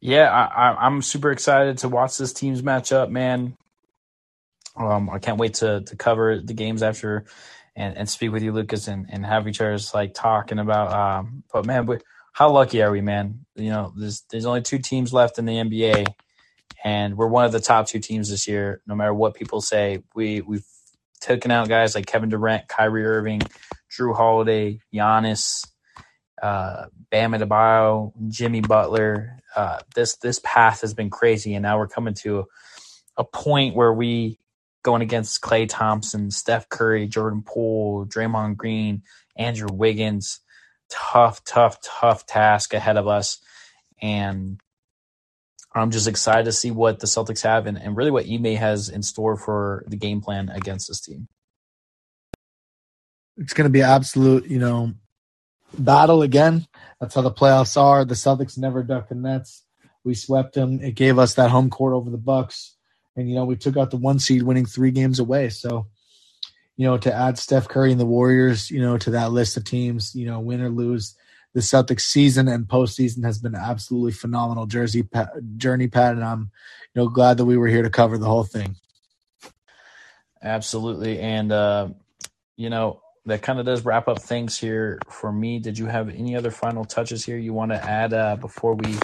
Yeah, 0.00 0.30
I, 0.30 0.86
am 0.86 1.02
super 1.02 1.30
excited 1.30 1.78
to 1.78 1.88
watch 1.88 2.18
this 2.18 2.32
teams 2.32 2.62
match 2.62 2.92
up, 2.92 3.08
man. 3.08 3.56
Um, 4.76 5.08
I 5.08 5.18
can't 5.18 5.38
wait 5.38 5.54
to 5.54 5.82
to 5.82 5.96
cover 5.96 6.38
the 6.40 6.52
games 6.52 6.82
after 6.82 7.24
and, 7.74 7.96
and 7.96 8.08
speak 8.08 8.32
with 8.32 8.42
you, 8.42 8.52
Lucas, 8.52 8.88
and, 8.88 9.06
and 9.10 9.24
have 9.24 9.48
each 9.48 9.60
other's 9.60 9.94
like 9.94 10.12
talking 10.12 10.58
about. 10.58 10.92
Um, 10.92 11.44
but 11.52 11.64
man, 11.64 11.86
we, 11.86 11.98
how 12.32 12.50
lucky 12.50 12.82
are 12.82 12.90
we, 12.90 13.00
man? 13.00 13.46
You 13.54 13.70
know, 13.70 13.92
there's 13.96 14.22
there's 14.30 14.46
only 14.46 14.62
two 14.62 14.78
teams 14.78 15.12
left 15.12 15.38
in 15.38 15.46
the 15.46 15.54
NBA, 15.54 16.06
and 16.84 17.16
we're 17.16 17.28
one 17.28 17.46
of 17.46 17.52
the 17.52 17.60
top 17.60 17.86
two 17.86 18.00
teams 18.00 18.28
this 18.28 18.46
year. 18.46 18.82
No 18.86 18.94
matter 18.94 19.14
what 19.14 19.34
people 19.34 19.60
say, 19.60 20.02
we 20.14 20.42
we've 20.42 20.66
taken 21.26 21.50
out 21.50 21.68
guys 21.68 21.94
like 21.94 22.06
Kevin 22.06 22.28
Durant, 22.28 22.68
Kyrie 22.68 23.04
Irving, 23.04 23.42
Jrue 23.90 24.14
Holiday, 24.14 24.80
Giannis, 24.94 25.66
uh, 26.40 26.86
Bam 27.10 27.32
Adebayo, 27.32 28.12
Jimmy 28.28 28.60
Butler. 28.60 29.38
Uh, 29.54 29.80
this 29.94 30.16
this 30.18 30.40
path 30.44 30.82
has 30.82 30.94
been 30.94 31.10
crazy, 31.10 31.54
and 31.54 31.62
now 31.62 31.78
we're 31.78 31.88
coming 31.88 32.14
to 32.14 32.40
a, 32.40 32.44
a 33.18 33.24
point 33.24 33.74
where 33.74 33.92
we 33.92 34.38
going 34.82 35.02
against 35.02 35.40
Klay 35.40 35.68
Thompson, 35.68 36.30
Steph 36.30 36.68
Curry, 36.68 37.08
Jordan 37.08 37.42
Poole, 37.44 38.06
Draymond 38.06 38.56
Green, 38.56 39.02
Andrew 39.36 39.68
Wiggins. 39.72 40.40
Tough, 40.88 41.42
tough, 41.42 41.80
tough 41.82 42.26
task 42.26 42.72
ahead 42.72 42.96
of 42.96 43.08
us, 43.08 43.38
and 44.00 44.60
I'm 45.76 45.90
just 45.90 46.08
excited 46.08 46.46
to 46.46 46.52
see 46.52 46.70
what 46.70 47.00
the 47.00 47.06
Celtics 47.06 47.42
have 47.42 47.66
and, 47.66 47.76
and 47.76 47.96
really 47.96 48.10
what 48.10 48.26
Ime 48.26 48.56
has 48.56 48.88
in 48.88 49.02
store 49.02 49.36
for 49.36 49.84
the 49.86 49.96
game 49.96 50.20
plan 50.20 50.48
against 50.48 50.88
this 50.88 51.00
team. 51.00 51.28
It's 53.36 53.52
going 53.52 53.66
to 53.66 53.72
be 53.72 53.82
absolute, 53.82 54.46
you 54.46 54.58
know, 54.58 54.94
battle 55.78 56.22
again. 56.22 56.66
That's 57.00 57.14
how 57.14 57.20
the 57.20 57.30
playoffs 57.30 57.80
are. 57.80 58.04
The 58.04 58.14
Celtics 58.14 58.56
never 58.56 58.82
ducked 58.82 59.10
the 59.10 59.14
Nets. 59.14 59.64
We 60.04 60.14
swept 60.14 60.54
them. 60.54 60.80
It 60.80 60.94
gave 60.94 61.18
us 61.18 61.34
that 61.34 61.50
home 61.50 61.68
court 61.68 61.92
over 61.92 62.10
the 62.10 62.16
Bucks, 62.16 62.76
and 63.16 63.28
you 63.28 63.34
know 63.34 63.44
we 63.44 63.56
took 63.56 63.76
out 63.76 63.90
the 63.90 63.96
one 63.96 64.18
seed, 64.18 64.44
winning 64.44 64.64
three 64.64 64.92
games 64.92 65.18
away. 65.18 65.48
So, 65.48 65.88
you 66.76 66.86
know, 66.86 66.96
to 66.98 67.12
add 67.12 67.38
Steph 67.38 67.68
Curry 67.68 67.90
and 67.90 68.00
the 68.00 68.06
Warriors, 68.06 68.70
you 68.70 68.80
know, 68.80 68.98
to 68.98 69.10
that 69.10 69.32
list 69.32 69.56
of 69.56 69.64
teams, 69.64 70.14
you 70.14 70.26
know, 70.26 70.38
win 70.38 70.60
or 70.60 70.70
lose, 70.70 71.16
the 71.56 71.62
Celtics 71.62 72.02
season 72.02 72.48
and 72.48 72.68
postseason 72.68 73.24
has 73.24 73.38
been 73.38 73.54
absolutely 73.54 74.12
phenomenal 74.12 74.66
jersey 74.66 75.08
journey, 75.56 75.88
Pat, 75.88 76.12
and 76.12 76.22
I'm 76.22 76.50
you 76.94 77.00
know 77.00 77.08
glad 77.08 77.38
that 77.38 77.46
we 77.46 77.56
were 77.56 77.66
here 77.66 77.82
to 77.82 77.88
cover 77.88 78.18
the 78.18 78.26
whole 78.26 78.44
thing. 78.44 78.76
Absolutely, 80.42 81.18
and 81.18 81.50
uh, 81.50 81.88
you 82.58 82.68
know 82.68 83.00
that 83.24 83.40
kind 83.40 83.58
of 83.58 83.64
does 83.64 83.86
wrap 83.86 84.06
up 84.06 84.20
things 84.20 84.58
here 84.58 84.98
for 85.08 85.32
me. 85.32 85.58
Did 85.58 85.78
you 85.78 85.86
have 85.86 86.10
any 86.10 86.36
other 86.36 86.50
final 86.50 86.84
touches 86.84 87.24
here 87.24 87.38
you 87.38 87.54
want 87.54 87.70
to 87.70 87.82
add 87.82 88.12
uh, 88.12 88.36
before 88.36 88.74
we 88.74 88.98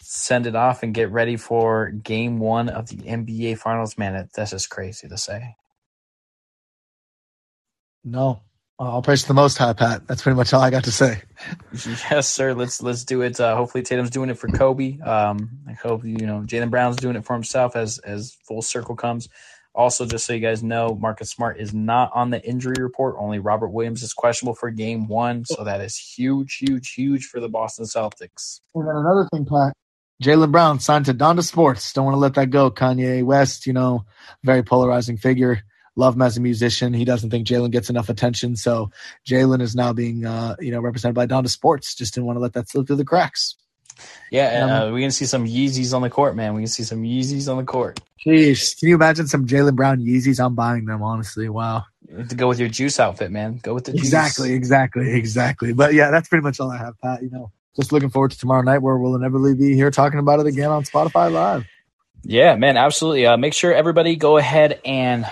send 0.00 0.46
it 0.46 0.56
off 0.56 0.82
and 0.82 0.94
get 0.94 1.10
ready 1.10 1.36
for 1.36 1.90
game 1.90 2.38
one 2.38 2.70
of 2.70 2.88
the 2.88 2.96
NBA 2.96 3.58
Finals? 3.58 3.98
Man, 3.98 4.30
that's 4.34 4.52
just 4.52 4.70
crazy 4.70 5.08
to 5.08 5.18
say. 5.18 5.56
No, 8.02 8.40
I'll 8.78 9.00
praise 9.00 9.24
the 9.24 9.32
Most 9.32 9.56
High, 9.56 9.72
Pat. 9.72 10.06
That's 10.06 10.22
pretty 10.22 10.36
much 10.36 10.52
all 10.52 10.60
I 10.60 10.70
got 10.70 10.84
to 10.84 10.92
say. 10.92 11.22
Yes, 12.10 12.28
sir. 12.28 12.54
Let's 12.54 12.82
let's 12.82 13.04
do 13.04 13.20
it. 13.20 13.38
Uh, 13.38 13.54
hopefully, 13.54 13.84
Tatum's 13.84 14.08
doing 14.08 14.30
it 14.30 14.38
for 14.38 14.48
Kobe. 14.48 14.98
Um, 15.00 15.50
I 15.68 15.74
hope 15.74 16.02
you 16.02 16.26
know 16.26 16.40
Jaylen 16.40 16.70
Brown's 16.70 16.96
doing 16.96 17.14
it 17.14 17.26
for 17.26 17.34
himself 17.34 17.76
as 17.76 17.98
as 17.98 18.36
full 18.48 18.62
circle 18.62 18.96
comes. 18.96 19.28
Also, 19.74 20.06
just 20.06 20.24
so 20.24 20.32
you 20.32 20.40
guys 20.40 20.62
know, 20.62 20.96
Marcus 20.98 21.30
Smart 21.30 21.60
is 21.60 21.74
not 21.74 22.10
on 22.14 22.30
the 22.30 22.42
injury 22.42 22.76
report. 22.78 23.16
Only 23.18 23.38
Robert 23.38 23.68
Williams 23.68 24.02
is 24.02 24.14
questionable 24.14 24.54
for 24.54 24.70
game 24.70 25.06
one. 25.06 25.44
So 25.44 25.64
that 25.64 25.82
is 25.82 25.98
huge, 25.98 26.56
huge, 26.56 26.94
huge 26.94 27.26
for 27.26 27.40
the 27.40 27.48
Boston 27.50 27.84
Celtics. 27.84 28.60
And 28.74 28.88
then 28.88 28.96
another 28.96 29.28
thing, 29.30 29.44
Pat, 29.44 29.74
Jaylen 30.22 30.50
Brown 30.50 30.80
signed 30.80 31.04
to 31.06 31.14
Donda 31.14 31.44
Sports. 31.44 31.92
Don't 31.92 32.06
want 32.06 32.14
to 32.14 32.20
let 32.20 32.34
that 32.34 32.48
go. 32.48 32.70
Kanye 32.70 33.22
West, 33.22 33.66
you 33.66 33.74
know, 33.74 34.06
very 34.42 34.62
polarizing 34.62 35.18
figure. 35.18 35.62
Love 35.96 36.14
him 36.14 36.22
as 36.22 36.36
a 36.36 36.40
musician. 36.40 36.92
He 36.92 37.04
doesn't 37.04 37.30
think 37.30 37.46
Jaylen 37.46 37.70
gets 37.70 37.88
enough 37.90 38.08
attention. 38.08 38.54
So 38.56 38.90
Jaylen 39.26 39.62
is 39.62 39.74
now 39.74 39.92
being, 39.92 40.26
uh, 40.26 40.56
you 40.60 40.70
know, 40.70 40.80
represented 40.80 41.14
by 41.14 41.26
Donda 41.26 41.48
Sports. 41.48 41.94
Just 41.94 42.14
didn't 42.14 42.26
want 42.26 42.36
to 42.36 42.40
let 42.40 42.52
that 42.52 42.68
slip 42.68 42.86
through 42.86 42.96
the 42.96 43.04
cracks. 43.04 43.56
Yeah, 44.30 44.64
um, 44.64 44.70
uh, 44.70 44.92
we're 44.92 45.00
gonna 45.00 45.10
see 45.10 45.24
some 45.24 45.46
Yeezys 45.46 45.94
on 45.94 46.02
the 46.02 46.10
court, 46.10 46.36
man. 46.36 46.54
We 46.54 46.62
can 46.62 46.68
see 46.68 46.82
some 46.82 47.02
Yeezys 47.02 47.50
on 47.50 47.56
the 47.56 47.64
court. 47.64 48.00
Jeez, 48.26 48.78
can 48.78 48.88
you 48.88 48.94
imagine 48.94 49.26
some 49.26 49.46
Jaylen 49.46 49.74
Brown 49.74 50.00
Yeezys? 50.00 50.44
I'm 50.44 50.54
buying 50.54 50.84
them, 50.84 51.02
honestly. 51.02 51.48
Wow. 51.48 51.84
to 52.28 52.34
go 52.34 52.48
with 52.48 52.58
your 52.58 52.68
juice 52.68 53.00
outfit, 53.00 53.30
man. 53.30 53.58
Go 53.62 53.72
with 53.72 53.84
the 53.84 53.92
exactly, 53.92 54.52
exactly, 54.52 55.14
exactly. 55.14 55.72
But 55.72 55.94
yeah, 55.94 56.10
that's 56.10 56.28
pretty 56.28 56.42
much 56.42 56.60
all 56.60 56.70
I 56.70 56.76
have, 56.78 57.00
Pat. 57.00 57.22
You 57.22 57.30
know, 57.30 57.52
just 57.74 57.92
looking 57.92 58.10
forward 58.10 58.32
to 58.32 58.38
tomorrow 58.38 58.62
night, 58.62 58.78
where 58.78 58.98
we'll 58.98 59.14
inevitably 59.14 59.54
be 59.54 59.74
here 59.74 59.90
talking 59.90 60.18
about 60.18 60.40
it 60.40 60.46
again 60.46 60.70
on 60.70 60.84
Spotify 60.84 61.32
Live. 61.32 61.66
Yeah, 62.22 62.56
man, 62.56 62.76
absolutely. 62.76 63.26
Uh, 63.26 63.36
make 63.36 63.54
sure 63.54 63.72
everybody 63.72 64.16
go 64.16 64.36
ahead 64.36 64.80
and 64.84 65.26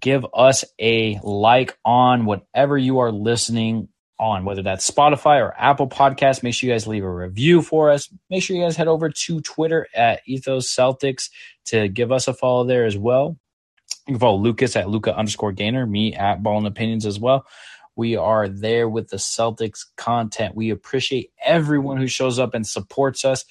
give 0.00 0.26
us 0.34 0.64
a 0.80 1.18
like 1.22 1.76
on 1.84 2.24
whatever 2.24 2.76
you 2.76 2.98
are 2.98 3.12
listening 3.12 3.88
on, 4.18 4.44
whether 4.44 4.62
that's 4.62 4.90
Spotify 4.90 5.40
or 5.40 5.54
Apple 5.56 5.88
Podcasts. 5.88 6.42
Make 6.42 6.54
sure 6.54 6.68
you 6.68 6.74
guys 6.74 6.86
leave 6.86 7.04
a 7.04 7.10
review 7.10 7.62
for 7.62 7.90
us. 7.90 8.08
Make 8.30 8.42
sure 8.42 8.56
you 8.56 8.62
guys 8.62 8.76
head 8.76 8.88
over 8.88 9.10
to 9.10 9.40
Twitter 9.40 9.86
at 9.94 10.22
Ethos 10.26 10.74
Celtics 10.74 11.30
to 11.66 11.88
give 11.88 12.12
us 12.12 12.28
a 12.28 12.34
follow 12.34 12.64
there 12.64 12.86
as 12.86 12.96
well. 12.96 13.36
You 14.06 14.14
can 14.14 14.20
follow 14.20 14.38
Lucas 14.38 14.76
at 14.76 14.88
Luca 14.88 15.16
underscore 15.16 15.52
Gainer, 15.52 15.86
me 15.86 16.14
at 16.14 16.42
Ball 16.42 16.58
and 16.58 16.66
Opinions 16.66 17.06
as 17.06 17.18
well. 17.20 17.46
We 17.94 18.16
are 18.16 18.48
there 18.48 18.88
with 18.88 19.08
the 19.08 19.16
Celtics 19.16 19.86
content. 19.96 20.54
We 20.54 20.70
appreciate 20.70 21.30
everyone 21.44 21.96
who 21.96 22.06
shows 22.06 22.38
up 22.38 22.54
and 22.54 22.66
supports 22.66 23.24
us. 23.24 23.44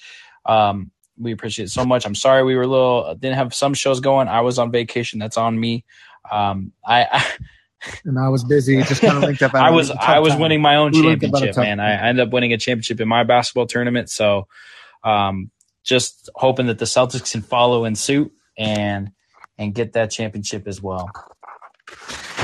Um, 0.44 0.92
we 1.18 1.32
appreciate 1.32 1.66
it 1.66 1.70
so 1.70 1.84
much. 1.84 2.06
I'm 2.06 2.14
sorry 2.14 2.44
we 2.44 2.54
were 2.56 2.62
a 2.62 2.68
little 2.68 3.14
didn't 3.14 3.36
have 3.36 3.54
some 3.54 3.74
shows 3.74 4.00
going. 4.00 4.28
I 4.28 4.42
was 4.42 4.58
on 4.58 4.70
vacation. 4.70 5.18
That's 5.18 5.36
on 5.36 5.58
me. 5.58 5.84
Um, 6.30 6.72
I, 6.86 7.06
I 7.10 7.24
and 8.04 8.18
I 8.18 8.28
was 8.28 8.44
busy. 8.44 8.82
Just 8.82 9.00
kind 9.00 9.16
of 9.16 9.22
linked 9.22 9.42
up. 9.42 9.54
I 9.54 9.70
was 9.70 9.90
I 9.90 10.18
was 10.18 10.32
time. 10.32 10.40
winning 10.40 10.62
my 10.62 10.76
own 10.76 10.92
we 10.92 11.02
championship, 11.02 11.56
man. 11.56 11.80
I 11.80 12.08
ended 12.08 12.26
up 12.26 12.32
winning 12.32 12.52
a 12.52 12.58
championship 12.58 13.00
in 13.00 13.08
my 13.08 13.24
basketball 13.24 13.66
tournament. 13.66 14.10
So, 14.10 14.48
um, 15.04 15.50
just 15.84 16.30
hoping 16.34 16.66
that 16.66 16.78
the 16.78 16.84
Celtics 16.84 17.32
can 17.32 17.42
follow 17.42 17.84
in 17.84 17.94
suit 17.94 18.32
and 18.58 19.10
and 19.58 19.74
get 19.74 19.92
that 19.94 20.10
championship 20.10 20.66
as 20.66 20.82
well. 20.82 21.10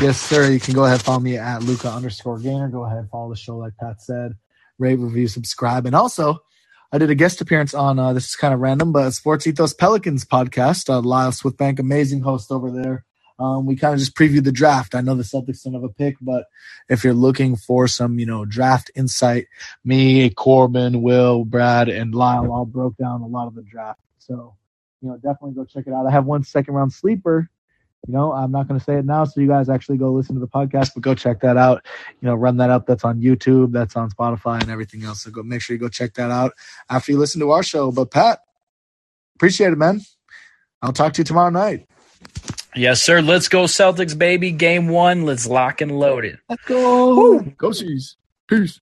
Yes, 0.00 0.20
sir. 0.20 0.50
You 0.50 0.60
can 0.60 0.74
go 0.74 0.84
ahead 0.84 1.02
follow 1.02 1.20
me 1.20 1.36
at 1.36 1.62
Luca 1.62 1.90
underscore 1.90 2.38
gainer. 2.38 2.68
Go 2.68 2.84
ahead 2.84 3.08
follow 3.10 3.30
the 3.30 3.36
show 3.36 3.58
like 3.58 3.74
Pat 3.78 4.00
said. 4.00 4.32
Rate, 4.78 4.98
review, 4.98 5.28
subscribe, 5.28 5.86
and 5.86 5.94
also 5.94 6.40
I 6.94 6.98
did 6.98 7.10
a 7.10 7.14
guest 7.14 7.40
appearance 7.40 7.72
on 7.72 7.98
uh, 7.98 8.12
this 8.12 8.26
is 8.26 8.36
kind 8.36 8.52
of 8.52 8.60
random, 8.60 8.92
but 8.92 9.12
Sports 9.12 9.46
Ethos 9.46 9.72
Pelicans 9.72 10.24
podcast. 10.24 10.90
Uh, 10.90 11.00
Lyle 11.00 11.30
Swiftbank, 11.30 11.78
amazing 11.78 12.20
host 12.20 12.52
over 12.52 12.70
there. 12.70 13.04
Um, 13.38 13.66
we 13.66 13.76
kind 13.76 13.94
of 13.94 14.00
just 14.00 14.14
previewed 14.14 14.44
the 14.44 14.52
draft. 14.52 14.94
I 14.94 15.00
know 15.00 15.14
the 15.14 15.22
Celtics 15.22 15.64
don't 15.64 15.74
have 15.74 15.82
a 15.82 15.88
pick, 15.88 16.16
but 16.20 16.46
if 16.88 17.02
you're 17.02 17.14
looking 17.14 17.56
for 17.56 17.88
some, 17.88 18.18
you 18.18 18.26
know, 18.26 18.44
draft 18.44 18.90
insight, 18.94 19.46
me, 19.84 20.30
Corbin, 20.30 21.02
Will, 21.02 21.44
Brad, 21.44 21.88
and 21.88 22.14
Lyle 22.14 22.52
all 22.52 22.64
broke 22.64 22.96
down 22.96 23.22
a 23.22 23.26
lot 23.26 23.46
of 23.48 23.54
the 23.54 23.62
draft. 23.62 24.00
So, 24.18 24.54
you 25.00 25.08
know, 25.08 25.16
definitely 25.16 25.52
go 25.52 25.64
check 25.64 25.86
it 25.86 25.92
out. 25.92 26.06
I 26.06 26.10
have 26.10 26.26
one 26.26 26.44
second 26.44 26.74
round 26.74 26.92
sleeper. 26.92 27.50
You 28.06 28.14
know, 28.14 28.32
I'm 28.32 28.50
not 28.50 28.66
going 28.66 28.80
to 28.80 28.84
say 28.84 28.96
it 28.96 29.04
now, 29.04 29.24
so 29.24 29.40
you 29.40 29.46
guys 29.46 29.68
actually 29.68 29.96
go 29.96 30.12
listen 30.12 30.34
to 30.34 30.40
the 30.40 30.48
podcast, 30.48 30.90
but 30.94 31.04
go 31.04 31.14
check 31.14 31.40
that 31.42 31.56
out. 31.56 31.86
You 32.20 32.26
know, 32.26 32.34
run 32.34 32.56
that 32.56 32.68
up. 32.68 32.84
That's 32.84 33.04
on 33.04 33.20
YouTube, 33.20 33.70
that's 33.70 33.94
on 33.94 34.10
Spotify, 34.10 34.60
and 34.60 34.70
everything 34.70 35.04
else. 35.04 35.22
So 35.22 35.30
go 35.30 35.44
make 35.44 35.62
sure 35.62 35.74
you 35.74 35.80
go 35.80 35.88
check 35.88 36.14
that 36.14 36.30
out 36.30 36.52
after 36.90 37.12
you 37.12 37.18
listen 37.18 37.40
to 37.40 37.52
our 37.52 37.62
show. 37.62 37.92
But 37.92 38.10
Pat, 38.10 38.40
appreciate 39.36 39.72
it, 39.72 39.78
man. 39.78 40.00
I'll 40.82 40.92
talk 40.92 41.12
to 41.12 41.20
you 41.20 41.24
tomorrow 41.24 41.50
night. 41.50 41.86
Yes, 42.74 43.02
sir. 43.02 43.20
Let's 43.20 43.48
go 43.48 43.64
Celtics, 43.64 44.16
baby. 44.16 44.50
Game 44.50 44.88
one. 44.88 45.24
Let's 45.24 45.46
lock 45.46 45.80
and 45.80 45.98
load 45.98 46.24
it. 46.24 46.38
Let's 46.48 46.64
go. 46.64 47.40
Go 47.40 47.72
Seas. 47.72 48.16
Peace. 48.48 48.80